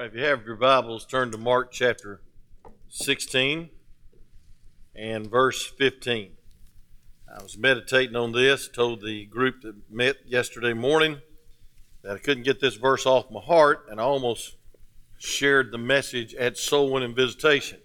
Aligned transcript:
right, 0.00 0.06
if 0.08 0.14
you 0.14 0.24
have 0.24 0.46
your 0.46 0.56
Bibles, 0.56 1.04
turn 1.04 1.30
to 1.30 1.36
Mark 1.36 1.70
chapter 1.70 2.22
16 2.88 3.68
and 4.96 5.30
verse 5.30 5.66
15. 5.66 6.30
I 7.28 7.42
was 7.42 7.58
meditating 7.58 8.16
on 8.16 8.32
this, 8.32 8.66
told 8.66 9.02
the 9.02 9.26
group 9.26 9.60
that 9.60 9.74
met 9.90 10.16
yesterday 10.24 10.72
morning 10.72 11.20
that 12.00 12.12
I 12.12 12.18
couldn't 12.18 12.44
get 12.44 12.60
this 12.60 12.76
verse 12.76 13.04
off 13.04 13.30
my 13.30 13.40
heart, 13.40 13.88
and 13.90 14.00
I 14.00 14.04
almost 14.04 14.56
shared 15.18 15.70
the 15.70 15.76
message 15.76 16.34
at 16.34 16.56
soul 16.56 16.90
winning 16.90 17.14
visitation. 17.14 17.78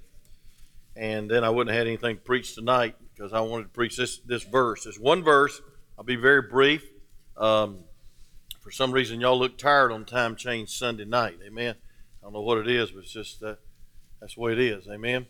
And 0.96 1.30
then 1.30 1.44
I 1.44 1.50
wouldn't 1.50 1.74
have 1.74 1.80
had 1.80 1.88
anything 1.88 2.16
to 2.16 2.22
preach 2.22 2.56
tonight 2.56 2.96
because 3.14 3.34
I 3.34 3.42
wanted 3.42 3.64
to 3.64 3.70
preach 3.72 3.98
this, 3.98 4.20
this 4.20 4.44
verse. 4.44 4.86
It's 4.86 4.98
one 4.98 5.22
verse. 5.22 5.62
I'll 5.98 6.06
be 6.06 6.16
very 6.16 6.44
brief. 6.44 6.90
Um, 7.36 7.80
for 8.62 8.72
some 8.72 8.94
reason, 8.94 9.20
y'all 9.20 9.38
look 9.38 9.58
tired 9.58 9.92
on 9.92 10.06
time 10.06 10.38
change 10.38 10.70
Sunday 10.70 11.04
night. 11.04 11.40
Amen. 11.46 11.76
I 12.26 12.28
don't 12.28 12.34
know 12.34 12.42
what 12.42 12.58
it 12.58 12.68
is, 12.68 12.90
but 12.90 13.04
it's 13.04 13.14
just 13.14 13.40
that 13.42 13.60
that's 14.20 14.34
the 14.34 14.42
way 14.42 14.54
it 14.54 14.60
is. 14.60 14.88
Amen. 14.88 15.28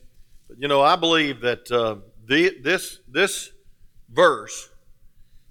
But 0.47 0.61
you 0.61 0.69
know, 0.69 0.81
I 0.81 0.95
believe 0.95 1.41
that 1.41 1.69
uh, 1.69 1.97
the, 2.25 2.55
this 2.63 3.01
this 3.05 3.51
verse 4.09 4.69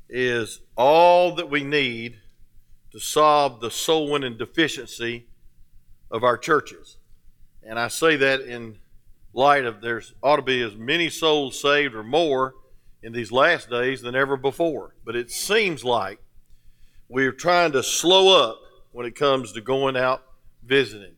is 0.09 0.63
all 0.75 1.35
that 1.35 1.51
we 1.51 1.63
need 1.63 2.17
to 2.93 2.99
solve 2.99 3.61
the 3.61 3.71
soul 3.71 4.11
winning 4.11 4.39
deficiency 4.39 5.27
of 6.11 6.25
our 6.25 6.39
churches. 6.39 6.97
And 7.63 7.79
I 7.79 7.89
say 7.89 8.17
that 8.17 8.41
in 8.41 8.79
light 9.35 9.67
of 9.67 9.83
there's 9.83 10.15
ought 10.23 10.37
to 10.37 10.43
be 10.43 10.63
as 10.63 10.75
many 10.77 11.11
souls 11.11 11.61
saved 11.61 11.95
or 11.95 12.03
more 12.03 12.55
in 13.03 13.13
these 13.13 13.31
last 13.31 13.69
days 13.69 14.01
than 14.01 14.15
ever 14.15 14.39
before. 14.39 14.95
But 15.05 15.15
it 15.15 15.31
seems 15.31 15.85
like 15.85 16.21
we're 17.11 17.33
trying 17.33 17.73
to 17.73 17.83
slow 17.83 18.49
up 18.49 18.61
when 18.93 19.05
it 19.05 19.15
comes 19.15 19.53
to 19.53 19.61
going 19.61 19.95
out 19.95 20.23
visiting 20.65 21.17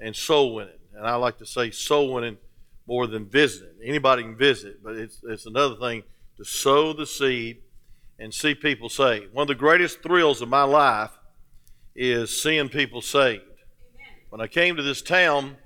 and 0.00 0.14
soul 0.14 0.54
winning. 0.54 0.74
And 0.94 1.06
I 1.06 1.14
like 1.16 1.38
to 1.38 1.46
say 1.46 1.70
soul 1.70 2.14
winning 2.14 2.38
more 2.86 3.06
than 3.06 3.26
visiting. 3.26 3.74
Anybody 3.84 4.22
can 4.22 4.36
visit, 4.36 4.82
but 4.82 4.96
it's, 4.96 5.20
it's 5.24 5.46
another 5.46 5.76
thing 5.76 6.02
to 6.36 6.44
sow 6.44 6.92
the 6.92 7.06
seed 7.06 7.58
and 8.18 8.32
see 8.32 8.54
people 8.54 8.88
saved. 8.88 9.32
One 9.32 9.42
of 9.42 9.48
the 9.48 9.54
greatest 9.54 10.02
thrills 10.02 10.40
of 10.40 10.48
my 10.48 10.64
life 10.64 11.10
is 11.94 12.42
seeing 12.42 12.68
people 12.68 13.02
saved. 13.02 13.42
Amen. 13.42 14.22
When 14.30 14.40
I 14.40 14.46
came 14.46 14.76
to 14.76 14.82
this 14.82 15.02
town, 15.02 15.56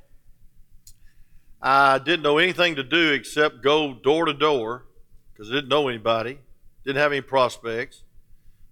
I 1.61 1.99
didn't 1.99 2.23
know 2.23 2.39
anything 2.39 2.75
to 2.77 2.83
do 2.83 3.13
except 3.13 3.63
go 3.63 3.95
door 3.95 4.25
to 4.25 4.33
door 4.33 4.87
because 5.33 5.51
I 5.51 5.55
didn't 5.55 5.69
know 5.69 5.89
anybody, 5.89 6.39
didn't 6.85 6.99
have 6.99 7.13
any 7.13 7.21
prospects. 7.21 8.03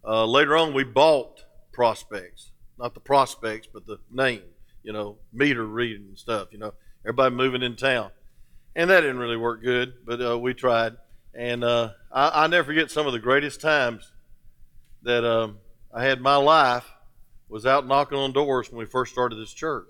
Uh, 0.05 0.25
later 0.25 0.57
on, 0.57 0.75
we 0.75 0.83
bought 0.83 1.45
prospects, 1.73 2.51
not 2.79 2.95
the 2.95 3.01
prospects, 3.01 3.69
but 3.73 3.87
the 3.87 3.99
name, 4.11 4.43
you 4.83 4.93
know, 4.93 5.19
meter 5.33 5.65
reading 5.65 6.07
and 6.09 6.19
stuff, 6.19 6.49
you 6.53 6.59
know, 6.59 6.73
everybody 7.05 7.35
moving 7.35 7.63
in 7.63 7.77
town. 7.77 8.11
And 8.75 8.91
that 8.91 9.01
didn't 9.01 9.19
really 9.19 9.37
work 9.37 9.63
good, 9.63 9.95
but 10.07 10.21
uh, 10.21 10.39
we 10.39 10.55
tried. 10.55 10.97
And 11.35 11.65
uh, 11.65 11.91
I, 12.13 12.45
I 12.45 12.47
never 12.47 12.65
forget 12.65 12.91
some 12.91 13.07
of 13.07 13.13
the 13.13 13.19
greatest 13.19 13.61
times 13.61 14.13
that 15.03 15.25
um, 15.25 15.59
I 15.93 16.05
had 16.05 16.21
my 16.21 16.37
life 16.37 16.89
was 17.49 17.67
out 17.67 17.87
knocking 17.87 18.19
on 18.19 18.33
doors 18.33 18.71
when 18.71 18.79
we 18.79 18.87
first 18.87 19.13
started 19.13 19.37
this 19.37 19.53
church. 19.53 19.89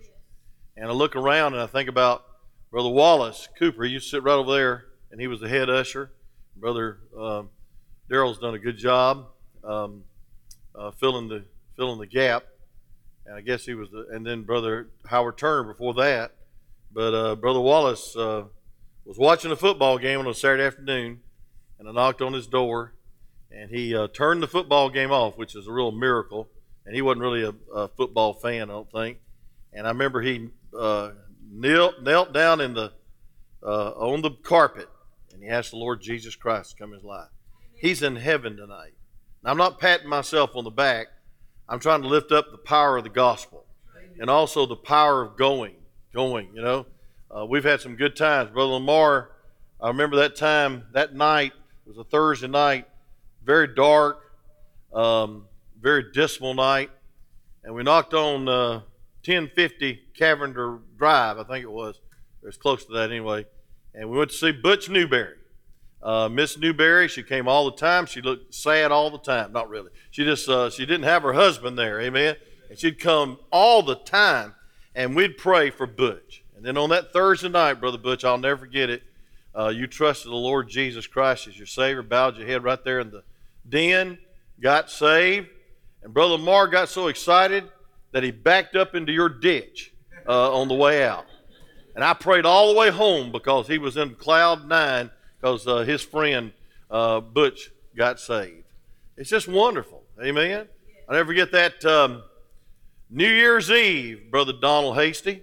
And 0.77 0.87
I 0.87 0.93
look 0.93 1.15
around 1.15 1.53
and 1.53 1.63
I 1.63 1.67
think 1.67 1.89
about 1.89 2.25
Brother 2.71 2.89
Wallace 2.89 3.49
Cooper. 3.59 3.85
He 3.85 3.93
used 3.93 4.07
to 4.07 4.17
sit 4.17 4.23
right 4.23 4.35
over 4.35 4.53
there, 4.53 4.87
and 5.11 5.21
he 5.21 5.27
was 5.27 5.41
the 5.41 5.49
head 5.49 5.69
usher. 5.69 6.11
Brother 6.57 6.99
um, 7.19 7.51
Daryl's 8.11 8.39
done 8.39 8.55
a 8.55 8.59
good 8.59 8.79
job 8.79 9.27
um, 9.65 10.05
uh, 10.75 10.91
filling 10.93 11.29
the 11.29 11.45
filling 11.77 11.99
the 11.99 12.07
gap. 12.07 12.45
And 13.31 13.39
I 13.39 13.43
guess 13.43 13.65
he 13.65 13.75
was 13.75 13.89
the, 13.91 14.09
and 14.13 14.27
then 14.27 14.43
Brother 14.43 14.89
Howard 15.07 15.39
Turner 15.39 15.63
before 15.63 15.95
that. 15.95 16.33
But 16.93 17.15
uh, 17.15 17.37
Brother 17.37 17.61
Wallace 17.61 18.17
uh, 18.17 18.43
was 19.05 19.19
watching 19.19 19.53
a 19.53 19.57
football 19.57 19.99
game 19.99 20.19
on 20.19 20.27
a 20.27 20.35
Saturday 20.35 20.65
afternoon, 20.65 21.21
and 21.79 21.89
I 21.89 21.93
knocked 21.93 22.23
on 22.23 22.33
his 22.33 22.49
door, 22.49 22.93
and 23.53 23.71
he 23.71 23.95
uh, 23.95 24.09
turned 24.09 24.43
the 24.43 24.49
football 24.49 24.91
game 24.91 25.13
off, 25.13 25.39
which 25.39 25.55
is 25.55 25.69
a 25.69 25.73
real 25.73 25.93
miracle. 25.93 26.49
And 26.85 26.93
he 26.93 27.03
wasn't 27.03 27.21
really 27.21 27.45
a, 27.45 27.55
a 27.73 27.87
football 27.87 28.33
fan, 28.33 28.63
I 28.63 28.73
don't 28.73 28.91
think. 28.91 29.19
And 29.73 29.87
I 29.87 29.91
remember 29.91 30.23
he 30.23 30.49
uh, 30.77 31.11
knelt, 31.49 32.03
knelt 32.03 32.33
down 32.33 32.61
in 32.61 32.75
the 32.75 32.91
uh, 33.63 33.91
on 33.91 34.23
the 34.23 34.33
carpet, 34.43 34.89
and 35.33 35.41
he 35.41 35.49
asked 35.49 35.71
the 35.71 35.77
Lord 35.77 36.03
Jesus 36.03 36.35
Christ 36.35 36.71
to 36.71 36.77
come 36.79 36.91
in 36.91 36.99
his 36.99 37.05
life. 37.05 37.29
He's 37.77 38.03
in 38.03 38.17
heaven 38.17 38.57
tonight. 38.57 38.95
Now, 39.45 39.53
I'm 39.53 39.57
not 39.57 39.79
patting 39.79 40.09
myself 40.09 40.57
on 40.57 40.65
the 40.65 40.71
back. 40.71 41.07
I'm 41.71 41.79
trying 41.79 42.03
to 42.03 42.09
lift 42.09 42.33
up 42.33 42.51
the 42.51 42.59
power 42.59 42.97
of 42.97 43.05
the 43.05 43.11
gospel 43.11 43.65
and 44.19 44.29
also 44.29 44.67
the 44.67 44.75
power 44.75 45.23
of 45.23 45.37
going, 45.37 45.77
going, 46.13 46.51
you 46.53 46.61
know. 46.61 46.85
Uh, 47.31 47.47
we've 47.47 47.63
had 47.63 47.81
some 47.81 47.95
good 47.95 48.17
times. 48.17 48.51
Brother 48.51 48.73
Lamar, 48.73 49.31
I 49.81 49.87
remember 49.87 50.17
that 50.17 50.35
time, 50.35 50.83
that 50.95 51.15
night, 51.15 51.53
it 51.87 51.89
was 51.89 51.97
a 51.97 52.03
Thursday 52.03 52.49
night, 52.49 52.89
very 53.45 53.73
dark, 53.73 54.33
um, 54.93 55.47
very 55.81 56.11
dismal 56.13 56.55
night, 56.55 56.91
and 57.63 57.73
we 57.73 57.85
knocked 57.85 58.15
on 58.15 58.49
uh, 58.49 58.81
1050 59.25 60.01
Cavender 60.19 60.81
Drive, 60.99 61.39
I 61.39 61.45
think 61.45 61.63
it 61.63 61.71
was. 61.71 62.01
It 62.43 62.47
was 62.47 62.57
close 62.57 62.85
to 62.87 62.93
that 62.95 63.11
anyway. 63.11 63.47
And 63.95 64.11
we 64.11 64.19
went 64.19 64.33
to 64.33 64.37
see 64.37 64.51
Butch 64.51 64.89
Newberry. 64.89 65.37
Uh, 66.03 66.29
Miss 66.29 66.57
Newberry, 66.57 67.09
she 67.09 67.23
came 67.23 67.47
all 67.47 67.67
the 67.71 67.77
time. 67.77 68.07
She 68.07 68.23
looked 68.23 68.55
sad 68.55 68.91
all 68.91 69.11
the 69.11 69.19
time. 69.19 69.53
Not 69.53 69.69
really. 69.69 69.91
She 70.11 70.25
just 70.25 70.49
uh, 70.49 70.71
she 70.71 70.87
didn't 70.87 71.05
have 71.05 71.23
her 71.23 71.35
husband 71.35 71.79
there. 71.79 72.01
Amen. 72.01 72.37
And 72.69 72.79
she'd 72.79 72.99
come 72.99 73.39
all 73.51 73.83
the 73.83 73.97
time, 73.97 74.55
and 74.95 75.15
we'd 75.15 75.37
pray 75.37 75.71
for 75.71 75.87
Butch. 75.87 76.43
And 76.57 76.65
then 76.65 76.77
on 76.77 76.91
that 76.91 77.13
Thursday 77.13 77.49
night, 77.49 77.81
brother 77.81 77.99
Butch, 77.99 78.25
I'll 78.25 78.39
never 78.39 78.61
forget 78.61 78.89
it. 78.91 79.03
Uh, 79.55 79.69
you 79.69 79.87
trusted 79.87 80.31
the 80.31 80.37
Lord 80.37 80.69
Jesus 80.69 81.07
Christ 81.07 81.49
as 81.49 81.59
your 81.59 81.67
Savior, 81.67 82.03
bowed 82.03 82.37
your 82.37 82.47
head 82.47 82.63
right 82.63 82.83
there 82.85 83.01
in 83.01 83.11
the 83.11 83.25
den, 83.69 84.19
got 84.61 84.91
saved, 84.91 85.49
and 86.03 86.15
brother 86.15 86.39
Mark 86.39 86.73
got 86.73 86.89
so 86.89 87.09
excited 87.09 87.65
that 88.13 88.23
he 88.23 88.31
backed 88.31 88.77
up 88.77 88.95
into 88.95 89.13
your 89.13 89.29
ditch 89.29 89.93
uh, 90.27 90.55
on 90.55 90.69
the 90.69 90.75
way 90.75 91.05
out. 91.05 91.27
And 91.95 92.05
I 92.05 92.15
prayed 92.15 92.47
all 92.47 92.73
the 92.73 92.79
way 92.79 92.91
home 92.91 93.33
because 93.33 93.67
he 93.67 93.79
was 93.79 93.97
in 93.97 94.15
cloud 94.15 94.67
nine 94.69 95.11
because 95.41 95.67
uh, 95.67 95.79
his 95.79 96.03
friend 96.03 96.53
uh, 96.91 97.21
Butch 97.21 97.71
got 97.97 98.21
saved. 98.21 98.65
It's 99.17 99.31
just 99.31 99.49
wonderful. 99.49 100.03
Amen. 100.23 100.69
I 101.09 101.13
never 101.13 101.27
forget 101.27 101.53
that 101.53 101.85
um, 101.85 102.23
New 103.09 103.29
Year's 103.29 103.71
Eve, 103.71 104.31
Brother 104.31 104.53
Donald 104.61 104.97
Hasty, 104.97 105.43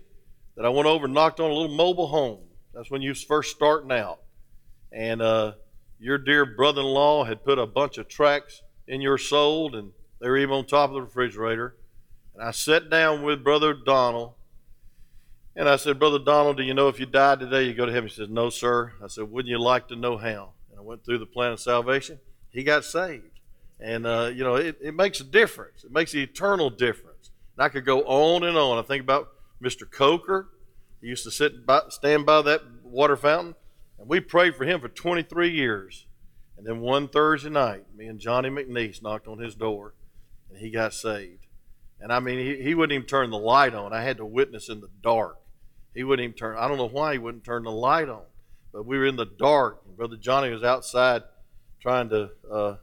that 0.55 0.65
I 0.65 0.69
went 0.69 0.87
over 0.87 1.05
and 1.05 1.13
knocked 1.13 1.39
on 1.39 1.49
a 1.49 1.53
little 1.53 1.75
mobile 1.75 2.07
home. 2.07 2.39
That's 2.73 2.89
when 2.91 3.01
you 3.01 3.09
was 3.09 3.23
first 3.23 3.55
starting 3.55 3.91
out. 3.91 4.19
And 4.91 5.21
uh, 5.21 5.53
your 5.99 6.17
dear 6.17 6.45
brother 6.45 6.81
in 6.81 6.87
law 6.87 7.23
had 7.23 7.43
put 7.43 7.59
a 7.59 7.65
bunch 7.65 7.97
of 7.97 8.07
tracts 8.07 8.61
in 8.87 9.01
your 9.01 9.17
soul, 9.17 9.75
and 9.75 9.91
they 10.21 10.29
were 10.29 10.37
even 10.37 10.55
on 10.55 10.65
top 10.65 10.89
of 10.89 10.95
the 10.95 11.01
refrigerator. 11.01 11.75
And 12.33 12.43
I 12.43 12.51
sat 12.51 12.89
down 12.89 13.23
with 13.23 13.43
Brother 13.43 13.73
Donald 13.73 14.33
and 15.57 15.67
I 15.67 15.75
said, 15.75 15.97
Brother 15.97 16.19
Donald, 16.19 16.57
do 16.57 16.63
you 16.63 16.75
know 16.75 16.87
if 16.87 16.99
you 16.99 17.07
died 17.07 17.39
today, 17.39 17.63
you 17.63 17.73
go 17.73 17.87
to 17.87 17.91
heaven? 17.91 18.07
He 18.07 18.13
says, 18.13 18.29
No, 18.29 18.51
sir. 18.51 18.93
I 19.03 19.07
said, 19.07 19.31
Wouldn't 19.31 19.49
you 19.49 19.59
like 19.59 19.87
to 19.87 19.95
know 19.95 20.15
how? 20.15 20.53
And 20.69 20.79
I 20.79 20.83
went 20.83 21.03
through 21.03 21.17
the 21.17 21.25
plan 21.25 21.51
of 21.51 21.59
salvation. 21.59 22.19
He 22.49 22.63
got 22.63 22.85
saved. 22.85 23.39
And, 23.79 24.05
uh, 24.05 24.31
you 24.33 24.43
know, 24.43 24.55
it, 24.55 24.77
it 24.81 24.93
makes 24.93 25.19
a 25.19 25.23
difference. 25.23 25.83
It 25.83 25.91
makes 25.91 26.13
an 26.13 26.19
eternal 26.19 26.69
difference. 26.69 27.31
And 27.57 27.65
I 27.65 27.69
could 27.69 27.85
go 27.85 28.01
on 28.03 28.43
and 28.43 28.55
on. 28.55 28.77
I 28.77 28.83
think 28.83 29.01
about 29.01 29.29
Mr. 29.61 29.89
Coker. 29.89 30.49
He 31.01 31.07
used 31.07 31.23
to 31.23 31.31
sit 31.31 31.65
by, 31.65 31.81
stand 31.89 32.27
by 32.27 32.43
that 32.43 32.61
water 32.83 33.17
fountain. 33.17 33.55
And 33.97 34.07
we 34.07 34.19
prayed 34.19 34.55
for 34.55 34.63
him 34.63 34.79
for 34.79 34.89
23 34.89 35.49
years. 35.49 36.05
And 36.55 36.65
then 36.65 36.81
one 36.81 37.07
Thursday 37.07 37.49
night, 37.49 37.85
me 37.95 38.05
and 38.05 38.19
Johnny 38.19 38.49
McNeese 38.49 39.01
knocked 39.01 39.27
on 39.27 39.39
his 39.39 39.53
door, 39.53 39.93
and 40.49 40.59
he 40.59 40.71
got 40.71 40.93
saved. 40.93 41.45
And 41.99 42.11
I 42.11 42.19
mean, 42.19 42.39
he, 42.39 42.61
he 42.61 42.75
wouldn't 42.75 42.95
even 42.95 43.07
turn 43.07 43.29
the 43.29 43.37
light 43.37 43.73
on. 43.73 43.93
I 43.93 44.01
had 44.01 44.17
to 44.17 44.25
witness 44.25 44.69
in 44.69 44.81
the 44.81 44.89
dark. 45.01 45.37
He 45.97 46.03
wouldn't 46.03 46.23
even 46.23 46.37
turn. 46.37 46.57
I 46.59 46.67
don't 46.67 46.77
know 46.77 46.87
why 46.87 47.13
he 47.13 47.17
wouldn't 47.17 47.43
turn 47.43 47.63
the 47.63 47.71
light 47.71 48.07
on, 48.07 48.21
but 48.71 48.85
we 48.85 48.99
were 48.99 49.07
in 49.07 49.15
the 49.15 49.25
dark, 49.25 49.81
and 49.87 49.97
Brother 49.97 50.15
Johnny 50.15 50.51
was 50.51 50.63
outside 50.63 51.23
trying 51.81 52.09
to 52.09 52.29
uh, 52.51 52.75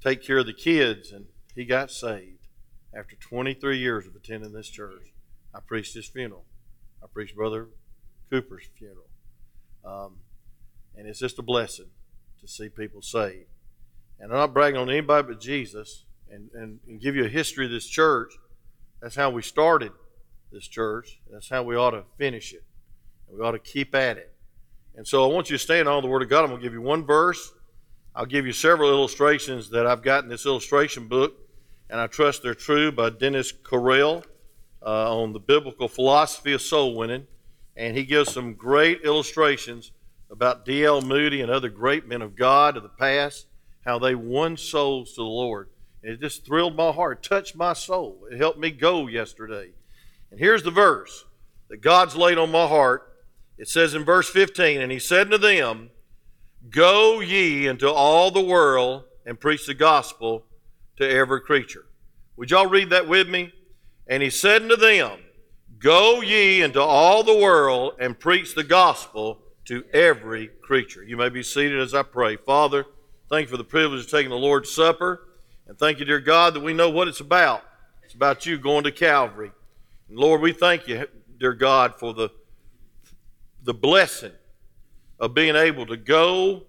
take 0.00 0.22
care 0.22 0.38
of 0.38 0.46
the 0.46 0.52
kids, 0.52 1.10
and 1.10 1.26
he 1.56 1.64
got 1.64 1.90
saved 1.90 2.46
after 2.96 3.16
23 3.16 3.78
years 3.78 4.06
of 4.06 4.14
attending 4.14 4.52
this 4.52 4.68
church. 4.68 5.12
I 5.52 5.58
preached 5.58 5.94
his 5.94 6.06
funeral. 6.06 6.44
I 7.02 7.08
preached 7.12 7.34
Brother 7.34 7.66
Cooper's 8.30 8.68
funeral, 8.78 9.08
um, 9.84 10.18
and 10.94 11.08
it's 11.08 11.18
just 11.18 11.40
a 11.40 11.42
blessing 11.42 11.90
to 12.40 12.46
see 12.46 12.68
people 12.68 13.02
saved. 13.02 13.48
And 14.20 14.30
I'm 14.30 14.38
not 14.38 14.54
bragging 14.54 14.78
on 14.78 14.88
anybody 14.88 15.26
but 15.26 15.40
Jesus, 15.40 16.04
and, 16.30 16.50
and, 16.54 16.78
and 16.86 17.00
give 17.00 17.16
you 17.16 17.24
a 17.24 17.28
history 17.28 17.64
of 17.64 17.72
this 17.72 17.88
church. 17.88 18.34
That's 19.02 19.16
how 19.16 19.30
we 19.30 19.42
started 19.42 19.90
this 20.56 20.66
church. 20.66 21.20
That's 21.30 21.50
how 21.50 21.62
we 21.62 21.76
ought 21.76 21.90
to 21.90 22.04
finish 22.16 22.54
it. 22.54 22.64
We 23.28 23.44
ought 23.44 23.52
to 23.52 23.58
keep 23.58 23.94
at 23.94 24.16
it. 24.16 24.32
And 24.96 25.06
so 25.06 25.28
I 25.28 25.32
want 25.32 25.50
you 25.50 25.58
to 25.58 25.62
stand 25.62 25.86
on 25.86 26.02
the 26.02 26.08
Word 26.08 26.22
of 26.22 26.30
God. 26.30 26.44
I'm 26.44 26.48
going 26.48 26.60
to 26.60 26.66
give 26.66 26.72
you 26.72 26.80
one 26.80 27.04
verse. 27.04 27.52
I'll 28.14 28.24
give 28.24 28.46
you 28.46 28.52
several 28.52 28.88
illustrations 28.88 29.68
that 29.70 29.86
I've 29.86 30.02
got 30.02 30.24
in 30.24 30.30
this 30.30 30.46
illustration 30.46 31.06
book, 31.06 31.34
and 31.90 32.00
I 32.00 32.06
trust 32.06 32.42
they're 32.42 32.54
true 32.54 32.90
by 32.90 33.10
Dennis 33.10 33.52
Correll. 33.52 34.24
uh, 34.86 35.20
on 35.20 35.32
the 35.32 35.40
biblical 35.40 35.88
philosophy 35.88 36.52
of 36.52 36.62
soul 36.62 36.94
winning, 36.94 37.26
and 37.76 37.96
he 37.96 38.04
gives 38.04 38.32
some 38.32 38.54
great 38.54 39.02
illustrations 39.02 39.92
about 40.30 40.64
D.L. 40.64 41.02
Moody 41.02 41.42
and 41.42 41.50
other 41.50 41.68
great 41.68 42.06
men 42.06 42.22
of 42.22 42.36
God 42.36 42.76
of 42.76 42.82
the 42.82 42.88
past, 42.88 43.46
how 43.84 43.98
they 43.98 44.14
won 44.14 44.56
souls 44.56 45.10
to 45.10 45.16
the 45.16 45.24
Lord. 45.24 45.68
And 46.02 46.12
it 46.12 46.20
just 46.20 46.46
thrilled 46.46 46.76
my 46.76 46.92
heart, 46.92 47.22
touched 47.22 47.56
my 47.56 47.72
soul. 47.72 48.26
It 48.30 48.38
helped 48.38 48.58
me 48.58 48.70
go 48.70 49.08
yesterday. 49.08 49.70
And 50.30 50.40
here's 50.40 50.62
the 50.62 50.70
verse 50.70 51.24
that 51.68 51.80
God's 51.80 52.16
laid 52.16 52.38
on 52.38 52.50
my 52.50 52.66
heart. 52.66 53.12
It 53.58 53.68
says 53.68 53.94
in 53.94 54.04
verse 54.04 54.28
15, 54.28 54.80
And 54.80 54.92
he 54.92 54.98
said 54.98 55.30
to 55.30 55.38
them, 55.38 55.90
Go 56.70 57.20
ye 57.20 57.66
into 57.66 57.90
all 57.90 58.30
the 58.30 58.42
world 58.42 59.04
and 59.24 59.40
preach 59.40 59.66
the 59.66 59.74
gospel 59.74 60.44
to 60.96 61.08
every 61.08 61.40
creature. 61.40 61.86
Would 62.36 62.50
y'all 62.50 62.66
read 62.66 62.90
that 62.90 63.08
with 63.08 63.28
me? 63.28 63.52
And 64.06 64.22
he 64.22 64.30
said 64.30 64.62
unto 64.62 64.76
them, 64.76 65.18
Go 65.78 66.20
ye 66.20 66.62
into 66.62 66.80
all 66.80 67.22
the 67.22 67.36
world 67.36 67.94
and 67.98 68.18
preach 68.18 68.54
the 68.54 68.64
gospel 68.64 69.40
to 69.66 69.84
every 69.92 70.48
creature. 70.62 71.02
You 71.02 71.16
may 71.16 71.28
be 71.28 71.42
seated 71.42 71.80
as 71.80 71.94
I 71.94 72.02
pray. 72.02 72.36
Father, 72.36 72.86
thank 73.28 73.46
you 73.46 73.50
for 73.50 73.56
the 73.56 73.64
privilege 73.64 74.04
of 74.04 74.10
taking 74.10 74.30
the 74.30 74.36
Lord's 74.36 74.70
Supper. 74.70 75.22
And 75.66 75.78
thank 75.78 75.98
you, 75.98 76.04
dear 76.04 76.20
God, 76.20 76.54
that 76.54 76.62
we 76.62 76.72
know 76.72 76.90
what 76.90 77.08
it's 77.08 77.20
about. 77.20 77.64
It's 78.04 78.14
about 78.14 78.46
you 78.46 78.58
going 78.58 78.84
to 78.84 78.92
Calvary. 78.92 79.50
Lord, 80.08 80.40
we 80.40 80.52
thank 80.52 80.86
you, 80.86 81.08
dear 81.38 81.52
God, 81.52 81.98
for 81.98 82.14
the, 82.14 82.30
the 83.64 83.74
blessing 83.74 84.32
of 85.18 85.34
being 85.34 85.56
able 85.56 85.84
to 85.86 85.96
go 85.96 86.62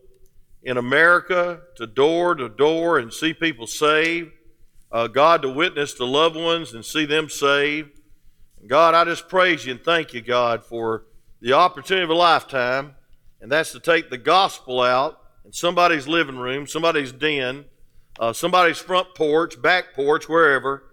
in 0.64 0.78
America 0.78 1.62
to 1.76 1.86
door 1.86 2.34
to 2.34 2.50
door 2.50 2.98
and 2.98 3.14
see 3.14 3.36
people 3.36 3.68
saved. 3.68 4.32
Uh, 4.92 5.06
God, 5.06 5.44
to 5.44 5.50
witness 5.50 5.94
to 5.96 6.06
loved 6.06 6.36
ones 6.36 6.74
and 6.74 6.84
see 6.84 7.06
them 7.06 7.30
saved. 7.30 7.92
God, 8.66 8.96
I 8.96 9.04
just 9.04 9.30
praise 9.30 9.66
you 9.66 9.74
and 9.74 9.84
thank 9.84 10.16
you, 10.16 10.22
God, 10.22 10.66
for 10.66 11.06
the 11.40 11.54
opportunity 11.54 12.04
of 12.04 12.10
a 12.10 12.16
lifetime, 12.16 12.96
and 13.40 13.52
that's 13.52 13.72
to 13.74 13.80
take 13.80 14.10
the 14.10 14.18
gospel 14.18 14.82
out 14.82 15.22
in 15.46 15.54
somebody's 15.54 16.08
living 16.08 16.38
room, 16.38 16.66
somebody's 16.66 17.12
den, 17.12 17.66
uh, 18.20 18.34
somebody's 18.34 18.80
front 18.80 19.14
porch, 19.14 19.62
back 19.62 19.94
porch, 19.94 20.28
wherever, 20.28 20.86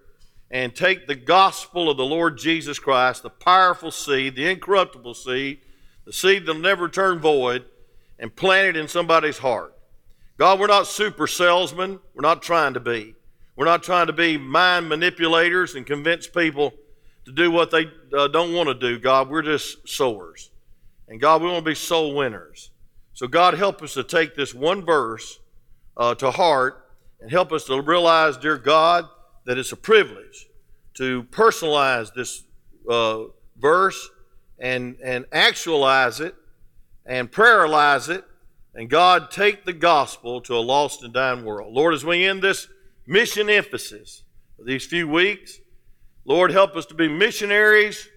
and 0.55 0.73
take 0.73 1.09
the 1.09 1.17
gospel 1.17 1.91
of 1.91 1.97
the 1.97 2.05
Lord 2.05 2.39
Jesus 2.39 2.79
Christ, 2.79 3.25
the 3.25 3.29
powerful 3.29 3.91
seed, 3.91 4.37
the 4.37 4.49
incorruptible 4.49 5.15
seed, 5.15 5.59
the 6.05 6.12
seed 6.12 6.47
that'll 6.47 6.62
never 6.62 6.89
turn 6.89 7.19
void, 7.19 7.65
and 8.21 8.35
plant 8.35 8.69
it 8.69 8.81
in 8.81 8.87
somebody's 8.87 9.39
heart. 9.39 9.75
God, 10.39 10.61
we're 10.61 10.69
not 10.69 10.87
super 10.87 11.27
salesmen. 11.27 11.99
We're 12.15 12.23
not 12.23 12.41
trying 12.41 12.75
to 12.75 12.81
be. 12.81 13.17
We're 13.56 13.65
not 13.65 13.83
trying 13.83 14.06
to 14.06 14.12
be 14.12 14.39
mind 14.39 14.89
manipulators 14.89 15.75
and 15.75 15.85
convince 15.85 16.29
people 16.29 16.73
to 17.25 17.33
do 17.33 17.51
what 17.51 17.73
they 17.73 17.91
uh, 18.17 18.29
don't 18.29 18.55
want 18.55 18.69
to 18.69 18.75
do, 18.75 19.01
God. 19.01 19.29
We're 19.29 19.43
just 19.43 19.89
sowers. 19.89 20.53
And 21.09 21.21
God, 21.21 21.43
we 21.43 21.49
want 21.49 21.65
to 21.65 21.71
be 21.71 21.75
soul 21.75 22.15
winners. 22.15 22.71
So, 23.12 23.27
God, 23.27 23.55
help 23.55 23.83
us 23.83 23.95
to 23.95 24.05
take 24.05 24.37
this 24.37 24.55
one 24.55 24.85
verse 24.85 25.41
uh, 25.97 26.15
to 26.17 26.31
heart 26.31 26.87
and 27.21 27.29
help 27.29 27.51
us 27.51 27.65
to 27.65 27.81
realize, 27.81 28.37
dear 28.37 28.56
God, 28.56 29.09
that 29.47 29.59
it's 29.59 29.73
a 29.73 29.77
privilege 29.77 30.44
to 30.94 31.25
personalize 31.25 32.12
this 32.14 32.44
uh, 32.88 33.25
verse 33.56 34.11
and, 34.58 34.96
and 35.02 35.26
actualize 35.32 36.20
it 36.20 36.35
and 37.06 37.31
prayerlize 37.31 38.08
it. 38.08 38.25
And 38.75 38.91
God, 38.91 39.31
take 39.31 39.64
the 39.64 39.73
gospel 39.73 40.41
to 40.43 40.56
a 40.56 40.58
lost 40.58 41.02
and 41.02 41.12
dying 41.12 41.44
world. 41.44 41.73
Lord, 41.73 41.94
as 41.94 42.05
we 42.05 42.26
end 42.26 42.43
this 42.43 42.69
mission 43.06 43.49
emphasis 43.49 44.25
of 44.58 44.67
these 44.67 44.85
few 44.85 45.08
weeks, 45.08 45.61
Lord, 46.25 46.50
help 46.50 46.75
us 46.75 46.87
to 46.87 46.94
be 46.94 47.06
missionaries 47.06 48.08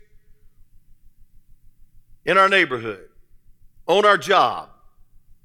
in 2.26 2.38
our 2.38 2.50
neighborhood, 2.50 3.08
on 3.86 4.06
our 4.06 4.18
job, 4.18 4.70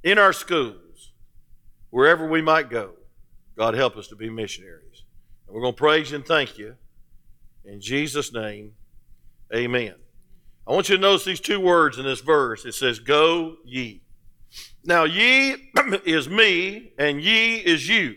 in 0.02 0.18
our 0.18 0.32
schools, 0.32 1.12
wherever 1.90 2.26
we 2.26 2.40
might 2.40 2.70
go. 2.70 2.92
God, 3.56 3.74
help 3.74 3.96
us 3.96 4.08
to 4.08 4.16
be 4.16 4.30
missionaries. 4.30 5.04
And 5.46 5.54
we're 5.54 5.62
going 5.62 5.74
to 5.74 5.78
praise 5.78 6.10
you 6.10 6.16
and 6.16 6.26
thank 6.26 6.58
you. 6.58 6.76
In 7.64 7.80
Jesus' 7.80 8.32
name, 8.32 8.72
amen. 9.54 9.94
I 10.66 10.72
want 10.72 10.88
you 10.88 10.96
to 10.96 11.02
notice 11.02 11.24
these 11.24 11.40
two 11.40 11.60
words 11.60 11.98
in 11.98 12.04
this 12.04 12.20
verse. 12.20 12.64
It 12.64 12.74
says, 12.74 12.98
Go 12.98 13.56
ye. 13.64 14.02
Now, 14.84 15.04
ye 15.04 15.56
is 16.04 16.28
me, 16.28 16.92
and 16.98 17.20
ye 17.20 17.56
is 17.56 17.88
you. 17.88 18.16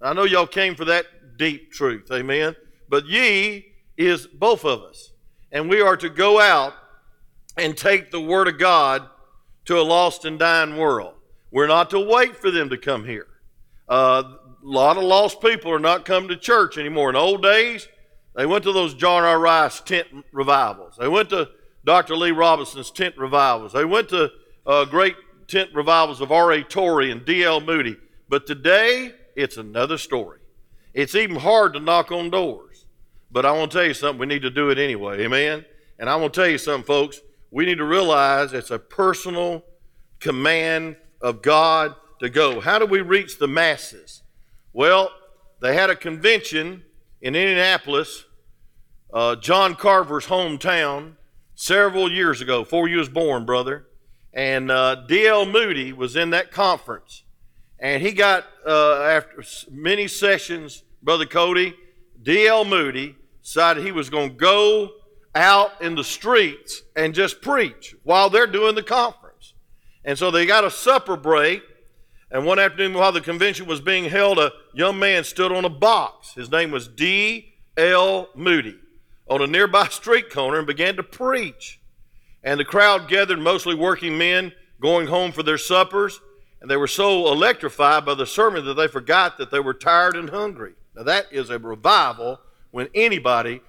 I 0.00 0.12
know 0.12 0.24
y'all 0.24 0.46
came 0.46 0.74
for 0.74 0.84
that 0.86 1.06
deep 1.36 1.72
truth, 1.72 2.10
amen. 2.12 2.56
But 2.88 3.06
ye 3.06 3.72
is 3.96 4.26
both 4.26 4.64
of 4.64 4.82
us. 4.82 5.12
And 5.52 5.68
we 5.68 5.80
are 5.80 5.96
to 5.96 6.08
go 6.08 6.40
out 6.40 6.74
and 7.56 7.76
take 7.76 8.10
the 8.10 8.20
Word 8.20 8.48
of 8.48 8.58
God 8.58 9.08
to 9.66 9.78
a 9.78 9.82
lost 9.82 10.24
and 10.24 10.38
dying 10.38 10.76
world. 10.76 11.14
We're 11.50 11.66
not 11.66 11.90
to 11.90 12.00
wait 12.00 12.36
for 12.36 12.50
them 12.50 12.70
to 12.70 12.76
come 12.76 13.04
here. 13.04 13.26
Uh, 13.88 14.22
a 14.26 14.36
lot 14.62 14.96
of 14.96 15.02
lost 15.02 15.40
people 15.40 15.72
are 15.72 15.80
not 15.80 16.04
coming 16.04 16.28
to 16.28 16.36
church 16.36 16.78
anymore. 16.78 17.10
In 17.10 17.16
old 17.16 17.42
days, 17.42 17.88
they 18.34 18.46
went 18.46 18.64
to 18.64 18.72
those 18.72 18.94
John 18.94 19.24
R. 19.24 19.38
Rice 19.38 19.80
tent 19.80 20.06
revivals. 20.32 20.96
They 20.98 21.08
went 21.08 21.30
to 21.30 21.48
Dr. 21.84 22.16
Lee 22.16 22.30
Roberson's 22.30 22.90
tent 22.90 23.16
revivals. 23.18 23.72
They 23.72 23.84
went 23.84 24.08
to 24.10 24.30
uh, 24.66 24.84
great 24.84 25.16
tent 25.48 25.70
revivals 25.74 26.20
of 26.20 26.30
R.A. 26.30 26.62
Torrey 26.62 27.10
and 27.10 27.24
D.L. 27.24 27.60
Moody. 27.60 27.96
But 28.28 28.46
today, 28.46 29.12
it's 29.34 29.56
another 29.56 29.98
story. 29.98 30.38
It's 30.94 31.14
even 31.14 31.36
hard 31.36 31.72
to 31.74 31.80
knock 31.80 32.12
on 32.12 32.30
doors. 32.30 32.86
But 33.32 33.46
I 33.46 33.52
want 33.52 33.70
to 33.72 33.78
tell 33.78 33.86
you 33.86 33.94
something, 33.94 34.20
we 34.20 34.26
need 34.26 34.42
to 34.42 34.50
do 34.50 34.70
it 34.70 34.78
anyway. 34.78 35.24
Amen? 35.24 35.64
And 35.98 36.08
I 36.08 36.16
want 36.16 36.34
to 36.34 36.40
tell 36.40 36.48
you 36.48 36.58
something, 36.58 36.84
folks. 36.84 37.20
We 37.50 37.64
need 37.64 37.78
to 37.78 37.84
realize 37.84 38.52
it's 38.52 38.70
a 38.70 38.78
personal 38.78 39.64
command 40.20 40.96
of 41.20 41.42
God 41.42 41.94
to 42.20 42.28
go. 42.28 42.60
How 42.60 42.78
do 42.78 42.86
we 42.86 43.00
reach 43.00 43.38
the 43.38 43.48
masses? 43.48 44.22
Well, 44.72 45.10
they 45.60 45.74
had 45.74 45.90
a 45.90 45.96
convention 45.96 46.84
in 47.20 47.34
Indianapolis, 47.34 48.24
uh, 49.12 49.36
John 49.36 49.74
Carver's 49.74 50.26
hometown, 50.26 51.14
several 51.54 52.10
years 52.10 52.40
ago, 52.40 52.62
before 52.62 52.88
you 52.88 52.98
was 52.98 53.08
born, 53.08 53.44
brother. 53.44 53.86
And 54.32 54.70
uh, 54.70 54.94
D.L. 55.06 55.46
Moody 55.46 55.92
was 55.92 56.16
in 56.16 56.30
that 56.30 56.50
conference. 56.50 57.24
And 57.78 58.02
he 58.02 58.12
got, 58.12 58.46
uh, 58.66 59.02
after 59.02 59.42
many 59.70 60.06
sessions, 60.08 60.84
Brother 61.02 61.26
Cody, 61.26 61.74
D.L. 62.22 62.64
Moody 62.64 63.16
decided 63.42 63.84
he 63.84 63.92
was 63.92 64.10
going 64.10 64.30
to 64.30 64.36
go 64.36 64.90
out 65.34 65.80
in 65.80 65.94
the 65.94 66.04
streets 66.04 66.82
and 66.96 67.14
just 67.14 67.40
preach 67.40 67.94
while 68.02 68.30
they're 68.30 68.46
doing 68.46 68.74
the 68.74 68.82
conference. 68.82 69.54
And 70.04 70.18
so 70.18 70.30
they 70.30 70.46
got 70.46 70.64
a 70.64 70.70
supper 70.70 71.16
break. 71.16 71.62
And 72.30 72.46
one 72.46 72.58
afternoon, 72.60 72.94
while 72.94 73.10
the 73.12 73.20
convention 73.20 73.66
was 73.66 73.80
being 73.80 74.04
held, 74.04 74.38
a 74.38 74.52
young 74.72 74.98
man 74.98 75.24
stood 75.24 75.50
on 75.50 75.64
a 75.64 75.70
box. 75.70 76.34
His 76.34 76.50
name 76.50 76.70
was 76.70 76.86
D.L. 76.86 78.28
Moody 78.34 78.78
on 79.28 79.42
a 79.42 79.46
nearby 79.46 79.88
street 79.90 80.30
corner 80.30 80.58
and 80.58 80.66
began 80.66 80.96
to 80.96 81.02
preach. 81.02 81.80
And 82.44 82.60
the 82.60 82.64
crowd 82.64 83.08
gathered, 83.08 83.40
mostly 83.40 83.74
working 83.74 84.16
men 84.16 84.52
going 84.80 85.08
home 85.08 85.32
for 85.32 85.42
their 85.42 85.58
suppers. 85.58 86.20
And 86.60 86.70
they 86.70 86.76
were 86.76 86.86
so 86.86 87.32
electrified 87.32 88.04
by 88.04 88.14
the 88.14 88.26
sermon 88.26 88.64
that 88.66 88.74
they 88.74 88.86
forgot 88.86 89.38
that 89.38 89.50
they 89.50 89.60
were 89.60 89.74
tired 89.74 90.14
and 90.14 90.30
hungry. 90.30 90.74
Now, 90.94 91.02
that 91.04 91.26
is 91.32 91.50
a 91.50 91.58
revival 91.58 92.40
when 92.70 92.88
anybody 92.94 93.60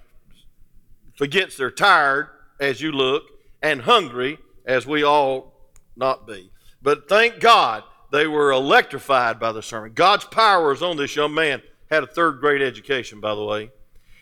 forgets 1.16 1.56
they're 1.56 1.70
tired 1.70 2.28
as 2.60 2.80
you 2.80 2.92
look 2.92 3.24
and 3.62 3.82
hungry 3.82 4.38
as 4.66 4.86
we 4.86 5.02
all 5.02 5.70
not 5.96 6.26
be. 6.26 6.50
But 6.80 7.08
thank 7.08 7.40
God 7.40 7.84
they 8.12 8.26
were 8.26 8.52
electrified 8.52 9.40
by 9.40 9.52
the 9.52 9.62
sermon. 9.62 9.92
God's 9.94 10.24
power 10.24 10.72
is 10.72 10.82
on 10.82 10.96
this 10.96 11.16
young 11.16 11.34
man. 11.34 11.62
Had 11.90 12.02
a 12.02 12.06
third 12.06 12.40
grade 12.40 12.62
education, 12.62 13.20
by 13.20 13.34
the 13.34 13.44
way. 13.44 13.70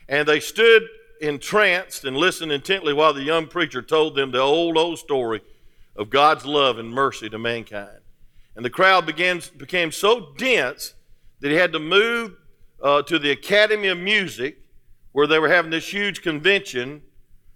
And 0.08 0.26
they 0.26 0.40
stood 0.40 0.82
entranced 1.20 2.04
and 2.04 2.16
listened 2.16 2.50
intently 2.50 2.92
while 2.92 3.12
the 3.12 3.22
young 3.22 3.46
preacher 3.46 3.82
told 3.82 4.16
them 4.16 4.30
the 4.30 4.40
old, 4.40 4.78
old 4.78 4.98
story 4.98 5.42
of 5.96 6.08
God's 6.08 6.46
love 6.46 6.78
and 6.78 6.90
mercy 6.90 7.28
to 7.28 7.38
mankind. 7.38 7.98
And 8.56 8.64
the 8.64 8.70
crowd 8.70 9.06
began, 9.06 9.42
became 9.56 9.92
so 9.92 10.34
dense 10.36 10.94
that 11.40 11.50
he 11.50 11.56
had 11.56 11.72
to 11.72 11.78
move 11.78 12.36
uh, 12.82 13.02
to 13.02 13.18
the 13.18 13.30
Academy 13.30 13.88
of 13.88 13.98
Music 13.98 14.58
where 15.12 15.26
they 15.26 15.38
were 15.38 15.48
having 15.48 15.70
this 15.70 15.92
huge 15.92 16.22
convention 16.22 17.02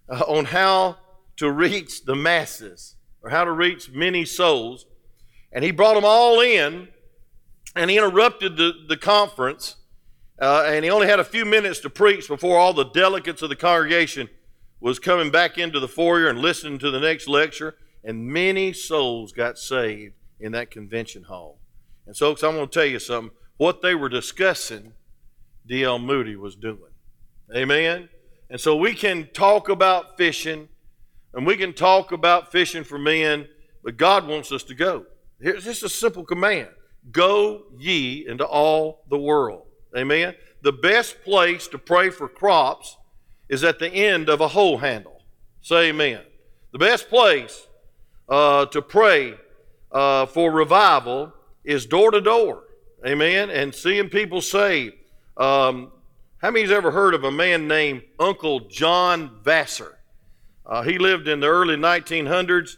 uh, 0.09 0.25
on 0.27 0.47
how 0.47 0.97
to 1.37 1.51
reach 1.51 2.05
the 2.05 2.15
masses 2.15 2.97
or 3.23 3.31
how 3.31 3.45
to 3.45 3.53
reach 3.53 3.91
many 3.91 4.25
souls. 4.25 4.87
And 5.55 5.65
he 5.65 5.71
brought 5.71 5.95
them 5.95 6.05
all 6.05 6.41
in 6.41 6.89
and 7.77 7.91
he 7.91 7.97
interrupted 7.97 8.57
the, 8.57 8.73
the 8.89 8.97
conference. 8.97 9.77
Uh, 10.39 10.65
and 10.67 10.85
he 10.85 10.91
only 10.91 11.07
had 11.07 11.21
a 11.21 11.25
few 11.25 11.45
minutes 11.45 11.79
to 11.81 11.91
preach 11.91 12.29
before 12.29 12.59
all 12.59 12.75
the 12.75 12.91
delegates 12.91 13.41
of 13.41 13.49
the 13.49 13.57
congregation 13.57 14.29
was 14.81 14.99
coming 14.99 15.31
back 15.31 15.57
into 15.57 15.81
the 15.81 15.89
foyer 15.89 16.29
and 16.29 16.41
listening 16.41 16.79
to 16.79 16.91
the 16.91 17.01
next 17.01 17.29
lecture. 17.29 17.77
And 18.03 18.27
many 18.27 18.73
souls 18.73 19.33
got 19.33 19.59
saved 19.59 20.15
in 20.41 20.53
that 20.53 20.71
convention 20.71 21.23
hall. 21.23 21.61
And 22.07 22.15
so, 22.15 22.33
I'm 22.33 22.37
going 22.55 22.67
to 22.69 22.73
tell 22.73 22.85
you 22.85 22.99
something. 22.99 23.31
What 23.57 23.81
they 23.81 23.95
were 23.95 24.11
discussing, 24.11 24.93
D.L. 25.67 26.01
Moody 26.01 26.37
was 26.37 26.57
doing. 26.57 26.93
Amen? 27.55 28.11
And 28.51 28.61
so 28.61 28.77
we 28.77 28.95
can 28.95 29.29
talk 29.33 29.69
about 29.69 30.19
fishing 30.19 30.69
and 31.33 31.47
we 31.47 31.57
can 31.57 31.73
talk 31.73 32.13
about 32.13 32.53
fishing 32.53 32.85
for 32.85 32.99
men, 32.99 33.49
but 33.83 33.97
God 33.97 34.29
wants 34.29 34.53
us 34.53 34.63
to 34.65 34.75
go. 34.75 35.07
Here's 35.41 35.65
just 35.65 35.83
a 35.83 35.89
simple 35.89 36.25
command 36.25 36.69
Go 37.11 37.65
ye 37.79 38.27
into 38.27 38.45
all 38.45 39.05
the 39.11 39.19
world. 39.19 39.67
Amen. 39.97 40.35
The 40.63 40.73
best 40.73 41.23
place 41.23 41.69
to 41.69 41.79
pray 41.79 42.11
for 42.11 42.29
crops 42.29 42.97
is 43.49 43.63
at 43.63 43.79
the 43.79 43.89
end 43.89 44.29
of 44.29 44.41
a 44.41 44.49
hoe 44.49 44.79
handle. 44.79 45.23
Say 45.61 45.91
amen. 45.91 46.23
The 46.73 46.79
best 46.79 47.09
place 47.09 47.69
uh, 48.29 48.67
to 48.67 48.83
pray 48.83 49.35
uh, 49.93 50.27
for 50.27 50.51
revival 50.51 51.33
is 51.65 51.87
door 51.87 52.11
to 52.11 52.21
door. 52.21 52.65
Amen. 53.07 53.51
And 53.51 53.75
seeing 53.75 54.09
people 54.09 54.41
saved. 54.41 54.97
Um, 55.37 55.93
how 56.39 56.51
many's 56.51 56.71
ever 56.71 56.91
heard 56.91 57.15
of 57.15 57.25
a 57.25 57.31
man 57.31 57.69
named 57.69 58.03
Uncle 58.19 58.61
John 58.61 59.39
Vassar? 59.43 59.99
Uh, 60.67 60.83
he 60.83 60.99
lived 60.99 61.29
in 61.29 61.41
the 61.41 61.47
early 61.47 61.77
1900s, 61.77 62.77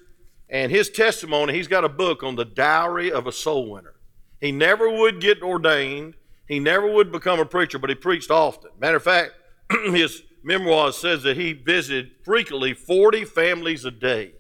and 0.49 0.71
his 0.71 0.91
testimony, 0.91 1.55
he's 1.55 1.69
got 1.69 1.85
a 1.85 1.89
book 1.89 2.23
on 2.23 2.37
the 2.37 2.45
dowry 2.45 3.11
of 3.11 3.27
a 3.27 3.33
soul 3.33 3.71
winner. 3.71 3.95
He 4.41 4.53
never 4.53 4.89
would 4.89 5.21
get 5.21 5.43
ordained. 5.43 6.15
He 6.47 6.61
never 6.61 6.91
would 6.91 7.11
become 7.11 7.41
a 7.41 7.45
preacher, 7.45 7.79
but 7.79 7.91
he 7.91 7.97
preached 7.97 8.31
often. 8.31 8.71
Matter 8.79 8.99
of 8.99 9.03
fact, 9.03 9.33
his 9.87 10.23
memoir 10.45 10.93
says 10.93 11.25
that 11.25 11.37
he 11.37 11.53
visited 11.53 12.13
frequently 12.25 12.73
40 12.73 13.25
families 13.25 13.85
a 13.85 13.91
day. 13.91 14.33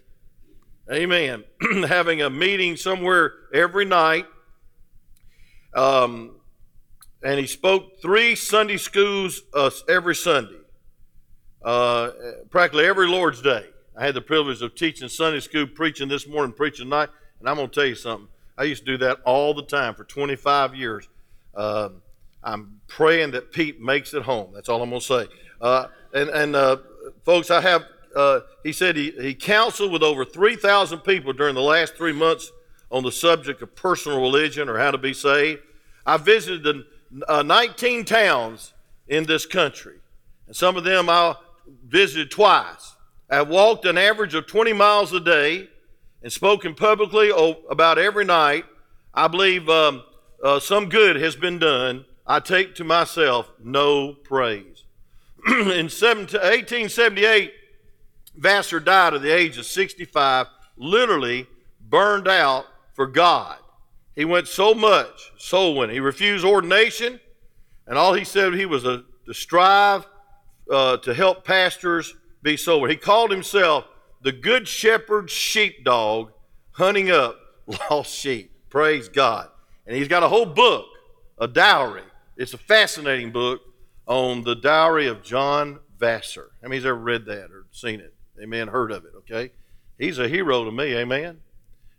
Amen. 0.92 1.42
Having 1.88 2.22
a 2.22 2.30
meeting 2.30 2.76
somewhere 2.76 3.32
every 3.52 3.84
night. 3.84 4.26
Um, 5.74 6.36
and 7.24 7.40
he 7.40 7.46
spoke 7.48 8.00
three 8.00 8.36
Sunday 8.36 8.76
schools 8.76 9.42
uh, 9.52 9.70
every 9.88 10.14
Sunday, 10.14 10.60
uh, 11.64 12.10
practically 12.50 12.86
every 12.86 13.08
Lord's 13.08 13.42
Day. 13.42 13.66
I 13.96 14.04
had 14.04 14.14
the 14.14 14.20
privilege 14.20 14.60
of 14.60 14.74
teaching 14.74 15.08
Sunday 15.08 15.40
school, 15.40 15.66
preaching 15.66 16.08
this 16.08 16.28
morning, 16.28 16.52
preaching 16.52 16.84
tonight, 16.84 17.08
and 17.40 17.48
I'm 17.48 17.56
going 17.56 17.68
to 17.70 17.74
tell 17.74 17.86
you 17.86 17.94
something. 17.94 18.28
I 18.58 18.64
used 18.64 18.84
to 18.84 18.92
do 18.92 18.98
that 18.98 19.20
all 19.24 19.54
the 19.54 19.62
time 19.62 19.94
for 19.94 20.04
25 20.04 20.74
years. 20.74 21.08
Uh, 21.54 21.90
I'm 22.44 22.80
praying 22.88 23.30
that 23.30 23.52
Pete 23.52 23.80
makes 23.80 24.12
it 24.12 24.22
home. 24.22 24.50
That's 24.54 24.68
all 24.68 24.82
I'm 24.82 24.90
going 24.90 25.00
to 25.00 25.06
say. 25.06 25.26
Uh, 25.62 25.86
and 26.12 26.28
and 26.28 26.54
uh, 26.54 26.76
folks, 27.24 27.50
I 27.50 27.62
have, 27.62 27.84
uh, 28.14 28.40
he 28.62 28.72
said 28.72 28.96
he, 28.96 29.12
he 29.12 29.34
counseled 29.34 29.90
with 29.90 30.02
over 30.02 30.26
3,000 30.26 30.98
people 31.00 31.32
during 31.32 31.54
the 31.54 31.62
last 31.62 31.96
three 31.96 32.12
months 32.12 32.52
on 32.90 33.02
the 33.02 33.12
subject 33.12 33.62
of 33.62 33.74
personal 33.74 34.20
religion 34.20 34.68
or 34.68 34.78
how 34.78 34.90
to 34.90 34.98
be 34.98 35.14
saved. 35.14 35.62
I 36.04 36.18
visited 36.18 36.84
uh, 37.26 37.42
19 37.42 38.04
towns 38.04 38.74
in 39.08 39.24
this 39.24 39.46
country, 39.46 40.00
and 40.46 40.54
some 40.54 40.76
of 40.76 40.84
them 40.84 41.08
I 41.08 41.36
visited 41.88 42.30
twice. 42.30 42.95
I 43.28 43.42
walked 43.42 43.84
an 43.84 43.98
average 43.98 44.34
of 44.34 44.46
20 44.46 44.72
miles 44.72 45.12
a 45.12 45.20
day 45.20 45.68
and 46.22 46.32
spoken 46.32 46.74
publicly 46.74 47.30
about 47.68 47.98
every 47.98 48.24
night, 48.24 48.64
I 49.12 49.28
believe 49.28 49.68
um, 49.68 50.02
uh, 50.42 50.60
some 50.60 50.88
good 50.88 51.16
has 51.16 51.36
been 51.36 51.58
done. 51.58 52.04
I 52.26 52.40
take 52.40 52.74
to 52.76 52.84
myself 52.84 53.50
no 53.62 54.12
praise. 54.12 54.84
in 55.46 55.86
1878, 55.86 57.52
Vassar 58.36 58.80
died 58.80 59.14
at 59.14 59.22
the 59.22 59.30
age 59.30 59.58
of 59.58 59.66
65, 59.66 60.46
literally 60.76 61.46
burned 61.80 62.28
out 62.28 62.66
for 62.94 63.06
God. 63.06 63.58
He 64.14 64.24
went 64.24 64.48
so 64.48 64.74
much 64.74 65.32
soul 65.36 65.76
winning. 65.76 65.94
He 65.94 66.00
refused 66.00 66.44
ordination, 66.44 67.20
and 67.86 67.98
all 67.98 68.14
he 68.14 68.24
said 68.24 68.54
he 68.54 68.66
was 68.66 68.84
a, 68.84 69.04
to 69.26 69.34
strive 69.34 70.06
uh, 70.70 70.96
to 70.98 71.14
help 71.14 71.44
pastors 71.44 72.14
be. 72.46 72.88
He 72.88 72.96
called 72.96 73.30
himself 73.30 73.86
the 74.22 74.32
good 74.32 74.68
Shepherd 74.68 75.30
sheepdog 75.30 76.32
hunting 76.72 77.10
up 77.10 77.38
lost 77.90 78.14
sheep. 78.14 78.52
Praise 78.70 79.08
God. 79.08 79.48
And 79.86 79.96
he's 79.96 80.08
got 80.08 80.22
a 80.22 80.28
whole 80.28 80.46
book, 80.46 80.86
a 81.38 81.48
dowry. 81.48 82.02
It's 82.36 82.54
a 82.54 82.58
fascinating 82.58 83.32
book 83.32 83.60
on 84.06 84.44
the 84.44 84.54
dowry 84.54 85.06
of 85.06 85.22
John 85.22 85.80
Vassar. 85.98 86.50
How 86.62 86.68
many's 86.68 86.86
ever 86.86 86.96
read 86.96 87.24
that 87.26 87.50
or 87.50 87.66
seen 87.72 88.00
it? 88.00 88.14
Amen. 88.42 88.68
Heard 88.68 88.92
of 88.92 89.04
it, 89.04 89.12
okay? 89.18 89.52
He's 89.98 90.18
a 90.18 90.28
hero 90.28 90.64
to 90.64 90.70
me, 90.70 90.94
amen. 90.94 91.40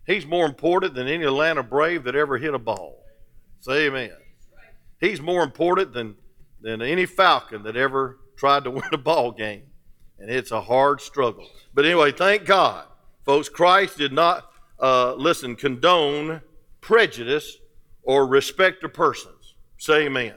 He's 0.06 0.24
more 0.24 0.46
important 0.46 0.94
than 0.94 1.08
any 1.08 1.24
Atlanta 1.24 1.62
Brave 1.62 2.04
that 2.04 2.14
ever 2.14 2.38
hit 2.38 2.54
a 2.54 2.58
ball. 2.58 3.04
Say 3.60 3.86
amen. 3.86 4.12
He's 5.00 5.20
more 5.20 5.42
important 5.42 5.92
than, 5.92 6.16
than 6.60 6.80
any 6.80 7.04
Falcon 7.04 7.64
that 7.64 7.76
ever 7.76 8.18
tried 8.36 8.64
to 8.64 8.70
win 8.72 8.88
a 8.92 8.98
ball 8.98 9.32
game 9.32 9.64
and 10.18 10.30
it's 10.30 10.50
a 10.50 10.60
hard 10.60 11.00
struggle. 11.00 11.48
But 11.74 11.84
anyway, 11.84 12.12
thank 12.12 12.44
God, 12.44 12.86
folks, 13.24 13.48
Christ 13.48 13.98
did 13.98 14.12
not, 14.12 14.50
uh, 14.80 15.14
listen, 15.14 15.56
condone 15.56 16.40
prejudice 16.80 17.58
or 18.02 18.26
respect 18.26 18.84
of 18.84 18.92
persons. 18.92 19.54
Say 19.76 20.06
amen. 20.06 20.34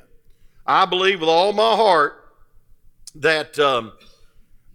I 0.66 0.86
believe 0.86 1.22
with 1.22 1.30
all 1.30 1.54
my 1.54 1.76
heart 1.76 2.34
that 3.16 3.58
um, 3.60 3.94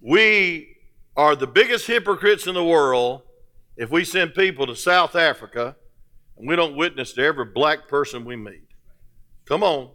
we 0.01 0.77
are 1.17 1.37
the 1.37 1.47
biggest 1.47 1.87
hypocrites 1.87 2.47
in 2.47 2.55
the 2.55 2.65
world 2.65 3.23
if 3.77 3.91
we 3.91 4.05
send 4.05 4.35
people 4.35 4.67
to 4.67 4.77
South 4.77 5.15
Africa 5.15 5.77
and 6.37 6.49
we 6.49 6.57
don't 6.57 6.77
witness 6.77 7.13
to 7.15 7.23
every 7.23 7.47
black 7.47 7.89
person 7.89 8.25
we 8.25 8.37
meet. 8.37 8.67
Come 9.47 9.63
on. 9.63 9.91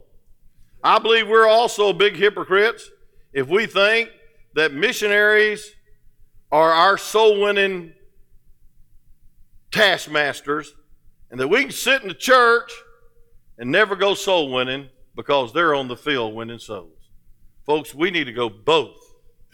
I 0.84 0.98
believe 1.00 1.28
we're 1.28 1.48
also 1.48 1.94
big 1.94 2.16
hypocrites 2.16 2.90
if 3.34 3.48
we 3.48 3.68
think 3.68 4.10
that 4.56 4.74
missionaries 4.74 5.76
are 6.52 6.72
our 6.72 6.98
soul 6.98 7.42
winning 7.42 7.94
taskmasters 9.72 10.76
and 11.30 11.40
that 11.40 11.48
we 11.48 11.62
can 11.62 11.72
sit 11.72 12.02
in 12.02 12.10
the 12.10 12.14
church 12.14 12.72
and 13.58 13.72
never 13.72 13.96
go 13.96 14.14
soul 14.14 14.52
winning 14.52 14.90
because 15.16 15.54
they're 15.54 15.74
on 15.74 15.88
the 15.88 15.96
field 15.96 16.34
winning 16.36 16.60
souls. 16.60 16.98
Folks, 17.66 17.94
we 17.94 18.12
need 18.12 18.26
to 18.26 18.34
go 18.34 18.50
both 18.50 18.98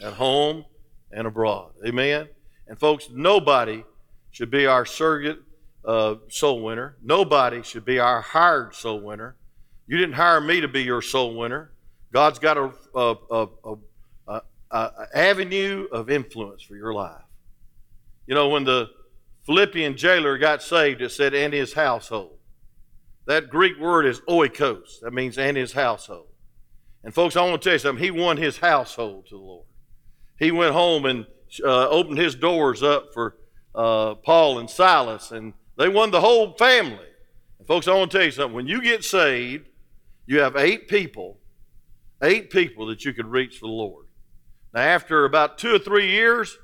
at 0.00 0.14
home 0.14 0.64
and 1.12 1.26
abroad. 1.26 1.72
Amen? 1.86 2.28
And 2.66 2.78
folks, 2.78 3.08
nobody 3.12 3.84
should 4.30 4.50
be 4.50 4.66
our 4.66 4.84
surrogate 4.84 5.38
uh, 5.84 6.16
soul 6.28 6.62
winner. 6.62 6.96
Nobody 7.02 7.62
should 7.62 7.84
be 7.84 7.98
our 7.98 8.20
hired 8.20 8.74
soul 8.74 9.00
winner. 9.00 9.36
You 9.86 9.96
didn't 9.96 10.14
hire 10.14 10.40
me 10.40 10.60
to 10.60 10.68
be 10.68 10.82
your 10.82 11.00
soul 11.00 11.36
winner. 11.36 11.72
God's 12.12 12.38
got 12.38 12.56
a, 12.56 12.72
a, 12.94 13.16
a, 13.30 13.48
a 13.64 13.74
uh, 14.70 14.90
avenue 15.14 15.86
of 15.92 16.10
influence 16.10 16.62
for 16.62 16.76
your 16.76 16.92
life. 16.92 17.22
You 18.26 18.34
know, 18.34 18.48
when 18.48 18.64
the 18.64 18.90
Philippian 19.46 19.96
jailer 19.96 20.36
got 20.36 20.62
saved, 20.62 21.00
it 21.00 21.10
said, 21.10 21.34
and 21.34 21.54
his 21.54 21.72
household. 21.72 22.38
That 23.26 23.48
Greek 23.48 23.78
word 23.78 24.06
is 24.06 24.20
oikos. 24.22 25.00
That 25.00 25.12
means 25.12 25.38
and 25.38 25.56
his 25.56 25.72
household. 25.72 26.28
And 27.04 27.14
folks, 27.14 27.36
I 27.36 27.42
want 27.42 27.62
to 27.62 27.66
tell 27.66 27.74
you 27.74 27.78
something. 27.78 28.04
He 28.04 28.10
won 28.10 28.36
his 28.36 28.58
household 28.58 29.26
to 29.26 29.36
the 29.36 29.42
Lord. 29.42 29.66
He 30.38 30.50
went 30.50 30.72
home 30.72 31.06
and 31.06 31.26
uh, 31.64 31.88
opened 31.88 32.18
his 32.18 32.34
doors 32.34 32.82
up 32.82 33.14
for 33.14 33.36
uh, 33.74 34.16
Paul 34.16 34.58
and 34.58 34.68
Silas, 34.68 35.30
and 35.30 35.54
they 35.78 35.88
won 35.88 36.10
the 36.10 36.20
whole 36.20 36.54
family. 36.54 37.06
And 37.58 37.66
folks, 37.66 37.88
I 37.88 37.94
want 37.94 38.10
to 38.10 38.18
tell 38.18 38.24
you 38.26 38.32
something. 38.32 38.54
When 38.54 38.66
you 38.66 38.82
get 38.82 39.04
saved, 39.04 39.68
you 40.26 40.40
have 40.40 40.56
eight 40.56 40.88
people, 40.88 41.38
eight 42.22 42.50
people 42.50 42.86
that 42.88 43.04
you 43.04 43.14
could 43.14 43.26
reach 43.26 43.58
for 43.58 43.66
the 43.66 43.72
Lord. 43.72 44.07
Now, 44.74 44.80
after 44.80 45.24
about 45.24 45.58
two 45.58 45.74
or 45.74 45.78
three 45.78 46.10
years, 46.10 46.58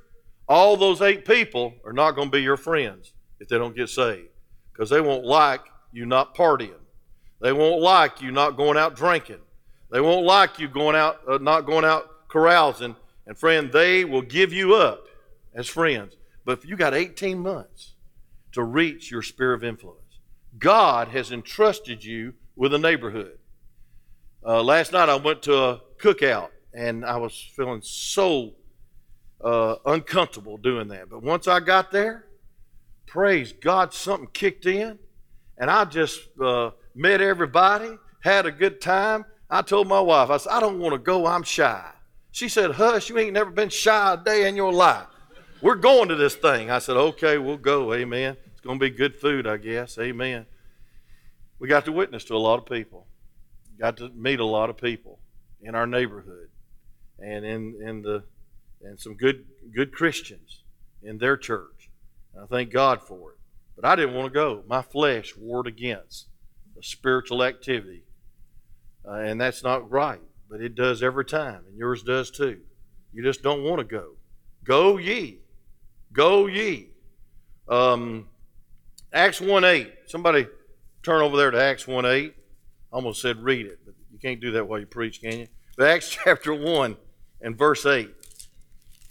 all 0.48 0.76
those 0.76 1.00
eight 1.00 1.24
people 1.24 1.74
are 1.84 1.92
not 1.92 2.12
going 2.12 2.28
to 2.28 2.36
be 2.36 2.42
your 2.42 2.56
friends 2.56 3.12
if 3.40 3.48
they 3.48 3.58
don't 3.58 3.76
get 3.76 3.88
saved 3.88 4.28
because 4.72 4.90
they 4.90 5.00
won't 5.00 5.24
like 5.24 5.62
you 5.92 6.04
not 6.04 6.34
partying. 6.34 6.72
They 7.40 7.52
won't 7.52 7.80
like 7.80 8.20
you 8.20 8.30
not 8.30 8.56
going 8.56 8.76
out 8.76 8.96
drinking. 8.96 9.40
They 9.90 10.00
won't 10.00 10.26
like 10.26 10.58
you 10.58 10.68
going 10.68 10.96
out, 10.96 11.20
uh, 11.28 11.38
not 11.38 11.62
going 11.62 11.84
out 11.84 12.28
carousing. 12.28 12.96
And 13.26 13.38
friend, 13.38 13.70
they 13.72 14.04
will 14.04 14.22
give 14.22 14.52
you 14.52 14.74
up 14.74 15.06
as 15.54 15.68
friends. 15.68 16.16
But 16.44 16.58
if 16.58 16.66
you 16.66 16.76
got 16.76 16.94
18 16.94 17.38
months 17.38 17.94
to 18.52 18.62
reach 18.62 19.10
your 19.10 19.22
sphere 19.22 19.52
of 19.52 19.64
influence, 19.64 20.00
God 20.58 21.08
has 21.08 21.32
entrusted 21.32 22.04
you 22.04 22.34
with 22.56 22.74
a 22.74 22.78
neighborhood. 22.78 23.38
Uh, 24.46 24.62
last 24.62 24.92
night 24.92 25.08
I 25.08 25.16
went 25.16 25.42
to 25.42 25.56
a 25.56 25.80
cookout 25.98 26.50
and 26.74 27.04
I 27.04 27.16
was 27.16 27.50
feeling 27.54 27.80
so 27.82 28.54
uh, 29.42 29.76
uncomfortable 29.86 30.56
doing 30.56 30.88
that. 30.88 31.08
But 31.08 31.22
once 31.22 31.46
I 31.46 31.60
got 31.60 31.92
there, 31.92 32.26
praise 33.06 33.52
God, 33.52 33.94
something 33.94 34.28
kicked 34.32 34.66
in, 34.66 34.98
and 35.56 35.70
I 35.70 35.84
just 35.84 36.20
uh, 36.42 36.70
met 36.94 37.20
everybody, 37.20 37.96
had 38.20 38.46
a 38.46 38.50
good 38.50 38.80
time. 38.80 39.24
I 39.48 39.62
told 39.62 39.86
my 39.86 40.00
wife, 40.00 40.30
I 40.30 40.36
said, 40.38 40.50
I 40.50 40.60
don't 40.60 40.80
want 40.80 40.94
to 40.94 40.98
go, 40.98 41.26
I'm 41.26 41.44
shy. 41.44 41.84
She 42.32 42.48
said, 42.48 42.72
Hush, 42.72 43.08
you 43.08 43.18
ain't 43.18 43.34
never 43.34 43.50
been 43.50 43.68
shy 43.68 44.14
a 44.14 44.16
day 44.16 44.48
in 44.48 44.56
your 44.56 44.72
life. 44.72 45.06
We're 45.62 45.76
going 45.76 46.08
to 46.08 46.16
this 46.16 46.34
thing. 46.34 46.70
I 46.70 46.80
said, 46.80 46.96
Okay, 46.96 47.38
we'll 47.38 47.56
go. 47.56 47.94
Amen. 47.94 48.36
It's 48.50 48.60
going 48.60 48.80
to 48.80 48.84
be 48.84 48.90
good 48.90 49.14
food, 49.14 49.46
I 49.46 49.58
guess. 49.58 49.96
Amen. 49.98 50.46
We 51.60 51.68
got 51.68 51.84
to 51.84 51.92
witness 51.92 52.24
to 52.24 52.34
a 52.34 52.38
lot 52.38 52.58
of 52.58 52.66
people, 52.66 53.06
got 53.78 53.98
to 53.98 54.08
meet 54.08 54.40
a 54.40 54.44
lot 54.44 54.68
of 54.68 54.76
people 54.76 55.20
in 55.62 55.76
our 55.76 55.86
neighborhood. 55.86 56.48
And 57.18 57.44
in, 57.44 57.80
in 57.86 58.02
the 58.02 58.24
and 58.82 59.00
some 59.00 59.14
good 59.14 59.44
good 59.74 59.92
Christians 59.92 60.62
in 61.02 61.18
their 61.18 61.36
church. 61.36 61.90
And 62.34 62.44
I 62.44 62.46
thank 62.46 62.70
God 62.70 63.02
for 63.02 63.32
it. 63.32 63.38
But 63.76 63.84
I 63.84 63.96
didn't 63.96 64.14
want 64.14 64.26
to 64.26 64.34
go. 64.34 64.62
My 64.68 64.82
flesh 64.82 65.34
warred 65.36 65.66
against 65.66 66.28
a 66.78 66.82
spiritual 66.82 67.42
activity. 67.42 68.04
Uh, 69.06 69.14
and 69.14 69.40
that's 69.40 69.62
not 69.62 69.90
right. 69.90 70.20
But 70.48 70.60
it 70.60 70.74
does 70.74 71.02
every 71.02 71.24
time, 71.24 71.62
and 71.66 71.76
yours 71.76 72.02
does 72.02 72.30
too. 72.30 72.60
You 73.12 73.22
just 73.22 73.42
don't 73.42 73.64
want 73.64 73.78
to 73.78 73.84
go. 73.84 74.12
Go 74.62 74.98
ye. 74.98 75.40
Go 76.12 76.46
ye. 76.46 76.90
Um, 77.68 78.28
Acts 79.12 79.40
1 79.40 79.64
8. 79.64 79.92
Somebody 80.06 80.46
turn 81.02 81.22
over 81.22 81.36
there 81.36 81.50
to 81.50 81.60
Acts 81.60 81.86
1 81.86 82.04
8. 82.04 82.34
I 82.92 82.96
almost 82.96 83.20
said 83.20 83.42
read 83.42 83.66
it, 83.66 83.80
but 83.84 83.94
you 84.12 84.18
can't 84.18 84.40
do 84.40 84.52
that 84.52 84.68
while 84.68 84.78
you 84.78 84.86
preach, 84.86 85.20
can 85.20 85.40
you? 85.40 85.46
Acts 85.80 86.16
chapter 86.24 86.54
1 86.54 86.96
and 87.40 87.56
verse 87.56 87.84
8. 87.84 88.10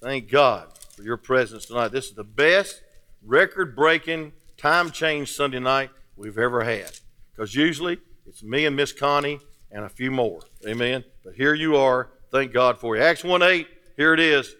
Thank 0.02 0.30
God 0.30 0.68
for 0.96 1.04
your 1.04 1.18
presence 1.18 1.66
tonight. 1.66 1.90
This 1.90 2.06
is 2.06 2.14
the 2.14 2.24
best 2.24 2.82
record 3.24 3.76
breaking 3.76 4.34
time 4.58 4.92
change 4.92 5.32
Sunday 5.32 5.60
night 5.60 5.90
we've 6.16 6.38
ever 6.38 6.64
had. 6.64 6.92
Because 7.32 7.54
usually 7.56 7.98
it's 8.26 8.44
me 8.44 8.66
and 8.66 8.76
Miss 8.76 8.92
Connie 8.92 9.40
and 9.72 9.86
a 9.86 9.90
few 9.90 10.12
more. 10.12 10.40
Amen. 10.68 11.04
But 11.24 11.36
here 11.36 11.54
you 11.54 11.76
are. 11.76 12.10
Thank 12.32 12.54
God 12.54 12.80
for 12.80 12.96
you. 12.96 13.02
Acts 13.02 13.24
1 13.24 13.42
8, 13.42 13.68
here 13.98 14.14
it 14.14 14.20
is. 14.20 14.56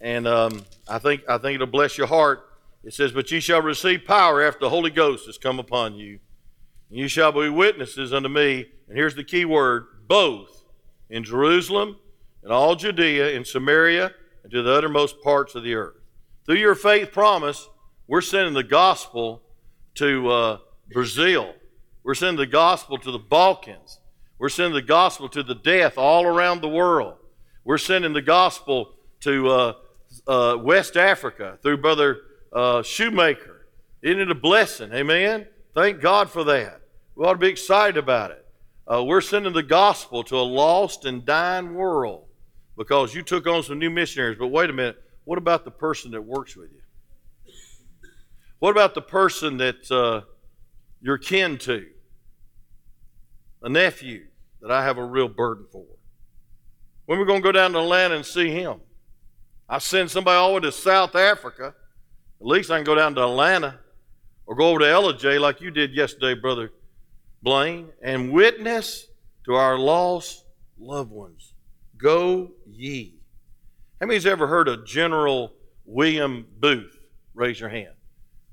And 0.00 0.28
um, 0.28 0.64
I 0.88 0.98
think 0.98 1.22
I 1.28 1.38
think 1.38 1.56
it'll 1.56 1.66
bless 1.66 1.98
your 1.98 2.06
heart. 2.06 2.44
It 2.84 2.94
says, 2.94 3.12
But 3.12 3.30
ye 3.30 3.40
shall 3.40 3.62
receive 3.62 4.04
power 4.04 4.42
after 4.42 4.60
the 4.60 4.70
Holy 4.70 4.90
Ghost 4.90 5.26
has 5.26 5.38
come 5.38 5.58
upon 5.58 5.94
you. 5.94 6.20
And 6.90 6.98
you 6.98 7.08
shall 7.08 7.32
be 7.32 7.48
witnesses 7.48 8.12
unto 8.12 8.28
me. 8.28 8.66
And 8.88 8.96
here's 8.96 9.14
the 9.14 9.24
key 9.24 9.44
word 9.44 9.86
both 10.06 10.57
in 11.10 11.24
Jerusalem 11.24 11.96
and 12.42 12.52
all 12.52 12.76
Judea 12.76 13.36
and 13.36 13.46
Samaria 13.46 14.12
and 14.42 14.52
to 14.52 14.62
the 14.62 14.72
uttermost 14.72 15.22
parts 15.22 15.54
of 15.54 15.62
the 15.62 15.74
earth. 15.74 15.96
Through 16.46 16.56
your 16.56 16.74
faith 16.74 17.12
promise, 17.12 17.68
we're 18.06 18.20
sending 18.20 18.54
the 18.54 18.62
gospel 18.62 19.42
to 19.96 20.30
uh, 20.30 20.58
Brazil. 20.92 21.54
We're 22.02 22.14
sending 22.14 22.38
the 22.38 22.46
gospel 22.46 22.98
to 22.98 23.10
the 23.10 23.18
Balkans. 23.18 24.00
We're 24.38 24.48
sending 24.48 24.74
the 24.74 24.82
gospel 24.82 25.28
to 25.30 25.42
the 25.42 25.54
death 25.54 25.98
all 25.98 26.24
around 26.24 26.62
the 26.62 26.68
world. 26.68 27.16
We're 27.64 27.78
sending 27.78 28.12
the 28.12 28.22
gospel 28.22 28.94
to 29.20 29.48
uh, 29.48 29.72
uh, 30.26 30.56
West 30.58 30.96
Africa 30.96 31.58
through 31.62 31.78
Brother 31.78 32.18
uh, 32.52 32.82
Shoemaker. 32.82 33.66
Isn't 34.00 34.20
it 34.20 34.30
a 34.30 34.34
blessing? 34.34 34.92
Amen? 34.92 35.46
Thank 35.74 36.00
God 36.00 36.30
for 36.30 36.44
that. 36.44 36.80
We 37.14 37.26
ought 37.26 37.32
to 37.32 37.38
be 37.38 37.48
excited 37.48 37.96
about 37.96 38.30
it. 38.30 38.46
Uh, 38.90 39.04
we're 39.04 39.20
sending 39.20 39.52
the 39.52 39.62
gospel 39.62 40.24
to 40.24 40.36
a 40.36 40.40
lost 40.40 41.04
and 41.04 41.26
dying 41.26 41.74
world 41.74 42.24
because 42.76 43.14
you 43.14 43.22
took 43.22 43.46
on 43.46 43.62
some 43.62 43.78
new 43.78 43.90
missionaries. 43.90 44.38
But 44.38 44.48
wait 44.48 44.70
a 44.70 44.72
minute. 44.72 44.96
What 45.24 45.36
about 45.36 45.64
the 45.64 45.70
person 45.70 46.12
that 46.12 46.22
works 46.22 46.56
with 46.56 46.70
you? 46.72 46.80
What 48.60 48.70
about 48.70 48.94
the 48.94 49.02
person 49.02 49.58
that 49.58 49.90
uh, 49.90 50.22
you're 51.02 51.18
kin 51.18 51.58
to? 51.58 51.86
A 53.62 53.68
nephew 53.68 54.26
that 54.62 54.70
I 54.70 54.82
have 54.84 54.96
a 54.96 55.04
real 55.04 55.28
burden 55.28 55.66
for. 55.70 55.84
When 57.04 57.18
we're 57.18 57.26
going 57.26 57.42
to 57.42 57.46
go 57.46 57.52
down 57.52 57.72
to 57.72 57.80
Atlanta 57.80 58.16
and 58.16 58.24
see 58.24 58.50
him? 58.50 58.80
I 59.68 59.78
send 59.78 60.10
somebody 60.10 60.36
all 60.36 60.48
the 60.48 60.54
way 60.54 60.60
to 60.60 60.72
South 60.72 61.14
Africa. 61.14 61.74
At 62.40 62.46
least 62.46 62.70
I 62.70 62.76
can 62.76 62.84
go 62.84 62.94
down 62.94 63.14
to 63.16 63.22
Atlanta 63.22 63.80
or 64.46 64.54
go 64.54 64.70
over 64.70 64.78
to 64.78 64.86
LJ 64.86 65.40
like 65.40 65.60
you 65.60 65.70
did 65.70 65.92
yesterday, 65.92 66.34
Brother 66.34 66.70
Blaine, 67.42 67.88
and 68.02 68.32
witness 68.32 69.06
to 69.44 69.54
our 69.54 69.78
lost 69.78 70.44
loved 70.78 71.10
ones. 71.10 71.54
Go 71.96 72.52
ye. 72.66 73.14
How 74.00 74.06
many's 74.06 74.26
ever 74.26 74.46
heard 74.46 74.68
of 74.68 74.86
General 74.86 75.52
William 75.84 76.46
Booth? 76.58 76.98
Raise 77.34 77.58
your 77.60 77.68
hand. 77.68 77.94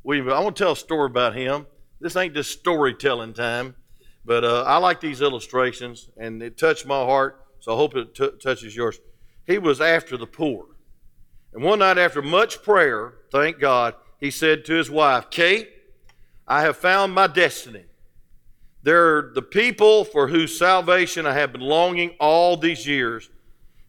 William, 0.03 0.29
I 0.29 0.39
want 0.39 0.55
to 0.55 0.63
tell 0.63 0.73
a 0.73 0.77
story 0.77 1.07
about 1.07 1.35
him. 1.35 1.65
This 1.99 2.15
ain't 2.15 2.33
just 2.33 2.51
storytelling 2.51 3.33
time, 3.33 3.75
but 4.23 4.43
uh, 4.43 4.63
I 4.63 4.77
like 4.77 5.01
these 5.01 5.21
illustrations, 5.21 6.09
and 6.17 6.43
it 6.43 6.57
touched 6.57 6.85
my 6.85 7.03
heart, 7.03 7.43
so 7.59 7.73
I 7.73 7.77
hope 7.77 7.95
it 7.95 8.13
t- 8.13 8.29
touches 8.41 8.75
yours. 8.75 8.99
He 9.47 9.57
was 9.57 9.81
after 9.81 10.17
the 10.17 10.27
poor. 10.27 10.65
And 11.53 11.63
one 11.63 11.79
night, 11.79 11.97
after 11.97 12.21
much 12.21 12.61
prayer, 12.63 13.13
thank 13.31 13.59
God, 13.59 13.95
he 14.19 14.29
said 14.29 14.65
to 14.65 14.73
his 14.73 14.89
wife, 14.91 15.29
Kate, 15.29 15.69
I 16.47 16.61
have 16.61 16.77
found 16.77 17.13
my 17.13 17.27
destiny. 17.27 17.85
They're 18.85 19.31
the 19.33 19.41
people 19.41 20.05
for 20.05 20.27
whose 20.27 20.59
salvation 20.59 21.25
I 21.25 21.33
have 21.33 21.51
been 21.51 21.61
longing 21.61 22.11
all 22.19 22.55
these 22.55 22.85
years. 22.85 23.31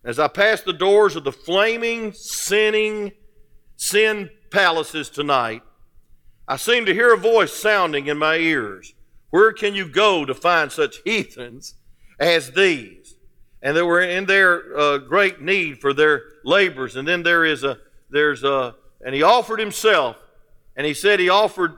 As 0.02 0.18
I 0.18 0.26
pass 0.26 0.62
the 0.62 0.72
doors 0.72 1.16
of 1.16 1.24
the 1.24 1.32
flaming, 1.32 2.14
sinning, 2.14 3.12
sin 3.76 4.30
palaces 4.50 5.10
tonight, 5.10 5.62
I 6.48 6.56
seem 6.56 6.86
to 6.86 6.94
hear 6.94 7.12
a 7.12 7.18
voice 7.18 7.52
sounding 7.52 8.06
in 8.06 8.16
my 8.16 8.36
ears. 8.36 8.94
Where 9.28 9.52
can 9.52 9.74
you 9.74 9.86
go 9.86 10.24
to 10.24 10.32
find 10.32 10.72
such 10.72 11.02
heathens 11.04 11.74
as 12.18 12.52
these? 12.52 13.16
And 13.60 13.76
they 13.76 13.82
were 13.82 14.00
in 14.00 14.24
their 14.24 14.78
uh, 14.78 14.98
great 14.98 15.42
need 15.42 15.78
for 15.78 15.92
their 15.92 16.22
labors. 16.42 16.96
And 16.96 17.06
then 17.06 17.22
there 17.22 17.44
is 17.44 17.64
a, 17.64 17.76
there's 18.08 18.44
a, 18.44 18.76
and 19.04 19.14
he 19.14 19.22
offered 19.22 19.60
himself, 19.60 20.16
and 20.74 20.86
he 20.86 20.94
said 20.94 21.20
he 21.20 21.28
offered 21.28 21.76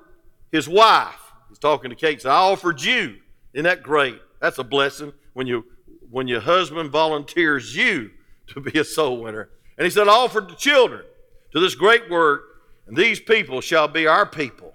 his 0.52 0.68
wife 0.68 1.27
He's 1.48 1.58
talking 1.58 1.90
to 1.90 1.96
Kate. 1.96 2.22
Said, 2.22 2.30
I 2.30 2.40
offered 2.40 2.82
you. 2.82 3.18
Isn't 3.52 3.64
that 3.64 3.82
great? 3.82 4.20
That's 4.40 4.58
a 4.58 4.64
blessing 4.64 5.12
when 5.32 5.46
you 5.46 5.64
when 6.10 6.28
your 6.28 6.40
husband 6.40 6.90
volunteers 6.90 7.76
you 7.76 8.10
to 8.48 8.60
be 8.60 8.78
a 8.78 8.84
soul 8.84 9.20
winner. 9.20 9.50
And 9.76 9.84
he 9.84 9.90
said, 9.90 10.08
I 10.08 10.12
offered 10.12 10.48
the 10.48 10.54
children 10.54 11.04
to 11.52 11.60
this 11.60 11.74
great 11.74 12.10
work, 12.10 12.42
and 12.86 12.96
these 12.96 13.20
people 13.20 13.60
shall 13.60 13.88
be 13.88 14.06
our 14.06 14.26
people. 14.26 14.74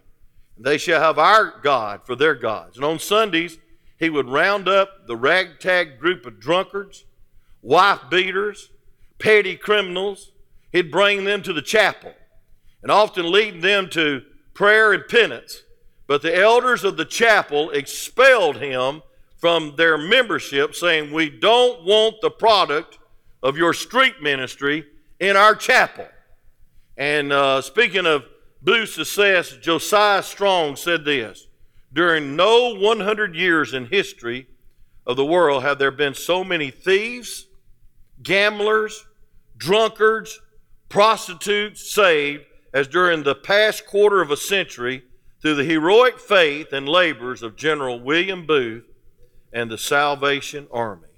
And 0.56 0.66
they 0.66 0.78
shall 0.78 1.02
have 1.02 1.18
our 1.18 1.60
God 1.62 2.02
for 2.06 2.16
their 2.16 2.36
gods. 2.36 2.78
And 2.78 2.86
on 2.86 3.00
Sundays, 3.00 3.58
he 3.98 4.10
would 4.10 4.30
round 4.30 4.68
up 4.68 5.08
the 5.08 5.16
ragtag 5.16 6.00
group 6.00 6.26
of 6.26 6.40
drunkards, 6.40 7.06
wife 7.62 8.02
beaters, 8.10 8.70
petty 9.20 9.56
criminals. 9.56 10.32
He'd 10.72 10.92
bring 10.92 11.24
them 11.24 11.42
to 11.44 11.54
the 11.54 11.62
chapel 11.62 12.14
and 12.82 12.92
often 12.92 13.32
lead 13.32 13.62
them 13.62 13.90
to 13.92 14.24
prayer 14.54 14.94
and 14.94 15.08
penance 15.08 15.64
but 16.08 16.22
the 16.22 16.36
elders 16.36 16.84
of 16.84 16.98
the 16.98 17.06
chapel 17.06 17.70
expelled 17.72 18.58
him 18.58 19.02
from 19.38 19.76
their 19.76 19.98
membership, 19.98 20.76
saying, 20.76 21.12
We 21.12 21.30
don't 21.30 21.84
want 21.84 22.16
the 22.22 22.32
product 22.32 23.00
of 23.42 23.58
your 23.58 23.74
street 23.74 24.22
ministry 24.22 24.86
in 25.20 25.36
our 25.36 25.56
chapel. 25.56 26.08
And 26.98 27.34
uh, 27.34 27.62
speaking 27.62 28.06
of 28.06 28.24
blue 28.62 28.86
success, 28.86 29.52
Josiah 29.62 30.24
Strong 30.24 30.78
said 30.78 31.06
this 31.06 31.48
During 31.92 32.36
no 32.36 32.76
100 32.76 33.36
years 33.36 33.74
in 33.74 33.86
history 33.88 34.48
of 35.06 35.18
the 35.18 35.26
world 35.26 35.64
have 35.64 35.80
there 35.80 35.92
been 35.92 36.14
so 36.14 36.44
many 36.44 36.72
thieves, 36.72 37.48
gamblers, 38.22 39.06
drunkards, 39.58 40.40
prostitutes 40.90 41.92
saved 41.92 42.44
as 42.74 42.88
during 42.88 43.24
the 43.24 43.36
past 43.36 43.86
quarter 43.86 44.22
of 44.22 44.32
a 44.32 44.38
century 44.38 45.04
through 45.44 45.56
the 45.56 45.64
heroic 45.66 46.20
faith 46.20 46.72
and 46.72 46.88
labors 46.88 47.44
of 47.44 47.58
General 47.58 48.00
William 48.00 48.48
Booth 48.48 48.86
and 49.52 49.70
the 49.70 49.78
Salvation 49.78 50.68
Army. 50.72 51.10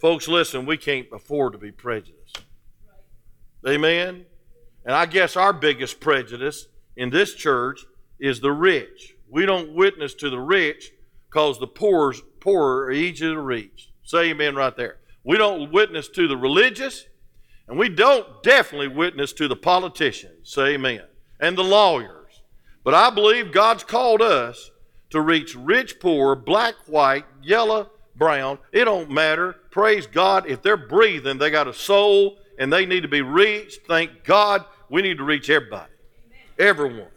Folks, 0.00 0.28
listen, 0.28 0.64
we 0.64 0.76
can't 0.76 1.08
afford 1.12 1.54
to 1.54 1.58
be 1.58 1.72
prejudiced. 1.72 2.44
Amen? 3.66 4.24
And 4.84 4.94
I 4.94 5.06
guess 5.06 5.36
our 5.36 5.52
biggest 5.52 5.98
prejudice 5.98 6.68
in 6.96 7.10
this 7.10 7.34
church 7.34 7.84
is 8.20 8.38
the 8.38 8.52
rich. 8.52 9.16
We 9.28 9.44
don't 9.44 9.74
witness 9.74 10.14
to 10.14 10.30
the 10.30 10.38
rich 10.38 10.92
because 11.28 11.58
the 11.58 11.66
poor, 11.66 12.14
poor 12.38 12.84
are 12.84 12.92
easy 12.92 13.26
to 13.26 13.40
reach. 13.40 13.90
Say 14.04 14.30
amen 14.30 14.54
right 14.54 14.76
there. 14.76 14.98
We 15.24 15.36
don't 15.36 15.72
witness 15.72 16.08
to 16.10 16.28
the 16.28 16.36
religious, 16.36 17.06
and 17.66 17.76
we 17.76 17.88
don't 17.88 18.40
definitely 18.44 18.88
witness 18.88 19.32
to 19.32 19.48
the 19.48 19.56
politicians. 19.56 20.48
Say 20.48 20.74
amen. 20.74 21.02
And 21.40 21.58
the 21.58 21.64
lawyers 21.64 22.17
but 22.88 22.94
I 22.94 23.10
believe 23.10 23.52
God's 23.52 23.84
called 23.84 24.22
us 24.22 24.70
to 25.10 25.20
reach 25.20 25.54
rich, 25.54 26.00
poor, 26.00 26.34
black, 26.34 26.74
white, 26.86 27.26
yellow, 27.42 27.90
brown. 28.16 28.58
It 28.72 28.86
don't 28.86 29.10
matter. 29.10 29.56
Praise 29.70 30.06
God. 30.06 30.46
If 30.46 30.62
they're 30.62 30.78
breathing, 30.78 31.36
they 31.36 31.50
got 31.50 31.68
a 31.68 31.74
soul 31.74 32.38
and 32.58 32.72
they 32.72 32.86
need 32.86 33.02
to 33.02 33.08
be 33.08 33.20
reached. 33.20 33.80
Thank 33.86 34.24
God. 34.24 34.64
We 34.88 35.02
need 35.02 35.18
to 35.18 35.24
reach 35.24 35.50
everybody, 35.50 35.92
Amen. 36.28 36.40
everyone. 36.58 37.10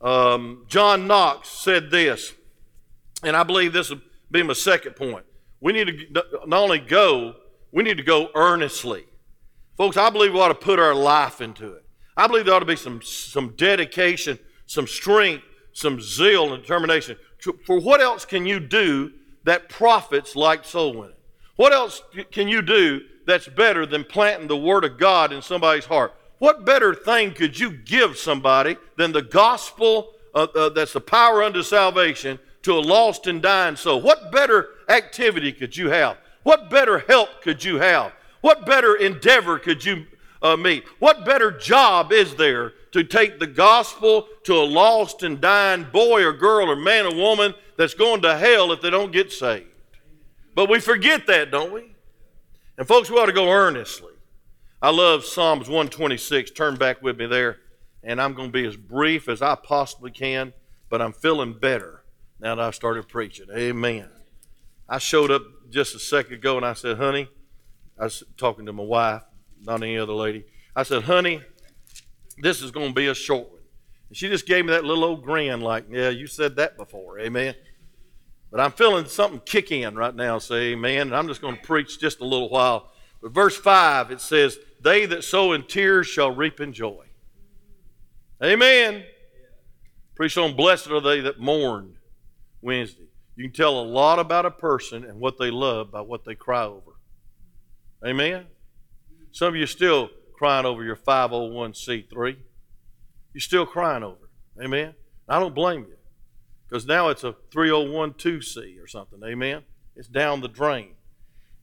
Um, 0.00 0.64
John 0.66 1.06
Knox 1.06 1.50
said 1.50 1.92
this, 1.92 2.34
and 3.22 3.36
I 3.36 3.44
believe 3.44 3.72
this 3.72 3.90
will 3.90 4.00
be 4.32 4.42
my 4.42 4.54
second 4.54 4.96
point. 4.96 5.24
We 5.60 5.72
need 5.72 6.14
to 6.14 6.24
not 6.48 6.62
only 6.62 6.80
go, 6.80 7.36
we 7.70 7.84
need 7.84 7.98
to 7.98 8.02
go 8.02 8.30
earnestly. 8.34 9.06
Folks, 9.76 9.96
I 9.96 10.10
believe 10.10 10.32
we 10.32 10.40
ought 10.40 10.48
to 10.48 10.54
put 10.56 10.80
our 10.80 10.96
life 10.96 11.40
into 11.40 11.74
it. 11.74 11.84
I 12.16 12.26
believe 12.26 12.44
there 12.44 12.54
ought 12.54 12.58
to 12.58 12.64
be 12.64 12.74
some, 12.74 13.02
some 13.02 13.50
dedication 13.50 14.40
some 14.66 14.86
strength, 14.86 15.44
some 15.72 16.00
zeal 16.00 16.52
and 16.52 16.62
determination. 16.62 17.16
For 17.64 17.80
what 17.80 18.00
else 18.00 18.24
can 18.24 18.46
you 18.46 18.60
do 18.60 19.12
that 19.44 19.68
profits 19.68 20.36
like 20.36 20.64
soul 20.64 20.94
winning? 20.94 21.16
What 21.56 21.72
else 21.72 22.02
can 22.32 22.48
you 22.48 22.62
do 22.62 23.00
that's 23.26 23.48
better 23.48 23.86
than 23.86 24.04
planting 24.04 24.48
the 24.48 24.56
Word 24.56 24.84
of 24.84 24.98
God 24.98 25.32
in 25.32 25.40
somebody's 25.40 25.86
heart? 25.86 26.14
What 26.38 26.66
better 26.66 26.94
thing 26.94 27.32
could 27.32 27.58
you 27.58 27.70
give 27.70 28.18
somebody 28.18 28.76
than 28.96 29.12
the 29.12 29.22
gospel 29.22 30.12
uh, 30.34 30.46
uh, 30.54 30.68
that's 30.68 30.92
the 30.92 31.00
power 31.00 31.42
unto 31.42 31.62
salvation 31.62 32.38
to 32.62 32.72
a 32.72 32.80
lost 32.80 33.26
and 33.26 33.40
dying 33.40 33.76
soul? 33.76 34.02
What 34.02 34.30
better 34.30 34.68
activity 34.88 35.52
could 35.52 35.76
you 35.76 35.88
have? 35.90 36.18
What 36.42 36.68
better 36.68 36.98
help 36.98 37.42
could 37.42 37.64
you 37.64 37.78
have? 37.78 38.12
What 38.42 38.66
better 38.66 38.94
endeavor 38.94 39.58
could 39.58 39.84
you 39.84 40.06
uh, 40.42 40.56
meet? 40.56 40.84
What 40.98 41.24
better 41.24 41.50
job 41.50 42.12
is 42.12 42.34
there 42.36 42.74
to 42.96 43.04
take 43.04 43.38
the 43.38 43.46
gospel 43.46 44.26
to 44.44 44.54
a 44.54 44.64
lost 44.64 45.22
and 45.22 45.38
dying 45.38 45.86
boy 45.92 46.24
or 46.24 46.32
girl 46.32 46.70
or 46.70 46.76
man 46.76 47.04
or 47.04 47.14
woman 47.14 47.54
that's 47.76 47.92
going 47.92 48.22
to 48.22 48.38
hell 48.38 48.72
if 48.72 48.80
they 48.80 48.88
don't 48.88 49.12
get 49.12 49.30
saved? 49.30 49.66
But 50.54 50.70
we 50.70 50.80
forget 50.80 51.26
that, 51.26 51.50
don't 51.50 51.74
we? 51.74 51.94
And 52.78 52.88
folks, 52.88 53.10
we 53.10 53.18
ought 53.18 53.26
to 53.26 53.32
go 53.32 53.50
earnestly. 53.50 54.14
I 54.80 54.90
love 54.90 55.26
Psalms 55.26 55.68
126. 55.68 56.52
Turn 56.52 56.76
back 56.76 57.02
with 57.02 57.18
me 57.18 57.26
there. 57.26 57.58
And 58.02 58.20
I'm 58.20 58.32
going 58.32 58.48
to 58.48 58.52
be 58.52 58.66
as 58.66 58.76
brief 58.76 59.28
as 59.28 59.42
I 59.42 59.56
possibly 59.56 60.10
can, 60.10 60.54
but 60.88 61.02
I'm 61.02 61.12
feeling 61.12 61.52
better 61.52 62.02
now 62.40 62.54
that 62.54 62.62
I've 62.62 62.74
started 62.74 63.08
preaching. 63.08 63.46
Amen. 63.54 64.08
I 64.88 64.96
showed 64.96 65.30
up 65.30 65.42
just 65.68 65.94
a 65.94 65.98
second 65.98 66.34
ago 66.34 66.56
and 66.56 66.64
I 66.64 66.72
said, 66.72 66.96
honey, 66.96 67.28
I 67.98 68.04
was 68.04 68.22
talking 68.38 68.64
to 68.64 68.72
my 68.72 68.84
wife, 68.84 69.22
not 69.62 69.82
any 69.82 69.98
other 69.98 70.14
lady. 70.14 70.44
I 70.74 70.84
said, 70.84 71.02
honey, 71.02 71.42
this 72.38 72.62
is 72.62 72.70
going 72.70 72.88
to 72.88 72.94
be 72.94 73.08
a 73.08 73.14
short 73.14 73.50
one. 73.50 73.60
And 74.08 74.16
she 74.16 74.28
just 74.28 74.46
gave 74.46 74.64
me 74.64 74.72
that 74.72 74.84
little 74.84 75.04
old 75.04 75.22
grin, 75.22 75.60
like, 75.60 75.86
yeah, 75.90 76.10
you 76.10 76.26
said 76.26 76.56
that 76.56 76.76
before. 76.76 77.18
Amen. 77.18 77.54
But 78.50 78.60
I'm 78.60 78.72
feeling 78.72 79.06
something 79.06 79.40
kick 79.44 79.72
in 79.72 79.96
right 79.96 80.14
now, 80.14 80.38
say 80.38 80.72
amen. 80.72 81.08
And 81.08 81.16
I'm 81.16 81.28
just 81.28 81.40
going 81.40 81.56
to 81.56 81.62
preach 81.62 81.98
just 81.98 82.20
a 82.20 82.24
little 82.24 82.48
while. 82.48 82.90
But 83.20 83.32
verse 83.32 83.56
5, 83.56 84.10
it 84.10 84.20
says, 84.20 84.58
They 84.82 85.06
that 85.06 85.24
sow 85.24 85.52
in 85.52 85.64
tears 85.64 86.06
shall 86.06 86.34
reap 86.34 86.60
in 86.60 86.72
joy. 86.72 87.06
Amen. 88.42 89.04
Preach 90.14 90.38
on 90.38 90.54
blessed 90.54 90.90
are 90.90 91.00
they 91.00 91.20
that 91.20 91.40
mourn 91.40 91.96
Wednesday. 92.60 93.08
You 93.34 93.44
can 93.44 93.52
tell 93.52 93.80
a 93.80 93.84
lot 93.84 94.18
about 94.18 94.46
a 94.46 94.50
person 94.50 95.04
and 95.04 95.20
what 95.20 95.38
they 95.38 95.50
love 95.50 95.90
by 95.90 96.00
what 96.00 96.24
they 96.24 96.34
cry 96.34 96.64
over. 96.64 96.92
Amen. 98.06 98.46
Some 99.32 99.48
of 99.48 99.56
you 99.56 99.66
still 99.66 100.10
crying 100.36 100.66
over 100.66 100.84
your 100.84 100.96
501c3. 100.96 102.36
You're 103.32 103.40
still 103.40 103.66
crying 103.66 104.02
over 104.02 104.16
it. 104.24 104.64
Amen. 104.64 104.94
I 105.28 105.38
don't 105.38 105.54
blame 105.54 105.86
you 105.88 105.96
because 106.68 106.86
now 106.86 107.08
it's 107.08 107.24
a 107.24 107.34
3012C 107.52 108.82
or 108.82 108.86
something. 108.86 109.20
Amen. 109.24 109.62
It's 109.94 110.08
down 110.08 110.40
the 110.40 110.48
drain. 110.48 110.92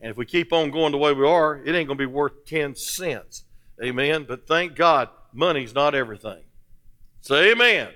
And 0.02 0.12
if 0.12 0.18
we 0.18 0.26
keep 0.26 0.52
on 0.52 0.72
going 0.72 0.92
the 0.92 0.98
way 0.98 1.14
we 1.14 1.26
are, 1.26 1.56
it 1.56 1.74
ain't 1.76 1.88
going 1.88 1.98
to 1.98 2.08
be 2.08 2.12
worth 2.12 2.46
10 2.46 2.76
cents. 2.76 3.44
Amen. 3.82 4.26
But 4.28 4.48
thank 4.48 4.76
God, 4.76 5.10
money's 5.32 5.74
not 5.74 5.96
everything. 5.96 6.44
Say 7.22 7.52
amen. 7.52 7.90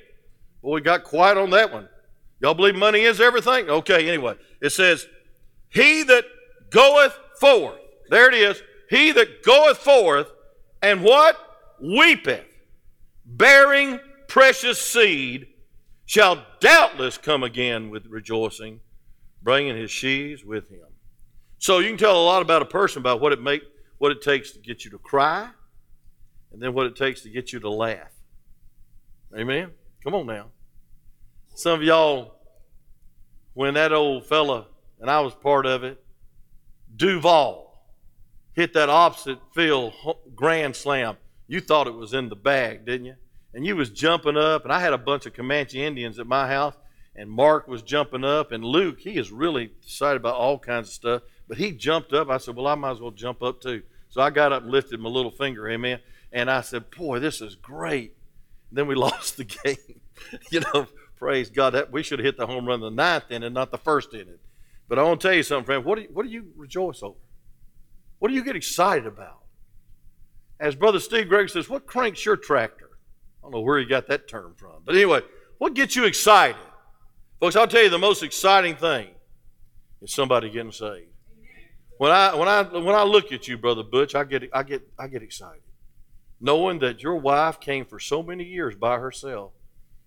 Boy, 0.62 0.76
we 0.76 0.82
got 0.82 1.04
quiet 1.04 1.38
on 1.38 1.50
that 1.52 1.72
one. 1.72 1.90
Y'all 2.40 2.54
believe 2.54 2.76
money 2.76 3.02
is 3.02 3.20
everything? 3.20 3.70
Okay, 3.70 4.08
anyway. 4.08 4.36
It 4.62 4.70
says, 4.70 5.08
He 5.70 6.04
that 6.04 6.24
goeth 6.70 7.18
forth, 7.40 7.80
there 8.10 8.30
it 8.30 8.36
is, 8.36 8.62
he 8.90 9.12
that 9.12 9.44
goeth 9.44 9.78
forth 9.78 10.32
and 10.82 11.04
what? 11.04 11.38
Weepeth, 11.82 12.46
bearing 13.26 14.00
precious 14.28 14.82
seed, 14.82 15.48
shall 16.06 16.46
doubtless 16.60 17.18
come 17.18 17.44
again 17.44 17.90
with 17.90 18.08
rejoicing, 18.08 18.80
bringing 19.44 19.76
his 19.76 19.92
sheaves 19.92 20.44
with 20.44 20.70
him. 20.70 20.88
So 21.60 21.80
you 21.80 21.90
can 21.90 21.98
tell 21.98 22.16
a 22.16 22.26
lot 22.26 22.42
about 22.42 22.62
a 22.62 22.66
person 22.66 23.02
about 23.02 23.22
what 23.22 23.34
it 23.34 23.42
make, 23.42 23.62
what 23.98 24.12
it 24.12 24.22
takes 24.22 24.52
to 24.52 24.60
get 24.60 24.86
you 24.86 24.92
to 24.92 24.98
cry, 24.98 25.50
and 26.52 26.62
then 26.62 26.74
what 26.74 26.86
it 26.86 26.96
takes 26.96 27.22
to 27.22 27.30
get 27.30 27.52
you 27.52 27.60
to 27.60 27.70
laugh. 27.70 28.12
Amen. 29.38 29.72
Come 30.04 30.16
on 30.16 30.26
now. 30.26 30.48
Some 31.56 31.80
of 31.80 31.84
y'all, 31.84 32.36
when 33.54 33.74
that 33.74 33.92
old 33.92 34.26
fella, 34.26 34.68
and 35.00 35.10
I 35.10 35.20
was 35.22 35.34
part 35.36 35.66
of 35.66 35.84
it, 35.84 36.04
Duvall, 36.96 37.67
hit 38.58 38.74
that 38.74 38.90
opposite 38.90 39.38
field 39.54 39.94
grand 40.36 40.76
slam, 40.76 41.16
you 41.48 41.62
thought 41.62 41.86
it 41.86 41.94
was 41.94 42.16
in 42.16 42.28
the 42.28 42.36
bag, 42.36 42.86
didn't 42.86 43.06
you? 43.06 43.16
And 43.54 43.64
you 43.66 43.76
was 43.76 43.92
jumping 43.92 44.36
up, 44.36 44.64
and 44.64 44.74
I 44.74 44.80
had 44.80 44.94
a 44.94 44.98
bunch 44.98 45.28
of 45.28 45.34
Comanche 45.34 45.82
Indians 45.82 46.18
at 46.18 46.26
my 46.26 46.48
house, 46.48 46.74
and 47.16 47.30
Mark 47.30 47.68
was 47.68 47.84
jumping 47.84 48.24
up, 48.24 48.52
and 48.52 48.66
Luke, 48.66 49.00
he 49.00 49.18
is 49.18 49.32
really 49.32 49.72
excited 49.84 50.18
about 50.18 50.36
all 50.36 50.58
kinds 50.58 50.88
of 50.88 50.94
stuff, 50.96 51.22
but 51.48 51.60
he 51.60 51.72
jumped 51.72 52.14
up. 52.14 52.30
I 52.30 52.38
said, 52.38 52.56
well, 52.56 52.66
I 52.66 52.74
might 52.74 52.94
as 52.94 53.00
well 53.00 53.12
jump 53.12 53.44
up 53.44 53.62
too. 53.62 53.84
So 54.10 54.22
I 54.22 54.32
got 54.32 54.52
up 54.52 54.64
and 54.64 54.72
lifted 54.72 55.00
my 55.00 55.10
little 55.10 55.32
finger, 55.32 55.70
amen. 55.70 56.00
And 56.32 56.50
I 56.50 56.62
said, 56.62 56.90
boy, 56.90 57.20
this 57.20 57.42
is 57.42 57.54
great. 57.54 58.16
And 58.70 58.78
then 58.80 58.88
we 58.88 58.96
lost 59.08 59.38
the 59.38 59.44
game. 59.44 60.02
you 60.52 60.62
know, 60.62 60.88
praise 61.16 61.52
God. 61.52 61.76
That 61.76 61.92
we 61.92 62.02
should 62.02 62.18
have 62.18 62.26
hit 62.26 62.38
the 62.38 62.48
home 62.48 62.66
run 62.66 62.80
the 62.80 62.90
ninth 62.90 63.26
inning, 63.30 63.54
not 63.54 63.70
the 63.70 63.78
first 63.78 64.16
inning. 64.16 64.40
But 64.90 64.98
I 64.98 65.04
want 65.04 65.22
to 65.22 65.28
tell 65.28 65.38
you 65.38 65.44
something, 65.44 65.66
friend. 65.66 65.86
What 65.86 65.98
do 65.98 66.02
you, 66.02 66.10
what 66.12 66.24
do 66.26 66.30
you 66.32 66.52
rejoice 66.56 67.04
over? 67.04 67.18
What 68.20 68.30
do 68.30 68.34
you 68.34 68.44
get 68.44 68.56
excited 68.56 69.06
about? 69.06 69.44
As 70.60 70.76
Brother 70.76 71.00
Steve 71.00 71.30
Gregg 71.30 71.50
says, 71.50 71.70
what 71.70 71.86
cranks 71.86 72.26
your 72.26 72.36
tractor? 72.36 72.90
I 73.40 73.44
don't 73.44 73.52
know 73.52 73.62
where 73.62 73.80
he 73.80 73.86
got 73.86 74.08
that 74.08 74.28
term 74.28 74.56
from. 74.56 74.82
But 74.86 74.96
anyway, 74.96 75.22
what 75.60 75.74
gets 75.74 75.96
you 75.96 76.06
excited? 76.06 76.62
Folks, 77.40 77.56
I'll 77.56 77.68
tell 77.68 77.84
you 77.84 77.90
the 77.90 78.00
most 78.00 78.24
exciting 78.24 78.76
thing 78.76 79.10
is 80.02 80.14
somebody 80.14 80.50
getting 80.50 80.72
saved. 80.72 81.12
When 81.98 82.12
I 82.12 82.36
when 82.36 82.48
I 82.48 82.62
when 82.64 82.96
I 82.96 83.04
look 83.04 83.32
at 83.32 83.48
you, 83.48 83.58
Brother 83.58 83.84
Butch, 83.84 84.14
I 84.16 84.24
get 84.24 84.50
I 84.54 84.64
get 84.64 84.88
I 85.00 85.08
get 85.08 85.24
excited. 85.24 85.62
Knowing 86.40 86.80
that 86.80 87.02
your 87.02 87.16
wife 87.16 87.60
came 87.60 87.86
for 87.86 88.00
so 88.00 88.22
many 88.22 88.44
years 88.44 88.76
by 88.76 88.98
herself 88.98 89.54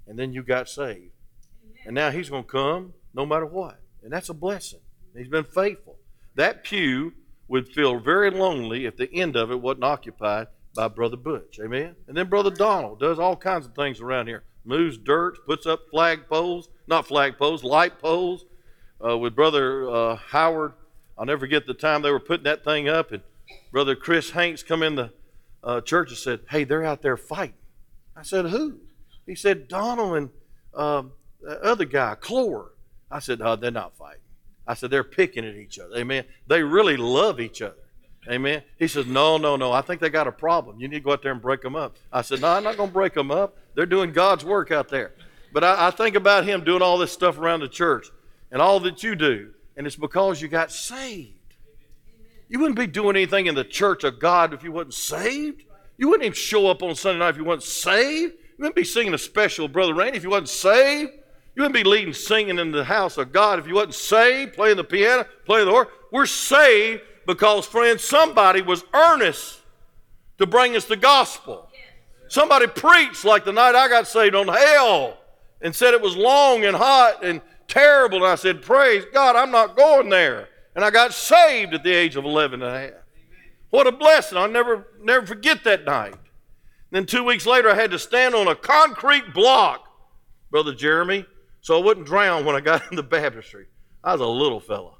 and 0.07 0.19
then 0.19 0.33
you 0.33 0.43
got 0.43 0.69
saved. 0.69 1.13
And 1.85 1.95
now 1.95 2.11
he's 2.11 2.29
going 2.29 2.45
to 2.45 2.49
come 2.49 2.95
no 3.15 3.27
matter 3.27 3.47
what. 3.47 3.81
And 4.03 4.13
that's 4.13 4.29
a 4.29 4.35
blessing. 4.35 4.81
He's 5.17 5.29
been 5.29 5.45
faithful. 5.45 5.99
That 6.37 6.63
pew 6.63 7.13
would 7.51 7.69
feel 7.69 7.99
very 7.99 8.31
lonely 8.31 8.87
if 8.87 8.97
the 8.97 9.13
end 9.13 9.35
of 9.35 9.51
it 9.51 9.61
wasn't 9.61 9.83
occupied 9.83 10.47
by 10.77 10.87
Brother 10.87 11.17
Butch. 11.17 11.59
Amen? 11.61 11.97
And 12.07 12.17
then 12.17 12.29
Brother 12.29 12.51
Donald 12.51 13.01
does 13.01 13.19
all 13.19 13.37
kinds 13.37 13.67
of 13.67 13.75
things 13.75 14.01
around 14.01 14.29
here. 14.29 14.45
Moves 14.65 14.97
dirt, 14.97 15.45
puts 15.47 15.67
up 15.67 15.81
flag 15.91 16.29
poles, 16.29 16.69
not 16.87 17.09
flag 17.09 17.37
poles, 17.39 17.65
light 17.65 17.99
poles. 17.99 18.45
Uh, 19.05 19.19
with 19.19 19.35
Brother 19.35 19.91
uh, 19.91 20.17
Howard, 20.17 20.75
I'll 21.19 21.27
never 21.27 21.41
forget 21.41 21.67
the 21.67 21.75
time 21.75 22.03
they 22.03 22.13
were 22.13 22.21
putting 22.21 22.45
that 22.45 22.63
thing 22.63 22.89
up, 22.89 23.11
and 23.11 23.23
Brother 23.73 23.97
Chris 23.97 24.31
Hanks 24.31 24.63
come 24.63 24.85
in 24.85 24.95
the 24.95 25.13
uh, 25.65 25.81
church 25.81 26.11
and 26.11 26.19
said, 26.19 26.41
Hey, 26.49 26.63
they're 26.63 26.85
out 26.85 27.03
there 27.03 27.17
fighting. 27.17 27.55
I 28.15 28.23
said, 28.23 28.47
Who? 28.47 28.79
He 29.27 29.35
said, 29.35 29.67
Donald 29.67 30.17
and 30.17 30.31
um, 30.73 31.13
the 31.43 31.61
other 31.65 31.85
guy, 31.85 32.15
Clore. 32.21 32.69
I 33.11 33.19
said, 33.19 33.41
No, 33.41 33.57
they're 33.57 33.73
not 33.73 33.97
fighting. 33.97 34.20
I 34.71 34.75
said, 34.75 34.93
they're 34.93 35.03
picking 35.03 35.45
at 35.45 35.57
each 35.57 35.81
other. 35.81 35.97
Amen. 35.97 36.25
They 36.47 36.63
really 36.63 36.97
love 36.97 37.41
each 37.41 37.61
other. 37.61 37.75
Amen. 38.29 38.63
He 38.79 38.87
says, 38.87 39.05
no, 39.05 39.37
no, 39.37 39.57
no. 39.57 39.73
I 39.73 39.81
think 39.81 40.01
they 40.01 40.11
got 40.11 40.29
a 40.29 40.33
problem. 40.33 40.79
You 40.79 40.87
need 40.87 40.99
to 40.99 41.03
go 41.03 41.13
out 41.13 41.23
there 41.23 41.33
and 41.33 41.43
break 41.43 41.61
them 41.61 41.75
up. 41.75 41.97
I 42.13 42.23
said, 42.23 42.41
no, 42.41 42.47
I'm 42.47 42.63
not 42.63 42.77
going 42.77 42.89
to 42.89 42.93
break 42.93 43.13
them 43.13 43.33
up. 43.33 43.57
They're 43.75 43.85
doing 43.85 44.13
God's 44.13 44.45
work 44.45 44.71
out 44.71 44.89
there. 44.89 45.11
But 45.53 45.65
I, 45.65 45.89
I 45.89 45.91
think 45.91 46.15
about 46.15 46.45
him 46.45 46.63
doing 46.63 46.83
all 46.83 46.99
this 46.99 47.11
stuff 47.11 47.37
around 47.37 47.61
the 47.61 47.69
church 47.69 48.13
and 48.53 48.63
all 48.63 48.79
that 48.79 49.03
you 49.03 49.17
do, 49.17 49.51
and 49.77 49.89
it's 49.89 49.97
because 49.97 50.41
you 50.41 50.47
got 50.47 50.71
saved. 50.71 51.35
You 52.49 52.61
wouldn't 52.61 52.79
be 52.79 52.87
doing 52.87 53.17
anything 53.17 53.47
in 53.47 53.57
the 53.57 53.65
church 53.65 54.05
of 54.05 54.21
God 54.21 54.55
if 54.55 54.63
you 54.63 54.71
wasn't 54.71 54.95
saved. 54.95 55.65
You 55.99 56.11
wouldn't 56.11 56.27
even 56.27 56.35
show 56.35 56.69
up 56.69 56.85
on 56.85 56.95
Sunday 56.95 57.19
night 57.19 57.31
if 57.31 57.39
you 57.39 57.45
wasn't 57.45 57.65
saved. 57.65 58.35
You 58.35 58.63
wouldn't 58.63 58.77
be 58.77 58.85
singing 58.85 59.15
a 59.15 59.19
special 59.19 59.67
Brother 59.67 59.95
Randy 59.95 60.19
if 60.19 60.23
you 60.23 60.31
wasn't 60.31 60.49
saved. 60.49 61.11
You 61.55 61.63
wouldn't 61.63 61.75
be 61.75 61.89
leading 61.89 62.15
singing 62.15 62.59
in 62.59 62.71
the 62.71 62.85
house 62.85 63.19
of 63.19 63.33
God 63.33 63.59
if 63.59 63.67
you 63.67 63.75
wasn't 63.75 63.95
saved, 63.95 64.55
playing 64.55 64.77
the 64.77 64.85
piano, 64.85 65.27
playing 65.45 65.67
the 65.67 65.73
organ. 65.73 65.93
We're 66.13 66.27
saved 66.27 67.03
because, 67.27 67.67
friends, 67.67 68.03
somebody 68.03 68.63
was 68.63 68.85
earnest 68.95 69.61
to 70.39 70.47
bring 70.47 70.77
us 70.77 70.85
the 70.87 70.97
gospel. 70.97 71.69
Somebody 72.29 72.69
preached 72.69 73.25
like 73.25 73.45
the 73.45 73.53
night 73.53 73.75
I 73.75 73.89
got 73.89 74.07
saved 74.07 74.35
on 74.35 74.49
hell 74.49 75.19
and 75.61 75.75
said 75.75 75.95
it 75.95 76.01
was 76.01 76.17
long 76.17 76.65
and 76.65 76.77
hot 76.77 77.25
and 77.25 77.41
terrible. 77.67 78.19
And 78.19 78.27
I 78.27 78.37
said, 78.37 78.63
Praise 78.63 79.05
God, 79.13 79.37
I'm 79.37 79.51
not 79.51 79.77
going 79.77 80.09
there. 80.09 80.49
And 80.75 80.85
I 80.85 80.91
got 80.91 81.13
saved 81.13 81.75
at 81.75 81.83
the 81.83 81.93
age 81.93 82.17
of 82.17 82.25
11 82.25 82.63
and 82.63 82.75
a 82.75 82.81
half. 82.81 83.03
What 83.71 83.87
a 83.87 83.93
blessing. 83.93 84.39
I'll 84.39 84.49
never, 84.49 84.89
never 85.01 85.27
forget 85.27 85.65
that 85.65 85.85
night. 85.85 86.15
Then 86.91 87.07
two 87.07 87.23
weeks 87.23 87.47
later, 87.47 87.71
I 87.71 87.75
had 87.75 87.91
to 87.93 87.99
stand 87.99 88.35
on 88.35 88.49
a 88.49 88.55
concrete 88.55 89.33
block, 89.33 89.87
Brother 90.51 90.75
Jeremy, 90.75 91.25
so 91.61 91.79
I 91.79 91.85
wouldn't 91.85 92.07
drown 92.07 92.45
when 92.45 92.57
I 92.57 92.61
got 92.61 92.83
in 92.91 92.97
the 92.97 93.03
baptistry. 93.03 93.67
I 94.03 94.13
was 94.13 94.21
a 94.21 94.27
little 94.27 94.61
fella. 94.61 94.95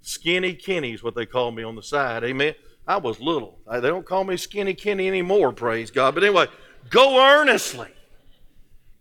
Skinny 0.00 0.54
Kenny 0.54 0.92
is 0.92 1.02
what 1.02 1.14
they 1.14 1.26
called 1.26 1.54
me 1.54 1.62
on 1.62 1.76
the 1.76 1.82
side. 1.82 2.24
Amen. 2.24 2.54
I 2.86 2.96
was 2.96 3.20
little. 3.20 3.58
They 3.70 3.80
don't 3.80 4.06
call 4.06 4.24
me 4.24 4.38
Skinny 4.38 4.72
Kenny 4.72 5.06
anymore, 5.06 5.52
praise 5.52 5.90
God. 5.90 6.14
But 6.14 6.24
anyway, 6.24 6.46
go 6.88 7.22
earnestly. 7.22 7.88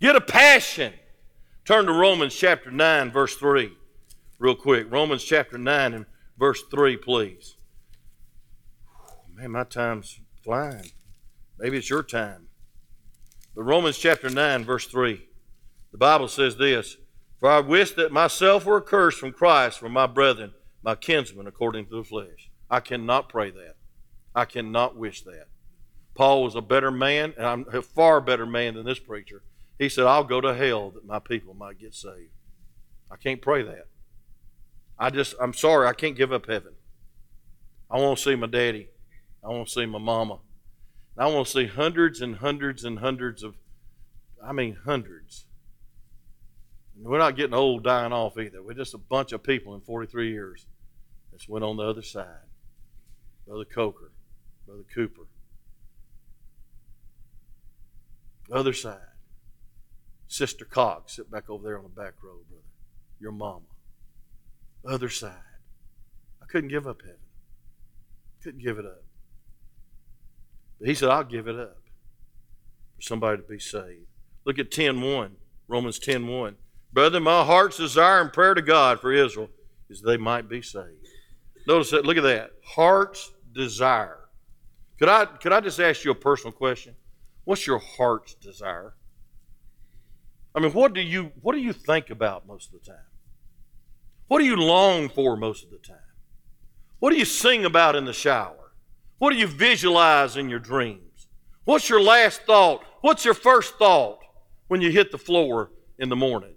Get 0.01 0.17
a 0.17 0.21
passion. 0.21 0.93
Turn 1.65 1.85
to 1.85 1.93
Romans 1.93 2.35
chapter 2.35 2.69
9, 2.69 3.11
verse 3.11 3.35
3, 3.35 3.71
real 4.39 4.55
quick. 4.55 4.91
Romans 4.91 5.23
chapter 5.23 5.57
9 5.57 5.93
and 5.93 6.05
verse 6.37 6.63
3, 6.69 6.97
please. 6.97 7.55
Man, 9.33 9.51
my 9.51 9.63
time's 9.63 10.19
flying. 10.43 10.91
Maybe 11.57 11.77
it's 11.77 11.89
your 11.89 12.03
time. 12.03 12.47
But 13.55 13.63
Romans 13.63 13.97
chapter 13.97 14.29
9, 14.29 14.65
verse 14.65 14.85
3, 14.87 15.26
the 15.97 16.05
Bible 16.05 16.27
says 16.27 16.57
this 16.57 16.97
For 17.39 17.49
I 17.49 17.59
wish 17.59 17.93
that 17.93 18.11
myself 18.11 18.65
were 18.65 18.77
accursed 18.77 19.17
from 19.17 19.33
Christ 19.33 19.79
for 19.79 19.89
my 19.89 20.05
brethren, 20.05 20.53
my 20.83 20.93
kinsmen, 20.93 21.47
according 21.47 21.87
to 21.87 21.95
the 21.95 22.03
flesh. 22.03 22.51
I 22.69 22.81
cannot 22.81 23.29
pray 23.29 23.49
that. 23.49 23.77
I 24.35 24.45
cannot 24.45 24.95
wish 24.95 25.23
that. 25.23 25.47
Paul 26.13 26.43
was 26.43 26.53
a 26.53 26.61
better 26.61 26.91
man, 26.91 27.33
and 27.35 27.47
I'm 27.47 27.65
a 27.73 27.81
far 27.81 28.21
better 28.21 28.45
man 28.45 28.75
than 28.75 28.85
this 28.85 28.99
preacher. 28.99 29.41
He 29.79 29.89
said, 29.89 30.05
I'll 30.05 30.23
go 30.23 30.39
to 30.39 30.53
hell 30.53 30.91
that 30.91 31.03
my 31.03 31.17
people 31.17 31.55
might 31.55 31.79
get 31.79 31.95
saved. 31.95 32.29
I 33.09 33.15
can't 33.15 33.41
pray 33.41 33.63
that. 33.63 33.87
I 34.99 35.09
just, 35.09 35.33
I'm 35.41 35.53
sorry, 35.53 35.87
I 35.87 35.93
can't 35.93 36.15
give 36.15 36.31
up 36.31 36.45
heaven. 36.45 36.73
I 37.89 37.99
want 37.99 38.19
to 38.19 38.23
see 38.23 38.35
my 38.35 38.45
daddy. 38.45 38.89
I 39.43 39.47
want 39.47 39.67
to 39.67 39.73
see 39.73 39.87
my 39.87 39.97
mama. 39.97 40.41
I 41.17 41.25
want 41.25 41.47
to 41.47 41.51
see 41.51 41.65
hundreds 41.65 42.21
and 42.21 42.35
hundreds 42.35 42.83
and 42.83 42.99
hundreds 42.99 43.41
of, 43.41 43.55
I 44.43 44.51
mean, 44.51 44.77
hundreds. 44.85 45.46
We're 47.01 47.19
not 47.19 47.35
getting 47.35 47.53
old 47.53 47.83
dying 47.83 48.11
off 48.11 48.37
either. 48.37 48.61
We're 48.61 48.73
just 48.73 48.93
a 48.93 48.99
bunch 48.99 49.31
of 49.31 49.43
people 49.43 49.75
in 49.75 49.81
43 49.81 50.31
years 50.31 50.65
that's 51.31 51.47
went 51.47 51.63
on 51.63 51.77
the 51.77 51.83
other 51.83 52.01
side. 52.01 52.47
Brother 53.45 53.65
Coker, 53.65 54.11
Brother 54.65 54.83
Cooper. 54.93 55.27
Other 58.51 58.73
side. 58.73 58.99
Sister 60.27 60.65
Cox, 60.65 61.15
sit 61.15 61.29
back 61.31 61.49
over 61.49 61.63
there 61.63 61.77
on 61.77 61.83
the 61.83 61.89
back 61.89 62.13
row, 62.21 62.39
brother. 62.49 62.63
Your 63.19 63.31
mama. 63.31 63.65
Other 64.85 65.09
side. 65.09 65.31
I 66.41 66.45
couldn't 66.45 66.69
give 66.69 66.87
up 66.87 67.01
heaven. 67.01 67.17
Couldn't 68.43 68.63
give 68.63 68.77
it 68.77 68.85
up. 68.85 69.03
But 70.79 70.87
he 70.87 70.95
said, 70.95 71.09
I'll 71.09 71.23
give 71.23 71.47
it 71.47 71.59
up 71.59 71.77
for 72.95 73.01
somebody 73.01 73.37
to 73.41 73.47
be 73.47 73.59
saved. 73.59 74.07
Look 74.45 74.59
at 74.59 74.71
10.1, 74.71 75.31
Romans 75.67 75.99
10.1. 75.99 76.55
Brother, 76.97 77.19
my 77.19 77.43
heart's 77.43 77.77
desire 77.77 78.21
and 78.21 78.33
prayer 78.33 78.55
to 78.55 78.61
God 78.63 78.99
for 78.99 79.11
Israel 79.11 79.49
is 79.87 80.01
they 80.01 80.17
might 80.17 80.49
be 80.49 80.63
saved. 80.63 81.07
Notice 81.67 81.91
that, 81.91 82.07
look 82.07 82.17
at 82.17 82.23
that. 82.23 82.53
Heart's 82.65 83.31
desire. 83.53 84.17
Could 84.97 85.07
I, 85.07 85.25
could 85.25 85.53
I 85.53 85.61
just 85.61 85.79
ask 85.79 86.03
you 86.03 86.09
a 86.09 86.15
personal 86.15 86.53
question? 86.53 86.95
What's 87.43 87.67
your 87.67 87.77
heart's 87.77 88.33
desire? 88.33 88.95
I 90.55 90.59
mean, 90.59 90.71
what 90.71 90.95
do 90.95 91.01
you 91.01 91.33
what 91.43 91.53
do 91.53 91.61
you 91.61 91.71
think 91.71 92.09
about 92.09 92.47
most 92.47 92.73
of 92.73 92.79
the 92.79 92.91
time? 92.91 93.05
What 94.27 94.39
do 94.39 94.45
you 94.45 94.55
long 94.55 95.07
for 95.07 95.37
most 95.37 95.65
of 95.65 95.69
the 95.69 95.77
time? 95.77 95.97
What 96.97 97.11
do 97.11 97.17
you 97.17 97.25
sing 97.25 97.63
about 97.63 97.95
in 97.95 98.05
the 98.05 98.11
shower? 98.11 98.73
What 99.19 99.29
do 99.29 99.37
you 99.37 99.45
visualize 99.45 100.35
in 100.35 100.49
your 100.49 100.57
dreams? 100.57 101.27
What's 101.63 101.89
your 101.89 102.01
last 102.01 102.41
thought? 102.47 102.83
What's 103.01 103.23
your 103.23 103.35
first 103.35 103.75
thought 103.75 104.17
when 104.67 104.81
you 104.81 104.89
hit 104.89 105.11
the 105.11 105.19
floor 105.19 105.69
in 105.99 106.09
the 106.09 106.15
mornings? 106.15 106.56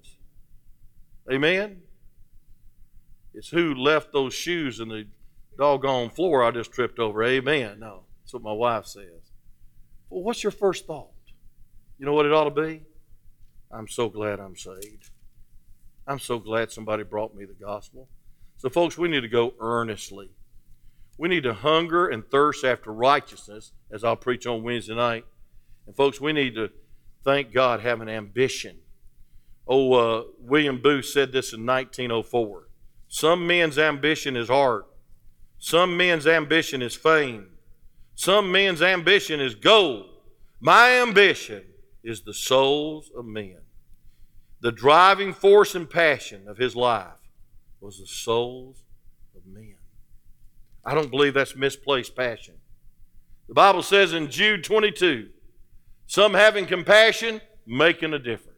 Amen? 1.30 1.82
It's 3.34 3.48
who 3.48 3.74
left 3.74 4.12
those 4.12 4.34
shoes 4.34 4.80
in 4.80 4.88
the 4.88 5.06
doggone 5.56 6.10
floor 6.10 6.42
I 6.42 6.50
just 6.50 6.72
tripped 6.72 6.98
over. 6.98 7.22
Amen. 7.22 7.78
No, 7.78 8.02
that's 8.22 8.32
what 8.32 8.42
my 8.42 8.52
wife 8.52 8.86
says. 8.86 9.32
Well, 10.08 10.22
what's 10.22 10.42
your 10.42 10.50
first 10.50 10.86
thought? 10.86 11.10
You 11.98 12.06
know 12.06 12.14
what 12.14 12.26
it 12.26 12.32
ought 12.32 12.44
to 12.44 12.62
be? 12.62 12.82
I'm 13.70 13.86
so 13.86 14.08
glad 14.08 14.40
I'm 14.40 14.56
saved. 14.56 15.10
I'm 16.06 16.18
so 16.18 16.38
glad 16.38 16.72
somebody 16.72 17.04
brought 17.04 17.36
me 17.36 17.44
the 17.44 17.54
gospel. 17.54 18.08
So, 18.56 18.68
folks, 18.68 18.98
we 18.98 19.08
need 19.08 19.20
to 19.20 19.28
go 19.28 19.54
earnestly 19.60 20.30
we 21.20 21.28
need 21.28 21.42
to 21.42 21.52
hunger 21.52 22.08
and 22.08 22.26
thirst 22.30 22.64
after 22.64 22.90
righteousness, 22.90 23.72
as 23.92 24.04
I'll 24.04 24.16
preach 24.16 24.46
on 24.46 24.62
Wednesday 24.62 24.94
night. 24.94 25.26
And, 25.86 25.94
folks, 25.94 26.18
we 26.18 26.32
need 26.32 26.54
to 26.54 26.70
thank 27.22 27.52
God, 27.52 27.80
have 27.80 28.00
an 28.00 28.08
ambition. 28.08 28.78
Oh, 29.66 29.92
uh, 29.92 30.24
William 30.40 30.80
Booth 30.80 31.06
said 31.06 31.32
this 31.32 31.52
in 31.52 31.64
1904. 31.64 32.68
Some 33.08 33.46
men's 33.46 33.78
ambition 33.78 34.36
is 34.36 34.50
art. 34.50 34.86
Some 35.58 35.96
men's 35.96 36.26
ambition 36.26 36.82
is 36.82 36.94
fame. 36.96 37.48
Some 38.14 38.50
men's 38.50 38.82
ambition 38.82 39.40
is 39.40 39.54
gold. 39.54 40.06
My 40.60 41.00
ambition 41.00 41.64
is 42.02 42.22
the 42.22 42.34
souls 42.34 43.10
of 43.16 43.24
men. 43.24 43.58
The 44.60 44.72
driving 44.72 45.32
force 45.32 45.74
and 45.74 45.88
passion 45.88 46.46
of 46.46 46.58
his 46.58 46.76
life 46.76 47.14
was 47.80 47.98
the 47.98 48.06
souls 48.06 48.82
of 49.34 49.46
men. 49.46 49.76
I 50.84 50.94
don't 50.94 51.10
believe 51.10 51.34
that's 51.34 51.56
misplaced 51.56 52.14
passion. 52.14 52.54
The 53.48 53.54
Bible 53.54 53.82
says 53.82 54.12
in 54.12 54.30
Jude 54.30 54.64
22, 54.64 55.28
some 56.06 56.34
having 56.34 56.66
compassion, 56.66 57.40
making 57.66 58.12
a 58.14 58.18
difference. 58.18 58.49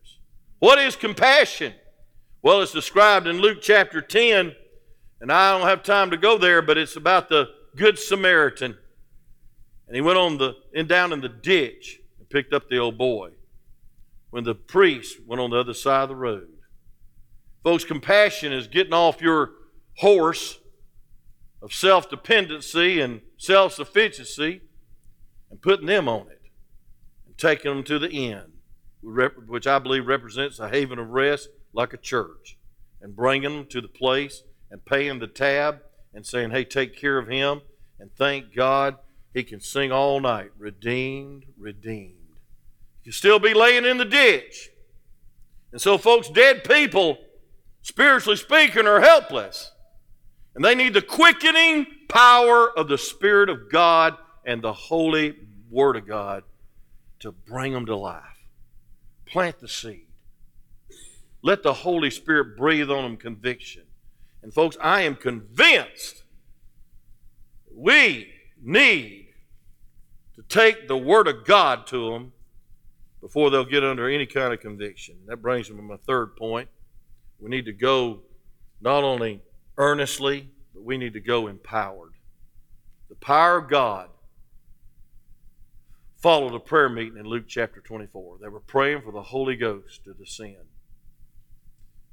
What 0.63 0.79
is 0.79 0.95
compassion? 0.95 1.75
Well, 2.41 2.63
it's 2.63 2.71
described 2.71 3.27
in 3.27 3.41
Luke 3.41 3.59
chapter 3.61 4.01
10, 4.01 4.55
and 5.21 5.33
I 5.33 5.59
don't 5.59 5.67
have 5.67 5.83
time 5.83 6.13
to 6.13 6.17
go 6.17 6.39
there, 6.39 6.63
but 6.63 6.79
it's 6.79 6.95
about 6.95 7.29
the 7.29 7.49
Good 7.75 7.99
Samaritan. 7.99 8.79
And 9.89 9.97
he 9.97 10.01
went 10.01 10.19
on 10.19 10.39
the 10.39 10.55
in 10.73 10.87
down 10.87 11.13
in 11.13 11.21
the 11.21 11.29
ditch 11.29 11.99
and 12.17 12.31
picked 12.31 12.55
up 12.55 12.69
the 12.69 12.79
old 12.79 12.97
boy. 12.97 13.31
When 14.31 14.45
the 14.45 14.55
priest 14.55 15.19
went 15.27 15.41
on 15.41 15.51
the 15.51 15.59
other 15.59 15.75
side 15.75 16.05
of 16.05 16.11
the 16.11 16.15
road. 16.15 16.47
Folks, 17.65 17.83
compassion 17.83 18.53
is 18.53 18.69
getting 18.69 18.95
off 18.95 19.21
your 19.21 19.51
horse 19.97 20.61
of 21.61 21.73
self 21.73 22.09
dependency 22.09 23.01
and 23.01 23.23
self 23.37 23.73
sufficiency 23.73 24.61
and 25.51 25.61
putting 25.61 25.87
them 25.87 26.09
on 26.09 26.29
it 26.29 26.43
and 27.27 27.37
taking 27.37 27.75
them 27.75 27.83
to 27.83 27.99
the 27.99 28.31
end, 28.31 28.52
which 29.03 29.67
I 29.67 29.79
believe 29.79 30.07
represents 30.07 30.59
a 30.59 30.69
haven 30.69 30.99
of 30.99 31.09
rest 31.09 31.49
like 31.73 31.93
a 31.93 31.99
church, 31.99 32.57
and 33.01 33.17
bringing 33.17 33.57
them 33.57 33.67
to 33.67 33.81
the 33.81 33.89
place 33.89 34.43
and 34.71 34.85
paying 34.85 35.19
the 35.19 35.27
tab 35.27 35.81
and 36.15 36.27
saying, 36.27 36.51
hey, 36.51 36.65
take 36.65 36.97
care 36.97 37.19
of 37.19 37.29
him 37.29 37.63
and 37.99 38.11
thank 38.17 38.55
God 38.55 38.97
he 39.35 39.43
can 39.43 39.61
sing 39.61 39.91
all 39.91 40.21
night, 40.21 40.51
redeemed, 40.59 41.47
redeemed. 41.59 42.17
You 43.05 43.13
still 43.13 43.39
be 43.39 43.55
laying 43.55 43.85
in 43.85 43.99
the 43.99 44.05
ditch. 44.05 44.71
And 45.73 45.81
so, 45.81 45.99
folks, 45.99 46.29
dead 46.29 46.65
people, 46.65 47.19
spiritually 47.81 48.37
speaking, 48.37 48.87
are 48.87 49.01
helpless. 49.01 49.73
And 50.55 50.65
they 50.65 50.75
need 50.75 50.95
the 50.95 51.03
quickening 51.03 51.87
power 52.09 52.71
of 52.77 52.89
the 52.89 52.99
Spirit 52.99 53.49
of 53.49 53.71
God 53.71 54.17
and 54.45 54.61
the 54.61 54.73
Holy 54.73 55.35
Word 55.71 55.97
of 55.97 56.07
God 56.07 56.45
to 57.21 57.33
bring 57.33 57.73
them 57.73 57.87
to 57.87 57.97
life. 57.97 58.32
Plant 59.33 59.61
the 59.61 59.69
seed. 59.69 60.09
Let 61.41 61.63
the 61.63 61.73
Holy 61.73 62.11
Spirit 62.11 62.55
breathe 62.55 62.91
on 62.91 63.03
them 63.03 63.17
conviction. 63.17 63.85
And, 64.43 64.53
folks, 64.53 64.77
I 64.79 65.03
am 65.03 65.17
convinced 65.17 66.25
we 67.75 68.29
need 68.63 69.29
to 70.37 70.43
take 70.43 70.87
the 70.87 70.99
Word 70.99 71.29
of 71.29 71.47
God 71.47 71.87
to 71.87 72.11
them 72.11 72.33
before 73.23 73.49
they'll 73.49 73.65
get 73.65 73.83
under 73.83 74.07
any 74.07 74.27
kind 74.27 74.53
of 74.53 74.61
conviction. 74.61 75.17
That 75.27 75.39
brings 75.39 75.71
me 75.71 75.77
to 75.77 75.83
my 75.83 75.97
third 75.97 76.37
point. 76.37 76.69
We 77.41 77.49
need 77.49 77.65
to 77.65 77.73
go 77.73 78.21
not 78.83 79.03
only 79.03 79.41
earnestly, 79.79 80.51
but 80.75 80.83
we 80.83 80.99
need 80.99 81.15
to 81.15 81.21
go 81.21 81.47
empowered. 81.47 82.13
The 83.09 83.15
power 83.15 83.57
of 83.57 83.71
God 83.71 84.11
followed 86.23 86.55
a 86.55 86.61
prayer 86.61 86.89
meeting 86.89 87.19
in 87.19 87.27
Luke 87.27 87.47
chapter 87.49 87.81
24. 87.81 88.39
They 88.41 88.49
were 88.49 88.61
praying 88.61 89.03
for 89.03 89.11
the 89.11 89.23
Holy 89.23 89.57
Ghost 89.57 90.05
to 90.05 90.15
descend. 90.15 90.69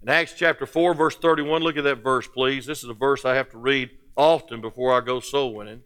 In 0.01 0.09
Acts 0.09 0.33
chapter 0.35 0.65
4, 0.65 0.95
verse 0.95 1.15
31, 1.15 1.61
look 1.61 1.77
at 1.77 1.83
that 1.83 2.03
verse, 2.03 2.27
please. 2.27 2.65
This 2.65 2.83
is 2.83 2.89
a 2.89 2.93
verse 2.93 3.23
I 3.23 3.35
have 3.35 3.51
to 3.51 3.59
read 3.59 3.91
often 4.17 4.61
before 4.61 4.97
I 4.97 5.05
go 5.05 5.19
soul 5.19 5.53
winning, 5.53 5.83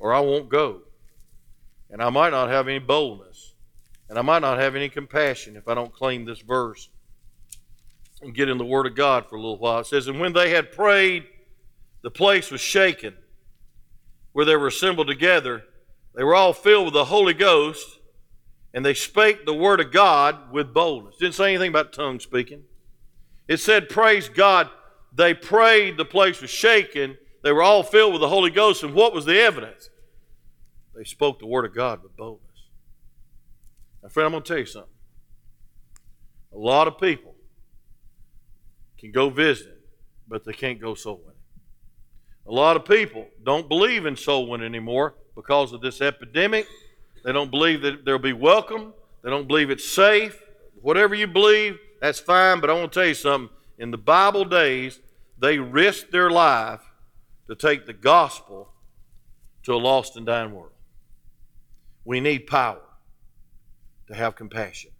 or 0.00 0.12
I 0.12 0.18
won't 0.18 0.48
go. 0.48 0.82
And 1.90 2.02
I 2.02 2.10
might 2.10 2.30
not 2.30 2.50
have 2.50 2.66
any 2.66 2.80
boldness, 2.80 3.54
and 4.08 4.18
I 4.18 4.22
might 4.22 4.40
not 4.40 4.58
have 4.58 4.74
any 4.74 4.88
compassion 4.88 5.56
if 5.56 5.68
I 5.68 5.74
don't 5.74 5.94
claim 5.94 6.24
this 6.24 6.40
verse 6.40 6.88
and 8.20 8.34
get 8.34 8.48
in 8.48 8.58
the 8.58 8.64
Word 8.64 8.86
of 8.86 8.96
God 8.96 9.28
for 9.28 9.36
a 9.36 9.40
little 9.40 9.58
while. 9.58 9.80
It 9.80 9.86
says, 9.86 10.08
And 10.08 10.18
when 10.18 10.32
they 10.32 10.50
had 10.50 10.72
prayed, 10.72 11.24
the 12.02 12.10
place 12.10 12.50
was 12.50 12.60
shaken 12.60 13.14
where 14.32 14.44
they 14.44 14.56
were 14.56 14.66
assembled 14.66 15.06
together. 15.06 15.64
They 16.14 16.24
were 16.24 16.34
all 16.34 16.52
filled 16.52 16.86
with 16.86 16.94
the 16.94 17.04
Holy 17.06 17.34
Ghost, 17.34 17.98
and 18.74 18.84
they 18.84 18.94
spake 18.94 19.46
the 19.46 19.54
Word 19.54 19.80
of 19.80 19.92
God 19.92 20.52
with 20.52 20.74
boldness. 20.74 21.16
Didn't 21.18 21.34
say 21.34 21.50
anything 21.50 21.70
about 21.70 21.92
tongue 21.92 22.20
speaking. 22.20 22.64
It 23.48 23.58
said, 23.58 23.88
Praise 23.88 24.28
God. 24.28 24.68
They 25.12 25.34
prayed, 25.34 25.96
the 25.96 26.04
place 26.04 26.40
was 26.40 26.50
shaken. 26.50 27.16
They 27.42 27.50
were 27.52 27.62
all 27.62 27.82
filled 27.82 28.12
with 28.12 28.20
the 28.20 28.28
Holy 28.28 28.50
Ghost, 28.50 28.84
and 28.84 28.94
what 28.94 29.12
was 29.12 29.24
the 29.24 29.40
evidence? 29.40 29.90
They 30.94 31.04
spoke 31.04 31.38
the 31.38 31.46
Word 31.46 31.64
of 31.64 31.74
God 31.74 32.02
with 32.02 32.16
boldness. 32.16 32.46
Now, 34.02 34.08
friend, 34.08 34.26
I'm 34.26 34.32
going 34.32 34.42
to 34.44 34.48
tell 34.48 34.58
you 34.58 34.66
something. 34.66 34.90
A 36.52 36.58
lot 36.58 36.86
of 36.86 36.98
people 36.98 37.34
can 38.98 39.12
go 39.12 39.30
visit, 39.30 39.80
but 40.28 40.44
they 40.44 40.52
can't 40.52 40.80
go 40.80 40.94
soul 40.94 41.20
winning. 41.24 41.40
A 42.46 42.52
lot 42.52 42.76
of 42.76 42.84
people 42.84 43.26
don't 43.42 43.68
believe 43.68 44.06
in 44.06 44.16
soul 44.16 44.48
winning 44.48 44.66
anymore 44.66 45.14
because 45.34 45.72
of 45.72 45.80
this 45.80 46.00
epidemic. 46.00 46.66
They 47.24 47.32
don't 47.32 47.50
believe 47.50 47.82
that 47.82 48.04
they'll 48.04 48.18
be 48.18 48.32
welcome. 48.32 48.94
They 49.22 49.30
don't 49.30 49.46
believe 49.46 49.70
it's 49.70 49.88
safe. 49.88 50.40
Whatever 50.80 51.14
you 51.14 51.26
believe, 51.26 51.78
that's 52.00 52.20
fine, 52.20 52.60
but 52.60 52.70
I 52.70 52.72
want 52.72 52.92
to 52.92 53.00
tell 53.00 53.08
you 53.08 53.14
something. 53.14 53.54
In 53.78 53.90
the 53.90 53.98
Bible 53.98 54.44
days, 54.44 55.00
they 55.38 55.58
risked 55.58 56.12
their 56.12 56.30
life 56.30 56.80
to 57.48 57.54
take 57.54 57.86
the 57.86 57.92
gospel 57.92 58.72
to 59.64 59.74
a 59.74 59.76
lost 59.76 60.16
and 60.16 60.26
dying 60.26 60.52
world. 60.52 60.72
We 62.04 62.20
need 62.20 62.46
power 62.46 62.80
to 64.08 64.14
have 64.14 64.36
compassion. 64.36 64.90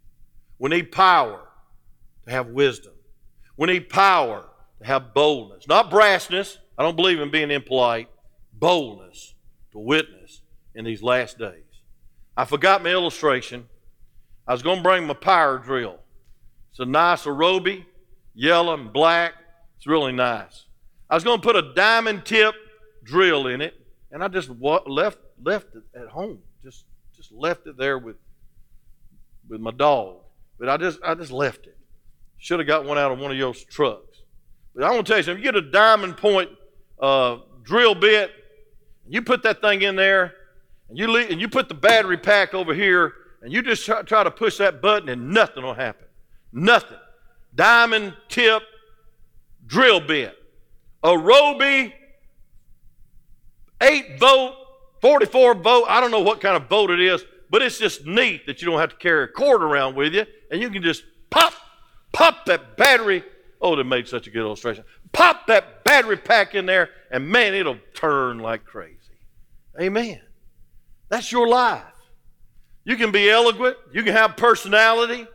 We 0.59 0.71
need 0.71 0.93
power 0.93 1.49
to 2.27 2.31
have 2.31 2.49
wisdom. 2.49 2.93
We 3.57 3.67
need 3.67 3.89
power 3.89 4.47
to 4.81 4.87
have 4.87 5.15
boldness, 5.15 5.67
not 5.69 5.91
brassness. 5.91 6.59
I 6.79 6.83
don't 6.83 6.97
believe 6.97 7.21
in 7.21 7.31
being 7.31 7.51
impolite. 7.51 8.09
Boldness 8.53 9.35
to 9.73 9.79
witness 9.79 10.43
in 10.75 10.85
these 10.85 11.03
last 11.03 11.39
days. 11.39 11.65
I 12.37 12.45
forgot 12.45 12.83
my 12.83 12.91
illustration. 12.91 13.69
I 14.47 14.53
was 14.53 14.63
going 14.63 14.79
to 14.79 14.83
bring 14.83 15.07
my 15.07 15.15
power 15.15 15.59
drill. 15.59 15.99
It's 16.71 16.81
a 16.81 16.85
nice 16.85 17.25
Ryobi, 17.25 17.85
yellow 18.35 18.75
and 18.75 18.93
black. 18.93 19.35
It's 19.77 19.87
really 19.87 20.13
nice. 20.13 20.67
I 21.09 21.15
was 21.15 21.25
going 21.25 21.41
to 21.41 21.43
put 21.43 21.57
a 21.57 21.75
diamond 21.75 22.25
tip 22.25 22.55
drill 23.03 23.47
in 23.49 23.61
it, 23.61 23.75
and 24.13 24.23
I 24.23 24.29
just 24.29 24.51
left 24.51 25.27
left 25.39 25.75
it 25.75 25.83
at 25.95 26.09
home. 26.09 26.39
Just 26.63 26.85
just 27.17 27.33
left 27.33 27.67
it 27.67 27.77
there 27.77 27.99
with 27.99 28.17
with 29.49 29.61
my 29.61 29.73
dog. 29.73 30.19
But 30.59 30.69
I 30.69 30.77
just 30.77 31.01
I 31.05 31.15
just 31.15 31.33
left 31.33 31.67
it. 31.67 31.77
Should 32.39 32.61
have 32.61 32.69
got 32.69 32.85
one 32.85 32.99
out 32.99 33.11
of 33.11 33.19
one 33.19 33.31
of 33.31 33.37
your 33.37 33.55
trucks. 33.55 34.23
But 34.75 34.85
I 34.85 34.91
want 34.91 35.07
to 35.07 35.11
tell 35.11 35.19
you 35.19 35.25
something. 35.25 35.45
You 35.45 35.53
get 35.53 35.57
a 35.57 35.71
diamond 35.71 36.17
point 36.17 36.51
uh, 37.01 37.39
drill 37.63 37.95
bit, 37.95 38.31
you 39.13 39.23
put 39.23 39.43
that 39.43 39.61
thing 39.61 39.83
in 39.83 39.97
there, 39.97 40.35
and 40.89 40.99
you 40.99 41.09
leave, 41.09 41.31
and 41.31 41.41
you 41.41 41.49
put 41.49 41.69
the 41.69 41.75
battery 41.75 42.17
pack 42.17 42.55
over 42.55 42.75
here, 42.75 43.13
and 43.43 43.53
you 43.53 43.63
just 43.63 43.85
try, 43.85 44.03
try 44.03 44.25
to 44.25 44.31
push 44.31 44.59
that 44.59 44.81
button, 44.83 45.09
and 45.09 45.31
nothing 45.31 45.63
will 45.63 45.75
happen. 45.75 46.07
Nothing. 46.53 46.99
Diamond 47.55 48.15
tip 48.29 48.63
drill 49.67 50.01
bit. 50.01 50.37
Ryobi, 51.03 51.93
8 53.81 54.19
volt, 54.19 54.55
44 55.01 55.55
volt. 55.55 55.85
I 55.89 56.01
don't 56.01 56.11
know 56.11 56.21
what 56.21 56.41
kind 56.41 56.57
of 56.57 56.69
volt 56.69 56.91
it 56.91 57.01
is, 57.01 57.25
but 57.49 57.63
it's 57.63 57.79
just 57.79 58.05
neat 58.07 58.47
that 58.47 58.61
you 58.61 58.69
don't 58.69 58.79
have 58.79 58.91
to 58.91 58.97
carry 58.97 59.25
a 59.25 59.29
cord 59.29 59.63
around 59.63 59.95
with 59.97 60.15
you, 60.15 60.27
and 60.51 60.61
you 60.61 60.71
can 60.71 60.83
just 60.83 61.05
pop, 61.31 61.55
pop 62.13 62.45
that 62.47 62.77
battery. 62.77 63.25
Oh, 63.63 63.77
they 63.77 63.83
made 63.83 64.09
such 64.09 64.27
a 64.27 64.31
good 64.31 64.43
illustration. 64.43 64.85
Pop 65.13 65.47
that 65.47 65.85
battery 65.85 66.17
pack 66.17 66.55
in 66.55 66.67
there, 66.67 66.91
and 67.11 67.29
man, 67.29 67.55
it'll 67.55 67.79
turn 67.95 68.39
like 68.39 68.65
crazy. 68.65 68.97
Amen. 69.81 70.21
That's 71.09 71.33
your 71.33 71.49
life. 71.49 71.85
You 72.85 72.97
can 72.97 73.13
be 73.13 73.31
eloquent, 73.31 73.77
you 73.93 74.03
can 74.03 74.15
have 74.15 74.37
personality, 74.37 75.27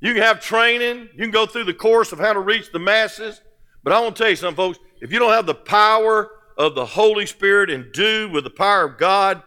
you 0.00 0.12
can 0.14 0.22
have 0.22 0.40
training, 0.40 1.08
you 1.12 1.18
can 1.18 1.30
go 1.30 1.46
through 1.46 1.64
the 1.64 1.74
course 1.74 2.12
of 2.12 2.18
how 2.18 2.32
to 2.32 2.40
reach 2.40 2.70
the 2.72 2.78
masses. 2.78 3.40
But 3.82 3.92
I 3.92 4.00
want 4.00 4.16
to 4.16 4.22
tell 4.22 4.30
you 4.30 4.36
something, 4.36 4.56
folks. 4.56 4.78
If 5.00 5.12
you 5.12 5.18
don't 5.18 5.32
have 5.32 5.46
the 5.46 5.54
power 5.54 6.30
of 6.56 6.74
the 6.74 6.86
Holy 6.86 7.26
Spirit 7.26 7.70
endued 7.70 8.32
with 8.32 8.44
the 8.44 8.50
power 8.50 8.84
of 8.84 8.98
God, 8.98 9.42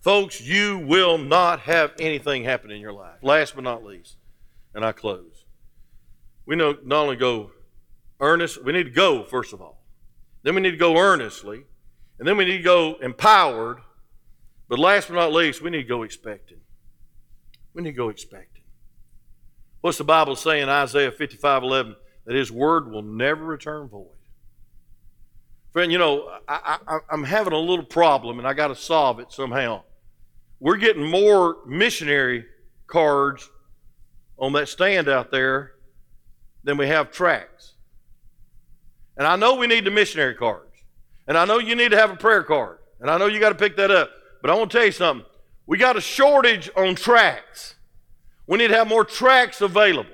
folks, 0.00 0.40
you 0.40 0.78
will 0.78 1.16
not 1.18 1.60
have 1.60 1.92
anything 1.98 2.44
happen 2.44 2.70
in 2.70 2.80
your 2.80 2.92
life. 2.92 3.18
Last 3.22 3.54
but 3.54 3.64
not 3.64 3.84
least, 3.84 4.16
and 4.74 4.84
I 4.84 4.92
close. 4.92 5.44
We 6.44 6.56
know 6.56 6.76
not 6.84 7.02
only 7.02 7.16
go 7.16 7.52
earnest, 8.20 8.62
we 8.64 8.72
need 8.72 8.84
to 8.84 8.90
go, 8.90 9.24
first 9.24 9.52
of 9.52 9.62
all. 9.62 9.82
Then 10.42 10.54
we 10.54 10.60
need 10.60 10.72
to 10.72 10.76
go 10.76 10.96
earnestly. 10.96 11.64
And 12.20 12.28
then 12.28 12.36
we 12.36 12.44
need 12.44 12.58
to 12.58 12.62
go 12.62 12.96
empowered. 13.02 13.78
But 14.68 14.78
last 14.78 15.08
but 15.08 15.14
not 15.14 15.32
least, 15.32 15.62
we 15.62 15.70
need 15.70 15.82
to 15.82 15.88
go 15.88 16.02
expecting. 16.02 16.58
We 17.74 17.82
need 17.82 17.92
to 17.92 17.96
go 17.96 18.10
expecting. 18.10 18.62
What's 19.80 19.96
the 19.96 20.04
Bible 20.04 20.36
saying 20.36 20.64
in 20.64 20.68
Isaiah 20.68 21.10
55 21.10 21.62
11? 21.62 21.96
That 22.26 22.36
his 22.36 22.52
word 22.52 22.90
will 22.92 23.02
never 23.02 23.42
return 23.42 23.88
void. 23.88 24.08
Friend, 25.72 25.90
you 25.90 25.98
know, 25.98 26.30
I, 26.46 26.98
am 27.10 27.24
having 27.24 27.54
a 27.54 27.58
little 27.58 27.86
problem 27.86 28.38
and 28.38 28.46
I 28.46 28.52
got 28.52 28.68
to 28.68 28.76
solve 28.76 29.18
it 29.18 29.32
somehow. 29.32 29.82
We're 30.60 30.76
getting 30.76 31.08
more 31.08 31.56
missionary 31.66 32.44
cards 32.86 33.48
on 34.38 34.52
that 34.52 34.68
stand 34.68 35.08
out 35.08 35.30
there 35.30 35.72
than 36.64 36.76
we 36.76 36.86
have 36.88 37.10
tracks. 37.10 37.74
And 39.16 39.26
I 39.26 39.36
know 39.36 39.54
we 39.54 39.66
need 39.66 39.86
the 39.86 39.90
missionary 39.90 40.34
cards. 40.34 40.69
And 41.30 41.38
I 41.38 41.44
know 41.44 41.60
you 41.60 41.76
need 41.76 41.92
to 41.92 41.96
have 41.96 42.10
a 42.10 42.16
prayer 42.16 42.42
card. 42.42 42.78
And 42.98 43.08
I 43.08 43.16
know 43.16 43.26
you 43.26 43.38
got 43.38 43.50
to 43.50 43.54
pick 43.54 43.76
that 43.76 43.92
up. 43.92 44.10
But 44.42 44.50
I 44.50 44.54
want 44.54 44.72
to 44.72 44.76
tell 44.76 44.84
you 44.84 44.90
something. 44.90 45.24
We 45.64 45.78
got 45.78 45.96
a 45.96 46.00
shortage 46.00 46.68
on 46.76 46.96
tracts. 46.96 47.76
We 48.48 48.58
need 48.58 48.66
to 48.68 48.74
have 48.74 48.88
more 48.88 49.04
tracts 49.04 49.60
available. 49.60 50.10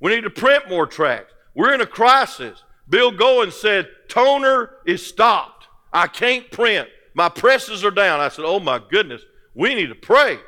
We 0.00 0.12
need 0.12 0.24
to 0.24 0.30
print 0.30 0.68
more 0.68 0.84
tracts. 0.84 1.32
We're 1.54 1.74
in 1.74 1.80
a 1.80 1.86
crisis. 1.86 2.64
Bill 2.88 3.12
Goins 3.12 3.52
said, 3.52 3.88
toner 4.08 4.72
is 4.84 5.06
stopped. 5.06 5.68
I 5.92 6.08
can't 6.08 6.50
print. 6.50 6.88
My 7.14 7.28
presses 7.28 7.84
are 7.84 7.92
down. 7.92 8.18
I 8.18 8.28
said, 8.28 8.44
Oh 8.44 8.58
my 8.58 8.80
goodness, 8.90 9.22
we 9.54 9.76
need 9.76 9.90
to 9.90 9.94
pray. 9.94 10.40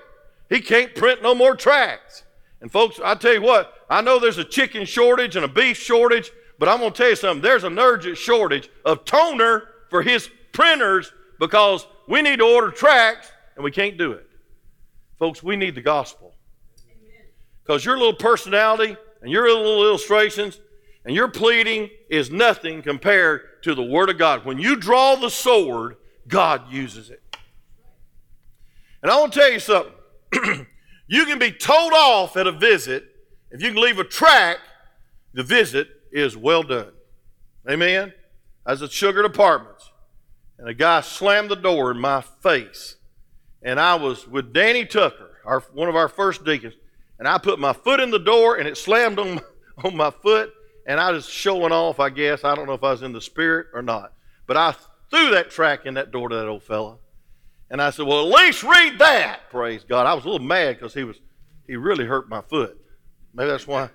He 0.48 0.60
can't 0.60 0.92
print 0.96 1.22
no 1.22 1.36
more 1.36 1.54
tracts. 1.54 2.24
And 2.60 2.72
folks, 2.72 2.98
I 3.04 3.14
tell 3.14 3.34
you 3.34 3.42
what, 3.42 3.72
I 3.88 4.00
know 4.00 4.18
there's 4.18 4.38
a 4.38 4.44
chicken 4.44 4.86
shortage 4.86 5.36
and 5.36 5.44
a 5.44 5.48
beef 5.48 5.76
shortage, 5.76 6.32
but 6.58 6.68
I'm 6.68 6.80
going 6.80 6.90
to 6.90 6.98
tell 6.98 7.10
you 7.10 7.16
something. 7.16 7.42
There's 7.42 7.62
an 7.62 7.78
urgent 7.78 8.18
shortage 8.18 8.68
of 8.84 9.04
toner 9.04 9.68
for 9.90 10.02
his 10.02 10.30
printers 10.52 11.12
because 11.38 11.86
we 12.08 12.22
need 12.22 12.38
to 12.38 12.44
order 12.44 12.70
tracts 12.70 13.30
and 13.56 13.64
we 13.64 13.70
can't 13.70 13.98
do 13.98 14.12
it. 14.12 14.26
Folks, 15.18 15.42
we 15.42 15.56
need 15.56 15.74
the 15.74 15.82
gospel. 15.82 16.34
Because 17.62 17.84
your 17.84 17.98
little 17.98 18.14
personality 18.14 18.96
and 19.20 19.30
your 19.30 19.46
little 19.48 19.84
illustrations 19.84 20.58
and 21.04 21.14
your 21.14 21.28
pleading 21.28 21.90
is 22.08 22.30
nothing 22.30 22.82
compared 22.82 23.62
to 23.62 23.74
the 23.74 23.82
Word 23.82 24.08
of 24.10 24.18
God. 24.18 24.44
When 24.44 24.58
you 24.58 24.76
draw 24.76 25.16
the 25.16 25.28
sword, 25.28 25.96
God 26.26 26.72
uses 26.72 27.10
it. 27.10 27.22
And 29.02 29.10
I 29.10 29.18
want 29.18 29.32
to 29.32 29.40
tell 29.40 29.52
you 29.52 29.60
something. 29.60 29.92
you 31.06 31.24
can 31.26 31.38
be 31.38 31.52
told 31.52 31.92
off 31.92 32.36
at 32.36 32.46
a 32.46 32.52
visit. 32.52 33.04
If 33.50 33.62
you 33.62 33.72
can 33.72 33.82
leave 33.82 33.98
a 33.98 34.04
track, 34.04 34.58
the 35.32 35.42
visit 35.42 35.88
is 36.12 36.36
well 36.36 36.62
done. 36.62 36.92
Amen? 37.68 38.12
As 38.70 38.82
at 38.82 38.92
Sugar 38.92 39.24
Apartments. 39.24 39.90
And 40.56 40.68
a 40.68 40.74
guy 40.74 41.00
slammed 41.00 41.50
the 41.50 41.56
door 41.56 41.90
in 41.90 41.98
my 41.98 42.20
face. 42.20 42.96
And 43.62 43.80
I 43.80 43.96
was 43.96 44.28
with 44.28 44.52
Danny 44.52 44.84
Tucker, 44.84 45.38
our, 45.44 45.60
one 45.72 45.88
of 45.88 45.96
our 45.96 46.08
first 46.08 46.44
deacons. 46.44 46.74
And 47.18 47.26
I 47.26 47.38
put 47.38 47.58
my 47.58 47.72
foot 47.72 47.98
in 47.98 48.10
the 48.10 48.18
door 48.18 48.56
and 48.56 48.68
it 48.68 48.78
slammed 48.78 49.18
on 49.18 49.34
my, 49.34 49.42
on 49.84 49.96
my 49.96 50.10
foot 50.10 50.52
and 50.86 51.00
I 51.00 51.10
was 51.10 51.28
showing 51.28 51.72
off, 51.72 51.98
I 51.98 52.10
guess. 52.10 52.44
I 52.44 52.54
don't 52.54 52.66
know 52.66 52.74
if 52.74 52.84
I 52.84 52.92
was 52.92 53.02
in 53.02 53.12
the 53.12 53.20
spirit 53.20 53.66
or 53.74 53.82
not. 53.82 54.12
But 54.46 54.56
I 54.56 54.74
threw 55.10 55.30
that 55.30 55.50
track 55.50 55.84
in 55.84 55.94
that 55.94 56.12
door 56.12 56.28
to 56.28 56.36
that 56.36 56.46
old 56.46 56.62
fella. 56.62 56.98
And 57.70 57.82
I 57.82 57.90
said, 57.90 58.06
Well, 58.06 58.20
at 58.20 58.40
least 58.40 58.62
read 58.62 58.98
that. 59.00 59.50
Praise 59.50 59.84
God. 59.84 60.06
I 60.06 60.14
was 60.14 60.24
a 60.24 60.28
little 60.28 60.46
mad 60.46 60.76
because 60.76 60.94
he 60.94 61.02
was 61.02 61.16
he 61.66 61.74
really 61.76 62.04
hurt 62.04 62.28
my 62.28 62.40
foot. 62.40 62.80
Maybe 63.34 63.50
that's 63.50 63.66
why. 63.66 63.90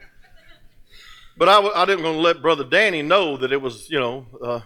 But 1.38 1.50
I, 1.50 1.60
I 1.82 1.86
didn't 1.86 2.06
want 2.06 2.16
to 2.16 2.22
let 2.22 2.42
Brother 2.42 2.64
Danny 2.64 3.02
know 3.02 3.36
that 3.38 3.52
it 3.52 3.62
was, 3.62 3.90
you 3.90 4.00
know, 4.00 4.26
uh, 4.42 4.62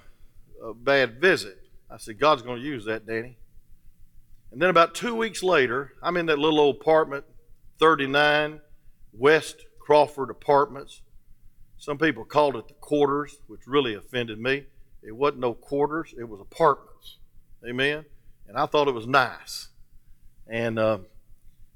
a 0.63 0.73
bad 0.73 1.19
visit. 1.19 1.58
I 1.89 1.97
said, 1.97 2.19
God's 2.19 2.43
going 2.43 2.62
to 2.62 2.65
use 2.65 2.86
that, 2.86 3.08
Danny. 3.08 3.38
And 4.51 4.62
then 4.62 4.69
about 4.69 4.93
two 4.93 5.15
weeks 5.15 5.41
later, 5.41 5.93
I'm 6.03 6.15
in 6.17 6.27
that 6.27 6.38
little 6.38 6.60
old 6.60 6.75
apartment, 6.75 7.25
39 7.79 8.62
West 9.13 9.65
Crawford 9.79 10.29
Apartments. 10.29 11.01
Some 11.77 11.97
people 11.97 12.23
called 12.23 12.55
it 12.55 12.67
the 12.67 12.75
quarters, 12.75 13.38
which 13.47 13.62
really 13.65 13.95
offended 13.95 14.39
me. 14.39 14.65
It 15.01 15.15
wasn't 15.15 15.39
no 15.39 15.53
quarters, 15.53 16.13
it 16.19 16.27
was 16.27 16.39
apartments. 16.39 17.17
Amen. 17.67 18.06
And 18.48 18.58
I 18.58 18.67
thought 18.67 18.87
it 18.87 18.94
was 18.94 19.08
nice. 19.08 19.69
And 20.48 20.77
uh, 20.77 21.00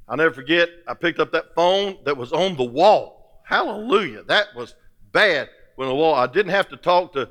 I'll 0.07 0.17
never 0.17 0.33
forget, 0.33 0.69
I 0.87 0.93
picked 0.93 1.19
up 1.19 1.31
that 1.31 1.55
phone 1.55 1.97
that 2.05 2.17
was 2.17 2.31
on 2.31 2.57
the 2.57 2.63
wall. 2.63 3.41
Hallelujah. 3.45 4.23
That 4.23 4.47
was 4.55 4.75
bad 5.13 5.49
when 5.75 5.87
the 5.87 5.95
wall. 5.95 6.15
I 6.15 6.27
didn't 6.27 6.51
have 6.51 6.67
to 6.69 6.77
talk 6.77 7.13
to 7.13 7.29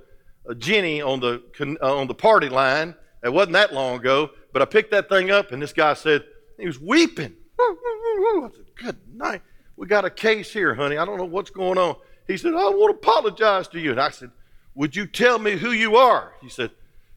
uh, 0.49 0.55
Jenny 0.55 1.03
on 1.03 1.21
the, 1.21 1.43
uh, 1.83 1.97
on 1.97 2.07
the 2.07 2.15
party 2.15 2.49
line. 2.49 2.95
It 3.23 3.33
wasn't 3.33 3.53
that 3.53 3.75
long 3.75 3.97
ago. 3.97 4.31
But 4.53 4.63
I 4.63 4.65
picked 4.65 4.91
that 4.93 5.09
thing 5.09 5.31
up, 5.31 5.53
and 5.53 5.63
this 5.63 5.73
guy 5.73 5.95
said, 5.95 6.25
he 6.59 6.67
was 6.67 6.81
weeping. 6.81 7.35
I 7.59 8.49
said, 8.53 8.65
Good 8.77 8.97
night. 9.15 9.43
We 9.77 9.87
got 9.87 10.05
a 10.05 10.11
case 10.11 10.53
here, 10.53 10.75
honey. 10.75 10.97
I 10.97 11.05
don't 11.05 11.19
know 11.19 11.25
what's 11.25 11.51
going 11.51 11.79
on. 11.79 11.97
He 12.27 12.37
said, 12.37 12.55
I 12.55 12.69
want 12.69 12.93
to 12.93 13.09
apologize 13.09 13.69
to 13.69 13.81
you. 13.81 13.93
And 13.93 14.01
I 14.01 14.11
said, 14.11 14.31
Would 14.75 14.95
you 14.95 15.07
tell 15.07 15.39
me 15.39 15.57
who 15.57 15.71
you 15.73 15.97
are? 15.97 16.35
He 16.41 16.49
said, 16.49 16.71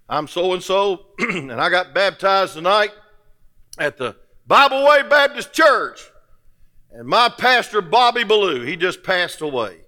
I'm 0.07 0.27
so 0.27 0.53
and 0.53 0.63
so, 0.63 1.07
and 1.19 1.51
I 1.53 1.69
got 1.69 1.93
baptized 1.93 2.53
tonight 2.53 2.91
at 3.79 3.97
the 3.97 4.15
Bible 4.47 4.85
Way 4.87 5.03
Baptist 5.03 5.51
Church. 5.53 6.11
And 6.91 7.07
my 7.07 7.29
pastor, 7.29 7.81
Bobby 7.81 8.23
Ballou, 8.23 8.61
he 8.63 8.77
just 8.77 9.03
passed 9.03 9.41
away. 9.41 9.84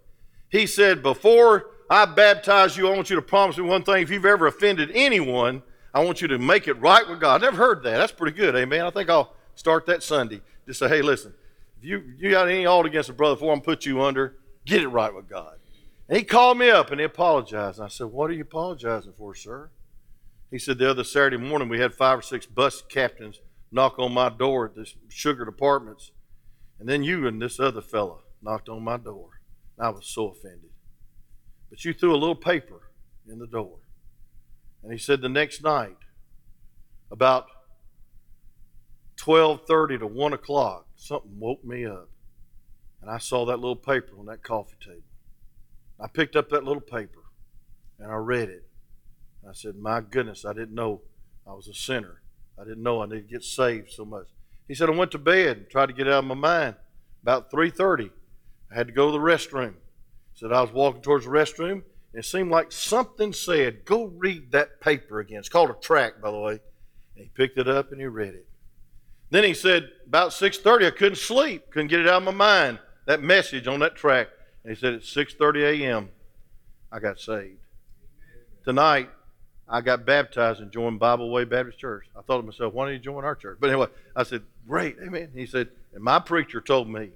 He 0.50 0.68
said, 0.68 1.04
Before 1.04 1.72
I 1.90 2.06
baptize 2.06 2.78
you, 2.78 2.90
I 2.90 2.96
want 2.96 3.10
you 3.10 3.16
to 3.16 3.22
promise 3.22 3.58
me 3.58 3.64
one 3.64 3.84
thing. 3.84 4.02
If 4.04 4.10
you've 4.10 4.26
ever 4.26 4.48
offended 4.48 4.92
anyone, 4.94 5.64
I 5.94 6.04
want 6.04 6.22
you 6.22 6.28
to 6.30 6.38
make 6.38 6.68
it 6.68 6.74
right 6.74 7.08
with 7.08 7.20
God. 7.20 7.42
I 7.42 7.46
never 7.46 7.58
heard 7.58 7.84
that. 7.84 7.98
That's 7.98 8.12
pretty 8.12 8.36
good, 8.36 8.56
amen. 8.56 8.82
I 8.82 8.90
think 8.90 9.10
I'll 9.10 9.34
start 9.56 9.86
that 9.88 10.04
Sunday. 10.04 10.42
Just 10.68 10.80
say, 10.80 10.88
hey, 10.88 11.02
listen, 11.02 11.34
if 11.80 11.86
you, 11.86 12.04
you 12.18 12.32
got 12.32 12.50
any 12.50 12.66
ought 12.66 12.86
against 12.86 13.10
a 13.10 13.14
brother 13.14 13.36
before 13.36 13.54
I'm 13.54 13.62
put 13.62 13.86
you 13.86 14.02
under, 14.02 14.36
get 14.66 14.82
it 14.82 14.90
right 14.90 15.14
with 15.14 15.30
God. 15.30 15.56
And 16.10 16.18
he 16.18 16.24
called 16.24 16.58
me 16.58 16.70
up 16.70 16.92
and 16.92 17.00
he 17.00 17.06
apologized. 17.06 17.80
And 17.80 17.86
I 17.86 17.90
said, 17.90 18.08
What 18.08 18.30
are 18.30 18.34
you 18.34 18.44
apologizing 18.44 19.14
for, 19.18 19.36
sir? 19.36 19.70
He 20.52 20.60
said, 20.60 20.78
The 20.78 20.90
other 20.90 21.04
Saturday 21.04 21.38
morning 21.38 21.70
we 21.70 21.80
had 21.80 21.94
five 21.94 22.20
or 22.20 22.22
six 22.22 22.46
bus 22.46 22.82
captains 22.88 23.42
knock 23.72 24.00
on 24.00 24.14
my 24.14 24.30
door 24.30 24.66
at 24.66 24.76
this 24.76 24.96
Sugar 25.10 25.44
Apartments. 25.44 26.12
And 26.80 26.88
then 26.88 27.04
you 27.04 27.28
and 27.28 27.42
this 27.42 27.60
other 27.60 27.82
fella 27.82 28.20
knocked 28.42 28.70
on 28.70 28.84
my 28.84 28.98
door. 28.98 29.37
I 29.80 29.90
was 29.90 30.08
so 30.08 30.30
offended. 30.30 30.72
But 31.70 31.84
you 31.86 31.94
threw 31.94 32.14
a 32.14 32.18
little 32.18 32.36
paper 32.36 32.92
in 33.28 33.40
the 33.40 33.48
door. 33.48 33.78
And 34.84 34.92
he 34.92 34.98
said 34.98 35.22
the 35.22 35.30
next 35.30 35.64
night, 35.64 35.98
about 37.12 37.48
12.30 39.18 40.00
to 40.00 40.08
1 40.08 40.34
o'clock, 40.34 40.88
something 40.96 41.40
woke 41.40 41.64
me 41.64 41.86
up. 41.86 42.10
And 43.02 43.12
I 43.12 43.18
saw 43.18 43.46
that 43.46 43.58
little 43.58 43.76
paper 43.76 44.18
on 44.18 44.26
that 44.28 44.44
coffee 44.44 44.78
table. 44.84 45.02
I 46.00 46.08
picked 46.08 46.36
up 46.36 46.50
that 46.50 46.64
little 46.64 46.82
paper 46.82 47.24
and 48.00 48.12
I 48.12 48.16
read 48.16 48.50
it. 48.50 48.68
I 49.48 49.54
said, 49.54 49.76
My 49.76 50.02
goodness, 50.02 50.46
I 50.46 50.54
didn't 50.54 50.76
know 50.76 51.02
I 51.48 51.54
was 51.54 51.68
a 51.68 51.74
sinner. 51.74 52.22
I 52.60 52.64
didn't 52.64 52.84
know 52.84 53.02
I 53.02 53.06
needed 53.06 53.28
to 53.28 53.34
get 53.34 53.44
saved 53.44 53.92
so 53.92 54.04
much. 54.06 54.28
He 54.68 54.76
said, 54.76 54.90
I 54.90 54.94
went 54.94 55.12
to 55.12 55.18
bed 55.18 55.58
and 55.58 55.70
tried 55.70 55.88
to 55.88 55.94
get 55.94 56.08
out 56.08 56.20
of 56.20 56.26
my 56.26 56.36
mind. 56.36 56.76
About 57.22 57.52
3.30, 57.52 58.12
I 58.72 58.76
had 58.76 58.88
to 58.88 58.94
go 58.94 59.08
to 59.08 59.12
the 59.12 59.24
restroom. 59.24 59.74
Said, 60.34 60.52
I 60.52 60.62
was 60.62 60.72
walking 60.72 61.02
towards 61.02 61.26
the 61.26 61.32
restroom, 61.32 61.72
and 61.72 61.84
it 62.14 62.26
seemed 62.26 62.52
like 62.52 62.72
something 62.72 63.34
said, 63.34 63.86
Go 63.86 64.06
read 64.06 64.52
that 64.52 64.80
paper 64.82 65.20
again. 65.20 65.40
It's 65.40 65.50
called 65.50 65.70
a 65.70 65.74
tract, 65.74 66.22
by 66.22 66.32
the 66.32 66.38
way. 66.38 66.60
And 67.16 67.24
he 67.24 67.30
picked 67.34 67.58
it 67.58 67.68
up 67.68 67.92
and 67.92 68.00
he 68.00 68.06
read 68.08 68.36
it. 68.36 68.48
Then 69.30 69.44
he 69.44 69.54
said, 69.54 69.90
about 70.06 70.32
6.30, 70.32 70.88
I 70.88 70.92
couldn't 70.92 71.18
sleep, 71.18 71.70
couldn't 71.72 71.88
get 71.88 72.00
it 72.00 72.08
out 72.08 72.22
of 72.22 72.24
my 72.24 72.32
mind, 72.32 72.80
that 73.06 73.22
message 73.22 73.68
on 73.68 73.80
that 73.80 73.96
tract. 73.96 74.32
And 74.64 74.74
he 74.74 74.80
said, 74.80 74.94
at 74.94 75.02
6.30 75.02 75.82
a.m., 75.82 76.10
I 76.92 77.00
got 77.00 77.20
saved. 77.20 77.60
Tonight, 78.64 79.10
I 79.68 79.82
got 79.82 80.06
baptized 80.06 80.62
and 80.62 80.72
joined 80.72 81.00
Bible 81.00 81.30
Way 81.30 81.44
Baptist 81.44 81.80
Church. 81.80 82.06
I 82.18 82.22
thought 82.22 82.38
to 82.38 82.44
myself, 82.44 82.74
why 82.74 82.86
don't 82.86 82.94
you 82.94 83.00
join 83.00 83.26
our 83.26 83.36
church? 83.36 83.58
But 83.60 83.70
anyway, 83.70 83.88
I 84.16 84.24
said, 84.24 84.44
great, 84.68 84.96
amen. 85.04 85.32
He 85.34 85.46
said, 85.46 85.70
and 85.94 86.04
my 86.04 86.20
preacher 86.20 86.62
told 86.62 86.88
me 86.88 87.10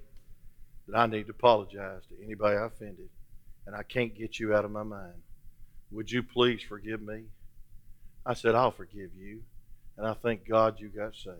that 0.92 1.00
I 1.00 1.06
need 1.08 1.28
to 1.28 1.32
apologize 1.32 2.02
to 2.10 2.24
anybody 2.24 2.58
I 2.58 2.66
offended, 2.66 3.10
and 3.66 3.76
I 3.76 3.84
can't 3.84 4.14
get 4.14 4.40
you 4.40 4.54
out 4.54 4.66
of 4.66 4.72
my 4.72 4.84
mind. 4.84 5.22
Would 5.92 6.12
you 6.12 6.22
please 6.22 6.62
forgive 6.62 7.02
me? 7.02 7.24
I 8.26 8.34
said, 8.34 8.56
I'll 8.56 8.72
forgive 8.72 9.12
you, 9.18 9.42
and 9.98 10.06
I 10.06 10.14
thank 10.14 10.48
God 10.48 10.80
you 10.80 10.90
got 10.90 11.16
saved. 11.16 11.38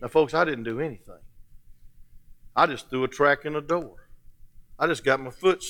Now, 0.00 0.08
folks, 0.08 0.34
I 0.34 0.44
didn't 0.44 0.64
do 0.64 0.80
anything. 0.80 1.14
I 2.56 2.66
just 2.66 2.88
threw 2.88 3.04
a 3.04 3.08
track 3.08 3.44
in 3.44 3.52
the 3.52 3.60
door. 3.60 4.08
I 4.78 4.86
just 4.86 5.04
got 5.04 5.20
my 5.20 5.30
foot 5.30 5.64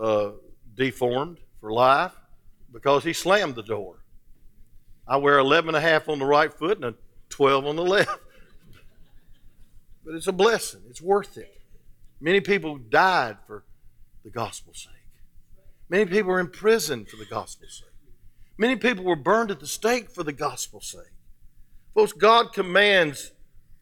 uh, 0.00 0.30
deformed 0.74 1.38
for 1.60 1.72
life 1.72 2.12
because 2.72 3.04
he 3.04 3.12
slammed 3.12 3.54
the 3.54 3.62
door. 3.62 3.96
I 5.06 5.18
wear 5.18 5.38
11 5.38 5.68
and 5.68 5.76
a 5.76 5.80
half 5.80 6.08
on 6.08 6.18
the 6.18 6.24
right 6.24 6.52
foot 6.52 6.78
and 6.78 6.86
a 6.86 6.94
12 7.28 7.66
on 7.66 7.76
the 7.76 7.82
left. 7.82 8.20
but 10.04 10.14
it's 10.14 10.26
a 10.26 10.32
blessing. 10.32 10.82
It's 10.88 11.02
worth 11.02 11.36
it. 11.36 11.54
Many 12.20 12.40
people 12.40 12.78
died 12.78 13.36
for 13.46 13.64
the 14.24 14.30
gospel's 14.30 14.82
sake. 14.82 14.92
Many 15.88 16.06
people 16.06 16.30
were 16.30 16.40
in 16.40 16.48
prison 16.48 17.04
for 17.04 17.16
the 17.16 17.26
gospel's 17.26 17.82
sake. 17.84 17.88
Many 18.56 18.76
people 18.76 19.04
were 19.04 19.16
burned 19.16 19.50
at 19.50 19.60
the 19.60 19.66
stake 19.66 20.10
for 20.10 20.22
the 20.22 20.32
gospel's 20.32 20.86
sake. 20.86 21.12
Folks, 21.94 22.12
God 22.12 22.52
commands 22.52 23.32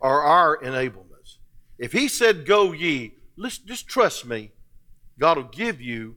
are 0.01 0.23
our 0.23 0.59
enablements. 0.59 1.39
If 1.79 1.93
He 1.93 2.09
said, 2.09 2.47
Go 2.47 2.73
ye, 2.73 3.15
listen, 3.37 3.67
just 3.67 3.87
trust 3.87 4.27
me, 4.27 4.51
God 5.19 5.37
will 5.37 5.45
give 5.45 5.81
you 5.81 6.17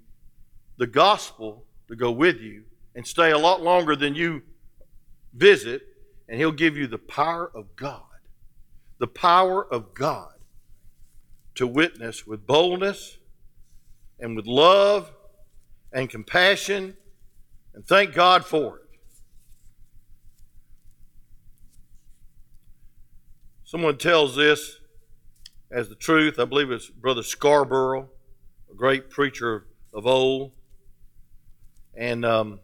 the 0.78 0.88
gospel 0.88 1.66
to 1.88 1.96
go 1.96 2.12
with 2.12 2.40
you 2.40 2.64
and 2.96 3.06
stay 3.06 3.32
a 3.32 3.38
lot 3.38 3.62
longer 3.62 3.96
than 3.96 4.16
you 4.16 4.42
visit, 5.34 5.84
and 6.28 6.40
He'll 6.40 6.52
give 6.52 6.78
you 6.78 6.88
the 6.88 6.98
power 6.98 7.52
of 7.54 7.76
God. 7.76 8.02
The 8.98 9.08
power 9.08 9.66
of 9.66 9.94
God 9.94 10.35
to 11.56 11.66
witness 11.66 12.28
with 12.28 12.46
boldness 12.46 13.18
and 14.20 14.36
with 14.36 14.46
love 14.46 15.12
and 15.92 16.10
compassion, 16.10 16.96
and 17.74 17.86
thank 17.86 18.14
God 18.14 18.46
for 18.46 18.78
it. 18.78 18.86
Someone 23.64 23.98
tells 23.98 24.36
this 24.36 24.80
as 25.72 25.90
the 25.90 25.96
truth. 25.96 26.40
I 26.40 26.46
believe 26.46 26.70
it's 26.72 26.90
Brother 26.90 27.24
Scarborough, 27.24 28.10
a 28.72 28.76
great 28.76 29.10
preacher 29.10 29.66
of 29.94 30.06
old. 30.06 30.52
And 31.98 32.26
um, 32.26 32.60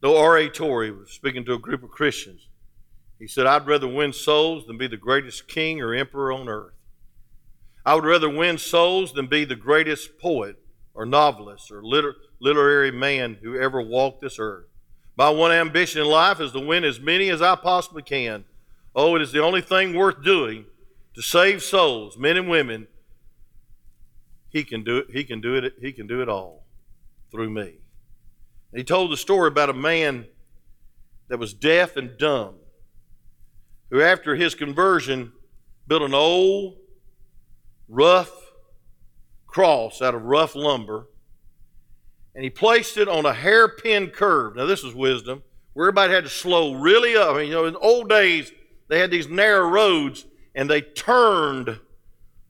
though 0.00 0.18
R.A. 0.18 0.48
Torrey 0.48 0.90
was 0.90 1.10
speaking 1.10 1.44
to 1.46 1.54
a 1.54 1.58
group 1.58 1.82
of 1.82 1.90
Christians, 1.90 2.48
he 3.18 3.26
said, 3.26 3.46
I'd 3.46 3.66
rather 3.66 3.88
win 3.88 4.12
souls 4.12 4.66
than 4.66 4.76
be 4.76 4.86
the 4.86 4.96
greatest 4.96 5.48
king 5.48 5.80
or 5.80 5.94
emperor 5.94 6.32
on 6.32 6.48
earth. 6.48 6.74
I 7.84 7.94
would 7.94 8.04
rather 8.04 8.30
win 8.30 8.58
souls 8.58 9.12
than 9.12 9.26
be 9.26 9.44
the 9.44 9.56
greatest 9.56 10.18
poet 10.18 10.56
or 10.94 11.04
novelist 11.04 11.70
or 11.70 11.82
liter- 11.82 12.16
literary 12.40 12.90
man 12.90 13.38
who 13.42 13.58
ever 13.58 13.82
walked 13.82 14.22
this 14.22 14.38
earth. 14.38 14.66
My 15.16 15.30
one 15.30 15.52
ambition 15.52 16.00
in 16.00 16.08
life 16.08 16.40
is 16.40 16.52
to 16.52 16.60
win 16.60 16.84
as 16.84 16.98
many 16.98 17.28
as 17.28 17.42
I 17.42 17.56
possibly 17.56 18.02
can 18.02 18.44
Oh, 18.94 19.16
it 19.16 19.22
is 19.22 19.32
the 19.32 19.42
only 19.42 19.60
thing 19.60 19.94
worth 19.94 20.22
doing 20.22 20.66
to 21.14 21.22
save 21.22 21.62
souls, 21.62 22.16
men 22.16 22.36
and 22.36 22.48
women. 22.48 22.86
He 24.50 24.62
can 24.62 24.84
do 24.84 24.98
it. 24.98 25.06
He 25.10 25.24
can 25.24 25.40
do 25.40 25.56
it. 25.56 25.74
He 25.80 25.92
can 25.92 26.06
do 26.06 26.22
it 26.22 26.28
all 26.28 26.64
through 27.32 27.50
me. 27.50 27.74
He 28.72 28.84
told 28.84 29.10
the 29.10 29.16
story 29.16 29.48
about 29.48 29.70
a 29.70 29.74
man 29.74 30.26
that 31.28 31.38
was 31.38 31.52
deaf 31.52 31.96
and 31.96 32.16
dumb, 32.18 32.56
who, 33.90 34.00
after 34.00 34.36
his 34.36 34.54
conversion, 34.54 35.32
built 35.88 36.02
an 36.02 36.14
old, 36.14 36.76
rough 37.88 38.30
cross 39.46 40.02
out 40.02 40.14
of 40.14 40.22
rough 40.22 40.54
lumber, 40.54 41.08
and 42.34 42.42
he 42.42 42.50
placed 42.50 42.96
it 42.96 43.08
on 43.08 43.24
a 43.24 43.32
hairpin 43.32 44.08
curve. 44.08 44.56
Now, 44.56 44.66
this 44.66 44.82
is 44.82 44.94
wisdom, 44.94 45.42
where 45.74 45.86
everybody 45.86 46.12
had 46.12 46.24
to 46.24 46.30
slow 46.30 46.74
really 46.74 47.16
up. 47.16 47.34
I 47.34 47.38
mean, 47.38 47.48
you 47.48 47.54
know, 47.54 47.66
in 47.66 47.76
old 47.76 48.08
days 48.08 48.52
they 48.88 48.98
had 48.98 49.10
these 49.10 49.28
narrow 49.28 49.68
roads 49.68 50.26
and 50.54 50.68
they 50.68 50.80
turned 50.80 51.78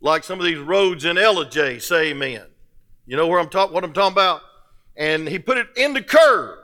like 0.01 0.25
some 0.25 0.39
of 0.39 0.45
these 0.45 0.59
roads 0.59 1.05
in 1.05 1.17
Ellijay, 1.17 1.81
say 1.81 2.11
amen. 2.11 2.47
You 3.07 3.17
know 3.17 3.27
where 3.27 3.41
I'm 3.41 3.49
talking 3.49 3.75
what 3.75 3.85
I'm 3.85 3.93
talking 3.93 4.13
about? 4.13 4.43
And 4.97 5.29
he 5.29 5.39
put 5.39 5.59
it 5.59 5.69
in 5.77 5.95
the 5.95 6.03
curve. 6.03 6.59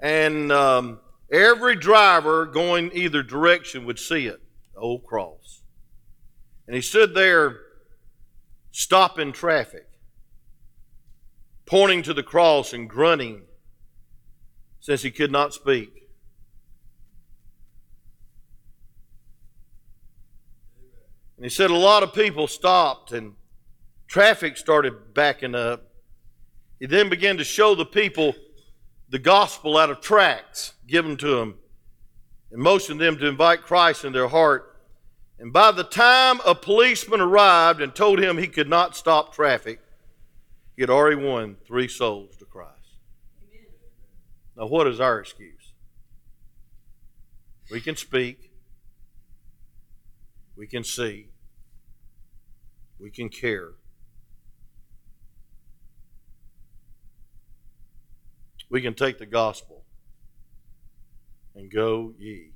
And 0.00 0.50
um, 0.50 1.00
every 1.30 1.76
driver 1.76 2.46
going 2.46 2.90
either 2.94 3.22
direction 3.22 3.86
would 3.86 3.98
see 3.98 4.26
it, 4.26 4.40
the 4.74 4.80
old 4.80 5.04
cross. 5.04 5.62
And 6.66 6.74
he 6.74 6.82
stood 6.82 7.14
there 7.14 7.60
stopping 8.70 9.32
traffic, 9.32 9.86
pointing 11.66 12.02
to 12.02 12.14
the 12.14 12.22
cross 12.22 12.72
and 12.72 12.88
grunting 12.88 13.42
since 14.80 15.02
he 15.02 15.10
could 15.10 15.30
not 15.30 15.54
speak. 15.54 16.04
And 21.36 21.44
he 21.44 21.50
said 21.50 21.70
a 21.70 21.76
lot 21.76 22.02
of 22.02 22.12
people 22.12 22.46
stopped 22.46 23.12
and 23.12 23.34
traffic 24.06 24.56
started 24.56 25.14
backing 25.14 25.54
up. 25.54 25.90
He 26.80 26.86
then 26.86 27.08
began 27.08 27.36
to 27.38 27.44
show 27.44 27.74
the 27.74 27.84
people 27.84 28.34
the 29.08 29.18
gospel 29.18 29.76
out 29.76 29.90
of 29.90 30.00
tracts 30.00 30.74
given 30.86 31.16
to 31.18 31.36
them 31.36 31.54
and 32.50 32.62
motioned 32.62 33.00
them 33.00 33.18
to 33.18 33.26
invite 33.26 33.62
Christ 33.62 34.04
in 34.04 34.12
their 34.12 34.28
heart. 34.28 34.73
And 35.38 35.52
by 35.52 35.72
the 35.72 35.84
time 35.84 36.40
a 36.46 36.54
policeman 36.54 37.20
arrived 37.20 37.80
and 37.80 37.94
told 37.94 38.20
him 38.20 38.38
he 38.38 38.46
could 38.46 38.68
not 38.68 38.96
stop 38.96 39.34
traffic, 39.34 39.80
he 40.76 40.82
had 40.82 40.90
already 40.90 41.16
won 41.16 41.56
three 41.66 41.88
souls 41.88 42.36
to 42.36 42.44
Christ. 42.44 42.98
Amen. 43.42 43.66
Now, 44.56 44.66
what 44.66 44.86
is 44.86 45.00
our 45.00 45.20
excuse? 45.20 45.72
We 47.70 47.80
can 47.80 47.96
speak, 47.96 48.50
we 50.56 50.66
can 50.66 50.84
see. 50.84 51.28
We 52.98 53.10
can 53.10 53.28
care. 53.28 53.72
We 58.70 58.80
can 58.80 58.94
take 58.94 59.18
the 59.18 59.26
gospel 59.26 59.84
and 61.54 61.70
go 61.70 62.14
ye 62.18 62.52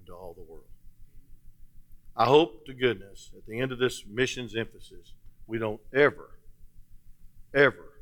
into 0.00 0.12
all 0.12 0.34
the 0.34 0.42
world. 0.42 0.71
I 2.16 2.26
hope 2.26 2.66
to 2.66 2.74
goodness 2.74 3.30
at 3.36 3.46
the 3.46 3.58
end 3.58 3.72
of 3.72 3.78
this 3.78 4.04
missions 4.06 4.54
emphasis, 4.54 5.14
we 5.46 5.58
don't 5.58 5.80
ever 5.94 6.32
ever 7.54 7.92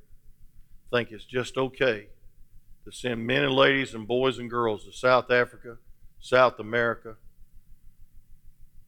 think 0.91 1.11
it's 1.11 1.25
just 1.25 1.57
okay 1.57 2.09
to 2.85 2.93
send 2.93 3.27
men 3.27 3.45
and 3.45 3.53
ladies 3.53 3.95
and 3.95 4.07
boys 4.07 4.39
and 4.39 4.49
girls 4.49 4.85
to 4.85 4.93
South 4.93 5.31
Africa, 5.31 5.77
South 6.21 6.59
America, 6.59 7.17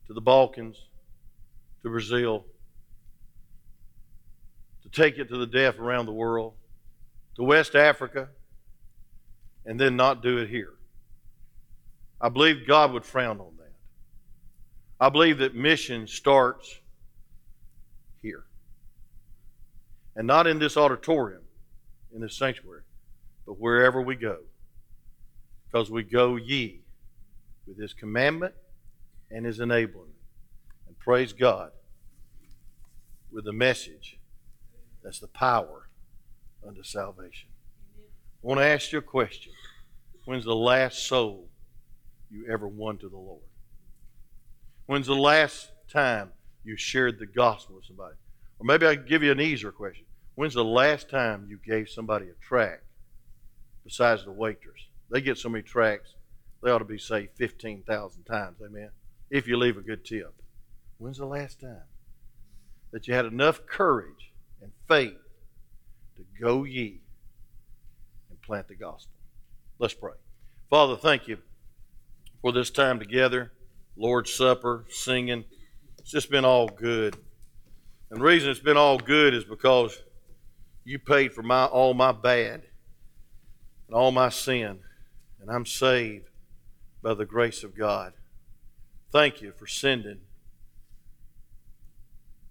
to 0.07 0.12
the 0.12 0.20
Balkans, 0.20 0.87
to 1.83 1.91
Brazil, 1.91 2.45
to 4.83 4.89
take 4.89 5.18
it 5.18 5.29
to 5.29 5.37
the 5.37 5.47
deaf 5.47 5.79
around 5.79 6.07
the 6.07 6.12
world, 6.12 6.55
to 7.37 7.43
West 7.43 7.75
Africa, 7.75 8.29
and 9.64 9.79
then 9.79 9.97
not 9.97 10.23
do 10.23 10.39
it 10.39 10.49
here. 10.49 10.73
I 12.20 12.29
believe 12.29 12.66
God 12.66 12.93
would 12.93 13.05
frown 13.05 13.41
on 13.41 13.57
that. 13.59 13.61
I 15.03 15.09
believe 15.09 15.38
that 15.38 15.57
mission 15.57 16.07
starts 16.07 16.78
here. 18.22 18.44
And 20.14 20.28
not 20.28 20.46
in 20.46 20.61
this 20.61 20.76
auditorium, 20.76 21.42
in 22.14 22.20
this 22.20 22.38
sanctuary, 22.38 22.82
but 23.44 23.55
wherever 23.59 24.00
we 24.00 24.14
go. 24.14 24.38
Because 25.66 25.90
we 25.90 26.05
go 26.05 26.36
ye 26.36 26.82
with 27.66 27.80
his 27.80 27.92
commandment 27.92 28.55
and 29.28 29.44
his 29.44 29.59
enabling. 29.59 30.12
And 30.86 30.96
praise 31.00 31.32
God 31.32 31.72
with 33.32 33.44
the 33.44 33.53
message 33.53 34.20
that's 35.03 35.18
the 35.18 35.26
power 35.26 35.88
unto 36.64 36.84
salvation. 36.84 37.48
I 37.98 38.46
want 38.46 38.61
to 38.61 38.66
ask 38.66 38.92
you 38.92 39.00
a 39.00 39.03
question. 39.03 39.53
When's 40.26 40.44
the 40.44 40.55
last 40.55 41.09
soul 41.09 41.48
you 42.30 42.46
ever 42.48 42.68
won 42.68 42.98
to 42.98 43.09
the 43.09 43.16
Lord? 43.16 43.42
When's 44.87 45.07
the 45.07 45.14
last 45.14 45.72
time 45.91 46.33
you 46.64 46.76
shared 46.76 47.18
the 47.18 47.26
gospel 47.26 47.76
with 47.76 47.85
somebody? 47.85 48.14
Or 48.59 48.64
maybe 48.64 48.87
I 48.87 48.97
can 48.97 49.07
give 49.07 49.22
you 49.22 49.33
an 49.33 49.41
easier 49.41 49.72
question. 49.72 50.05
When's 50.35 50.55
the 50.55 50.64
last 50.64 51.11
time 51.11 51.47
you 51.49 51.59
gave 51.64 51.89
somebody 51.89 52.26
a 52.28 52.35
tract 52.45 52.85
besides 53.85 54.24
the 54.24 54.33
waitress? 54.33 54.89
They 55.11 55.20
get 55.20 55.39
so 55.39 55.49
many 55.49 55.62
tracts, 55.62 56.14
they 56.62 56.70
ought 56.70 56.78
to 56.78 56.85
be 56.85 56.99
saved 56.99 57.30
15,000 57.37 58.24
times, 58.24 58.57
amen? 58.64 58.91
If 59.30 59.47
you 59.47 59.57
leave 59.57 59.76
a 59.76 59.83
good 59.83 60.05
tip. 60.05 60.33
When's 60.99 61.18
the 61.18 61.26
last 61.26 61.61
time 61.61 61.83
that 62.93 63.09
you 63.09 63.14
had 63.14 63.26
enough 63.26 63.66
courage 63.66 64.33
and 64.61 64.70
faith 64.87 65.18
to 66.16 66.24
go 66.41 66.64
ye 66.64 67.01
and 68.30 68.41
plant 68.43 68.68
the 68.68 68.76
gospel? 68.76 69.12
Let's 69.78 69.95
pray. 69.95 70.12
Father, 70.70 70.97
thank 70.97 71.26
you 71.26 71.39
for 72.41 72.53
this 72.53 72.70
time 72.70 72.99
together, 72.99 73.53
Lord's 73.97 74.32
Supper, 74.32 74.84
singing. 74.88 75.45
It's 75.99 76.11
just 76.11 76.30
been 76.30 76.45
all 76.45 76.68
good. 76.68 77.16
And 78.11 78.20
the 78.20 78.24
reason 78.24 78.51
it's 78.51 78.61
been 78.61 78.76
all 78.76 78.99
good 78.99 79.34
is 79.34 79.45
because 79.45 80.01
you 80.84 80.99
paid 80.99 81.32
for 81.32 81.43
my 81.43 81.64
all 81.64 81.95
my 81.95 82.12
bad 82.12 82.62
and 83.86 83.95
all 83.95 84.11
my 84.11 84.28
sin, 84.28 84.80
and 85.40 85.51
I'm 85.51 85.66
saved 85.66 86.28
by 87.03 87.14
the 87.14 87.26
grace 87.26 87.62
of 87.62 87.76
God. 87.76 88.14
Thank 89.11 89.43
you 89.43 89.53
for 89.53 89.66
sending 89.66 90.20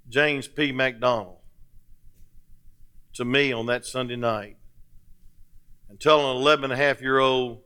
James 0.10 0.48
P. 0.48 0.72
McDonald 0.72 1.38
to 3.14 3.26
me 3.26 3.52
on 3.52 3.66
that 3.66 3.86
Sunday 3.86 4.16
night 4.16 4.58
and 5.90 6.00
telling 6.00 6.26
an 6.26 6.42
11 6.42 6.66
and 6.66 6.74
a 6.74 6.78
half 6.78 7.02
year 7.02 7.20
old 7.20 7.62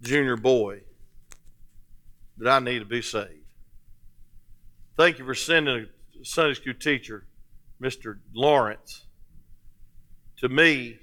junior 0.00 0.36
boy 0.36 0.82
that 2.42 2.50
I 2.50 2.58
need 2.58 2.80
to 2.80 2.84
be 2.84 3.02
saved. 3.02 3.44
Thank 4.96 5.18
you 5.18 5.24
for 5.24 5.34
sending 5.34 5.86
a 6.20 6.24
Sunday 6.24 6.54
school 6.54 6.74
teacher, 6.74 7.24
Mr. 7.80 8.18
Lawrence, 8.34 9.06
to 10.38 10.48
me 10.48 10.98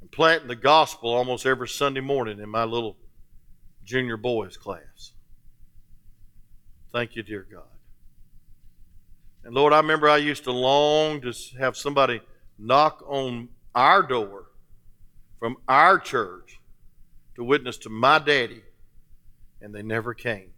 and 0.00 0.10
planting 0.10 0.48
the 0.48 0.56
gospel 0.56 1.10
almost 1.10 1.46
every 1.46 1.68
Sunday 1.68 2.00
morning 2.00 2.40
in 2.40 2.48
my 2.48 2.64
little 2.64 2.96
junior 3.84 4.16
boys 4.16 4.56
class. 4.56 5.12
Thank 6.92 7.16
you, 7.16 7.22
dear 7.22 7.46
God. 7.50 7.62
And 9.44 9.54
Lord, 9.54 9.72
I 9.72 9.78
remember 9.78 10.08
I 10.08 10.16
used 10.16 10.44
to 10.44 10.52
long 10.52 11.20
to 11.22 11.32
have 11.58 11.76
somebody 11.76 12.20
knock 12.58 13.04
on 13.06 13.48
our 13.74 14.02
door 14.02 14.46
from 15.38 15.56
our 15.68 15.98
church 15.98 16.60
to 17.36 17.44
witness 17.44 17.78
to 17.78 17.88
my 17.88 18.18
daddy, 18.18 18.62
and 19.60 19.74
they 19.74 19.82
never 19.82 20.14
came. 20.14 20.52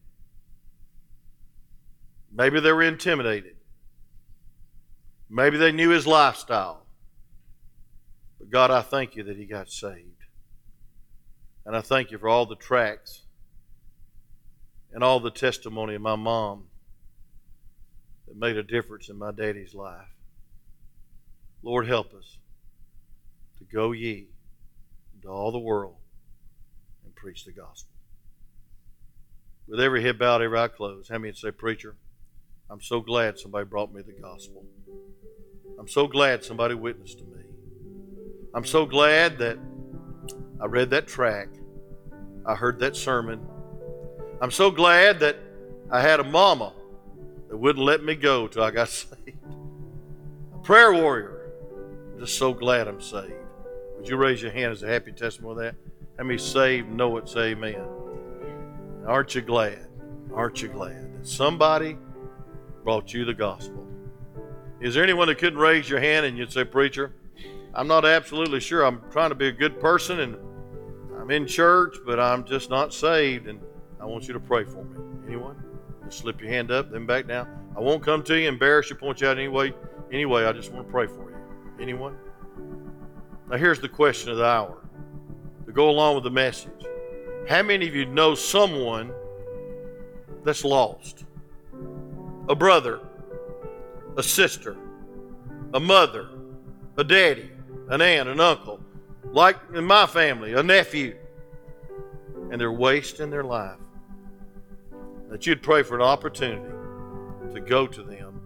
Maybe 2.33 2.61
they 2.61 2.73
were 2.73 2.83
intimidated. 2.83 3.57
Maybe 5.29 5.57
they 5.57 5.73
knew 5.73 5.91
his 5.91 6.07
lifestyle. 6.07 6.87
But 8.39 8.51
God, 8.51 8.71
I 8.71 8.83
thank 8.83 9.17
you 9.17 9.23
that 9.25 9.37
he 9.37 9.47
got 9.47 9.71
saved. 9.71 10.25
And 11.67 11.77
I 11.77 11.81
thank 11.81 12.11
you 12.11 12.19
for 12.19 12.29
all 12.29 12.47
the 12.47 12.57
tracts 12.57 13.23
and 14.93 15.05
all 15.05 15.21
the 15.21 15.31
testimony 15.31 15.95
of 15.95 16.03
my 16.03 16.17
mom 16.17 16.65
that 18.27 18.37
made 18.37 18.57
a 18.57 18.63
difference 18.63 19.09
in 19.09 19.19
my 19.19 19.31
daddy's 19.31 19.75
life. 19.75 20.09
Lord, 21.63 21.87
help 21.87 22.15
us 22.15 22.39
to 23.59 23.65
go 23.65 23.93
ye 23.93 24.29
into 25.15 25.29
all 25.29 25.53
the 25.53 25.59
world 25.59 25.97
and 27.05 27.15
preach 27.15 27.45
the 27.45 27.53
gospel. 27.53 27.90
With 29.71 29.79
every 29.79 30.03
head 30.03 30.19
bowed, 30.19 30.43
every 30.43 30.59
eye 30.59 30.67
closed, 30.67 31.09
how 31.11 31.19
many 31.19 31.33
say, 31.33 31.53
Preacher, 31.53 31.95
I'm 32.69 32.81
so 32.81 33.01
glad 33.01 33.39
somebody 33.39 33.65
brought 33.65 33.95
me 33.95 34.03
the 34.03 34.21
gospel. 34.21 34.65
I'm 35.79 35.87
so 35.87 36.09
glad 36.09 36.45
somebody 36.45 36.75
witnessed 36.75 37.19
to 37.19 37.25
me. 37.25 37.45
I'm 38.53 38.65
so 38.65 38.85
glad 38.85 39.39
that 39.39 39.59
I 40.61 40.67
read 40.67 40.91
that 40.91 41.07
tract. 41.07 41.61
I 42.45 42.57
heard 42.57 42.81
that 42.81 42.97
sermon. 42.97 43.47
I'm 44.43 44.51
so 44.51 44.73
glad 44.73 45.21
that 45.21 45.37
I 45.89 46.01
had 46.01 46.19
a 46.19 46.25
mama 46.25 46.73
that 47.49 47.57
wouldn't 47.57 47.85
let 47.85 48.03
me 48.03 48.17
go 48.17 48.49
till 48.49 48.65
I 48.65 48.73
got 48.73 48.89
saved. 48.89 49.39
A 50.53 50.59
prayer 50.65 50.93
warrior. 50.93 51.53
I'm 52.13 52.19
just 52.19 52.37
so 52.37 52.53
glad 52.53 52.89
I'm 52.89 53.01
saved. 53.01 53.35
Would 53.97 54.09
you 54.09 54.17
raise 54.17 54.43
your 54.43 54.51
hand 54.51 54.73
as 54.73 54.83
a 54.83 54.89
happy 54.89 55.13
testimony 55.13 55.69
of 55.69 55.75
that? 55.75 55.93
How 56.19 56.25
many 56.25 56.39
saved 56.39 56.91
know 56.91 57.17
it? 57.19 57.29
Say 57.29 57.53
amen. 57.53 58.00
Aren't 59.11 59.35
you 59.35 59.41
glad? 59.41 59.89
Aren't 60.33 60.63
you 60.63 60.69
glad 60.69 61.13
that 61.17 61.27
somebody 61.27 61.99
brought 62.85 63.13
you 63.13 63.25
the 63.25 63.35
gospel? 63.35 63.85
Is 64.81 64.95
there 64.95 65.03
anyone 65.03 65.27
that 65.27 65.39
couldn't 65.39 65.59
raise 65.59 65.91
your 65.91 65.99
hand 65.99 66.27
and 66.27 66.39
you'd 66.39 66.53
say, 66.53 66.63
Preacher, 66.63 67.13
I'm 67.75 67.89
not 67.89 68.05
absolutely 68.05 68.61
sure. 68.61 68.85
I'm 68.85 69.03
trying 69.11 69.31
to 69.31 69.35
be 69.35 69.49
a 69.49 69.53
good 69.53 69.81
person 69.81 70.21
and 70.21 70.37
I'm 71.21 71.29
in 71.33 71.45
church, 71.45 71.97
but 72.07 72.21
I'm 72.21 72.45
just 72.45 72.71
not 72.71 72.95
saved, 72.95 73.49
and 73.49 73.61
I 74.01 74.05
want 74.05 74.29
you 74.29 74.33
to 74.33 74.39
pray 74.39 74.63
for 74.63 74.85
me. 74.85 74.97
Anyone? 75.27 75.61
Just 76.05 76.19
slip 76.19 76.41
your 76.41 76.49
hand 76.49 76.71
up, 76.71 76.93
then 76.93 77.05
back 77.05 77.27
down. 77.27 77.49
I 77.77 77.81
won't 77.81 78.05
come 78.05 78.23
to 78.23 78.39
you, 78.39 78.49
embarrass 78.49 78.91
you, 78.91 78.97
point 78.97 79.21
you 79.21 79.27
out 79.27 79.39
anyway. 79.39 79.75
Anyway, 80.13 80.45
I 80.45 80.53
just 80.53 80.71
want 80.71 80.87
to 80.87 80.93
pray 80.93 81.09
for 81.09 81.31
you. 81.31 81.37
Anyone? 81.81 82.17
Now, 83.51 83.57
here's 83.57 83.81
the 83.81 83.89
question 83.89 84.31
of 84.31 84.37
the 84.37 84.47
hour 84.47 84.87
to 85.67 85.73
go 85.73 85.91
along 85.91 86.15
with 86.15 86.23
the 86.23 86.31
message. 86.31 86.87
How 87.49 87.63
many 87.63 87.89
of 87.89 87.95
you 87.95 88.07
know 88.07 88.35
someone 88.35 89.13
that's 90.45 90.65
lost? 90.65 91.25
A 92.49 92.55
brother, 92.55 93.01
a 94.17 94.23
sister, 94.23 94.77
a 95.75 95.81
mother, 95.81 96.29
a 96.97 97.05
daddy, 97.05 97.51
an 97.89 98.01
aunt, 98.01 98.29
an 98.29 98.41
uncle, 98.41 98.81
like 99.25 99.57
in 99.75 99.85
my 99.85 100.07
family, 100.07 100.55
a 100.55 100.63
nephew, 100.63 101.17
and 102.51 102.61
they're 102.61 102.73
wasting 102.73 103.31
their 103.31 103.45
life 103.45 103.79
that 105.29 105.47
you'd 105.47 105.63
pray 105.63 105.83
for 105.83 105.95
an 105.95 106.03
opportunity 106.03 106.75
to 107.55 107.61
go 107.61 107.87
to 107.87 108.03
them 108.03 108.41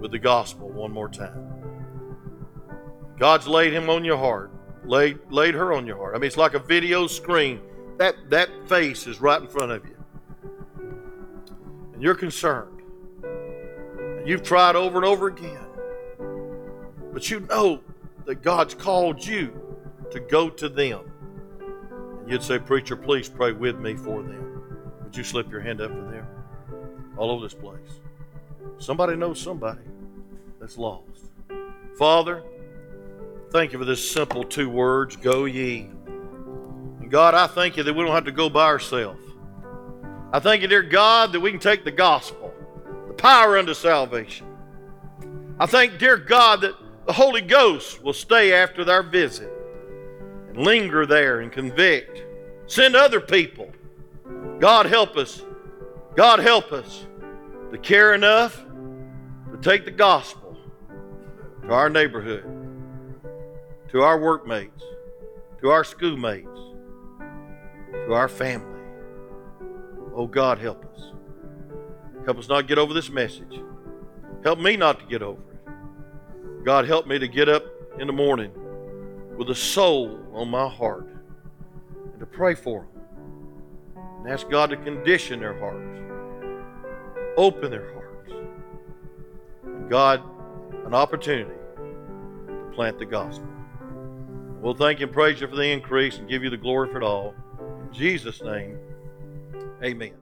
with 0.00 0.10
the 0.10 0.18
gospel 0.18 0.68
one 0.68 0.90
more 0.90 1.08
time. 1.08 1.48
God's 3.18 3.46
laid 3.46 3.72
him 3.72 3.88
on 3.88 4.04
your 4.04 4.18
heart, 4.18 4.50
laid, 4.84 5.18
laid 5.30 5.54
her 5.54 5.72
on 5.72 5.86
your 5.86 5.96
heart. 5.96 6.16
I 6.16 6.18
mean, 6.18 6.26
it's 6.26 6.36
like 6.36 6.54
a 6.54 6.58
video 6.58 7.06
screen. 7.06 7.60
That, 8.02 8.30
that 8.30 8.68
face 8.68 9.06
is 9.06 9.20
right 9.20 9.40
in 9.40 9.46
front 9.46 9.70
of 9.70 9.84
you. 9.86 9.96
And 11.94 12.02
you're 12.02 12.16
concerned. 12.16 12.82
And 13.22 14.26
you've 14.26 14.42
tried 14.42 14.74
over 14.74 14.96
and 14.96 15.04
over 15.04 15.28
again. 15.28 15.64
But 17.12 17.30
you 17.30 17.38
know 17.48 17.78
that 18.24 18.42
God's 18.42 18.74
called 18.74 19.24
you 19.24 19.52
to 20.10 20.18
go 20.18 20.50
to 20.50 20.68
them. 20.68 21.12
And 22.18 22.28
you'd 22.28 22.42
say, 22.42 22.58
Preacher, 22.58 22.96
please 22.96 23.28
pray 23.28 23.52
with 23.52 23.78
me 23.78 23.94
for 23.94 24.20
them. 24.20 24.62
Would 25.04 25.16
you 25.16 25.22
slip 25.22 25.48
your 25.48 25.60
hand 25.60 25.80
up 25.80 25.92
for 25.92 26.02
them? 26.10 26.26
All 27.16 27.30
over 27.30 27.44
this 27.44 27.54
place. 27.54 28.00
Somebody 28.78 29.14
knows 29.14 29.40
somebody 29.40 29.82
that's 30.58 30.76
lost. 30.76 31.30
Father, 31.96 32.42
thank 33.52 33.72
you 33.72 33.78
for 33.78 33.84
this 33.84 34.10
simple 34.10 34.42
two 34.42 34.68
words 34.68 35.14
go 35.14 35.44
ye. 35.44 35.88
God, 37.12 37.34
I 37.34 37.46
thank 37.46 37.76
you 37.76 37.82
that 37.82 37.92
we 37.92 38.02
don't 38.02 38.14
have 38.14 38.24
to 38.24 38.32
go 38.32 38.48
by 38.48 38.64
ourselves. 38.64 39.20
I 40.32 40.40
thank 40.40 40.62
you, 40.62 40.68
dear 40.68 40.82
God, 40.82 41.32
that 41.32 41.40
we 41.40 41.50
can 41.50 41.60
take 41.60 41.84
the 41.84 41.90
gospel, 41.90 42.54
the 43.06 43.12
power 43.12 43.58
unto 43.58 43.74
salvation. 43.74 44.46
I 45.60 45.66
thank, 45.66 45.98
dear 45.98 46.16
God, 46.16 46.62
that 46.62 46.74
the 47.04 47.12
Holy 47.12 47.42
Ghost 47.42 48.02
will 48.02 48.14
stay 48.14 48.54
after 48.54 48.82
their 48.82 49.02
visit 49.02 49.52
and 50.48 50.56
linger 50.56 51.04
there 51.04 51.40
and 51.40 51.52
convict. 51.52 52.24
Send 52.66 52.96
other 52.96 53.20
people. 53.20 53.70
God 54.58 54.86
help 54.86 55.18
us. 55.18 55.42
God 56.16 56.38
help 56.38 56.72
us 56.72 57.04
to 57.72 57.76
care 57.76 58.14
enough 58.14 58.64
to 59.50 59.58
take 59.60 59.84
the 59.84 59.90
gospel 59.90 60.56
to 61.60 61.74
our 61.74 61.90
neighborhood, 61.90 62.46
to 63.90 64.00
our 64.00 64.18
workmates, 64.18 64.82
to 65.60 65.68
our 65.68 65.84
schoolmates, 65.84 66.48
to 67.92 68.12
our 68.14 68.28
family. 68.28 68.80
Oh, 70.14 70.26
God, 70.26 70.58
help 70.58 70.84
us. 70.94 71.12
Help 72.24 72.38
us 72.38 72.48
not 72.48 72.68
get 72.68 72.78
over 72.78 72.92
this 72.94 73.10
message. 73.10 73.60
Help 74.44 74.58
me 74.58 74.76
not 74.76 75.00
to 75.00 75.06
get 75.06 75.22
over 75.22 75.40
it. 75.40 76.64
God, 76.64 76.86
help 76.86 77.06
me 77.06 77.18
to 77.18 77.28
get 77.28 77.48
up 77.48 77.64
in 77.98 78.06
the 78.06 78.12
morning 78.12 78.52
with 79.36 79.50
a 79.50 79.54
soul 79.54 80.18
on 80.32 80.48
my 80.48 80.68
heart 80.68 81.08
and 82.10 82.20
to 82.20 82.26
pray 82.26 82.54
for 82.54 82.80
them 82.80 84.04
and 84.18 84.32
ask 84.32 84.48
God 84.48 84.70
to 84.70 84.76
condition 84.76 85.40
their 85.40 85.58
hearts, 85.58 85.98
open 87.36 87.70
their 87.70 87.92
hearts. 87.92 88.32
And 89.64 89.90
God, 89.90 90.22
an 90.86 90.94
opportunity 90.94 91.50
to 92.46 92.70
plant 92.74 92.98
the 92.98 93.06
gospel. 93.06 93.48
We'll 94.60 94.74
thank 94.74 95.00
you 95.00 95.06
and 95.06 95.14
praise 95.14 95.40
you 95.40 95.48
for 95.48 95.56
the 95.56 95.66
increase 95.66 96.18
and 96.18 96.28
give 96.28 96.44
you 96.44 96.50
the 96.50 96.56
glory 96.56 96.88
for 96.90 96.98
it 96.98 97.02
all. 97.02 97.34
Jesus' 97.92 98.42
name, 98.42 98.78
amen. 99.82 100.21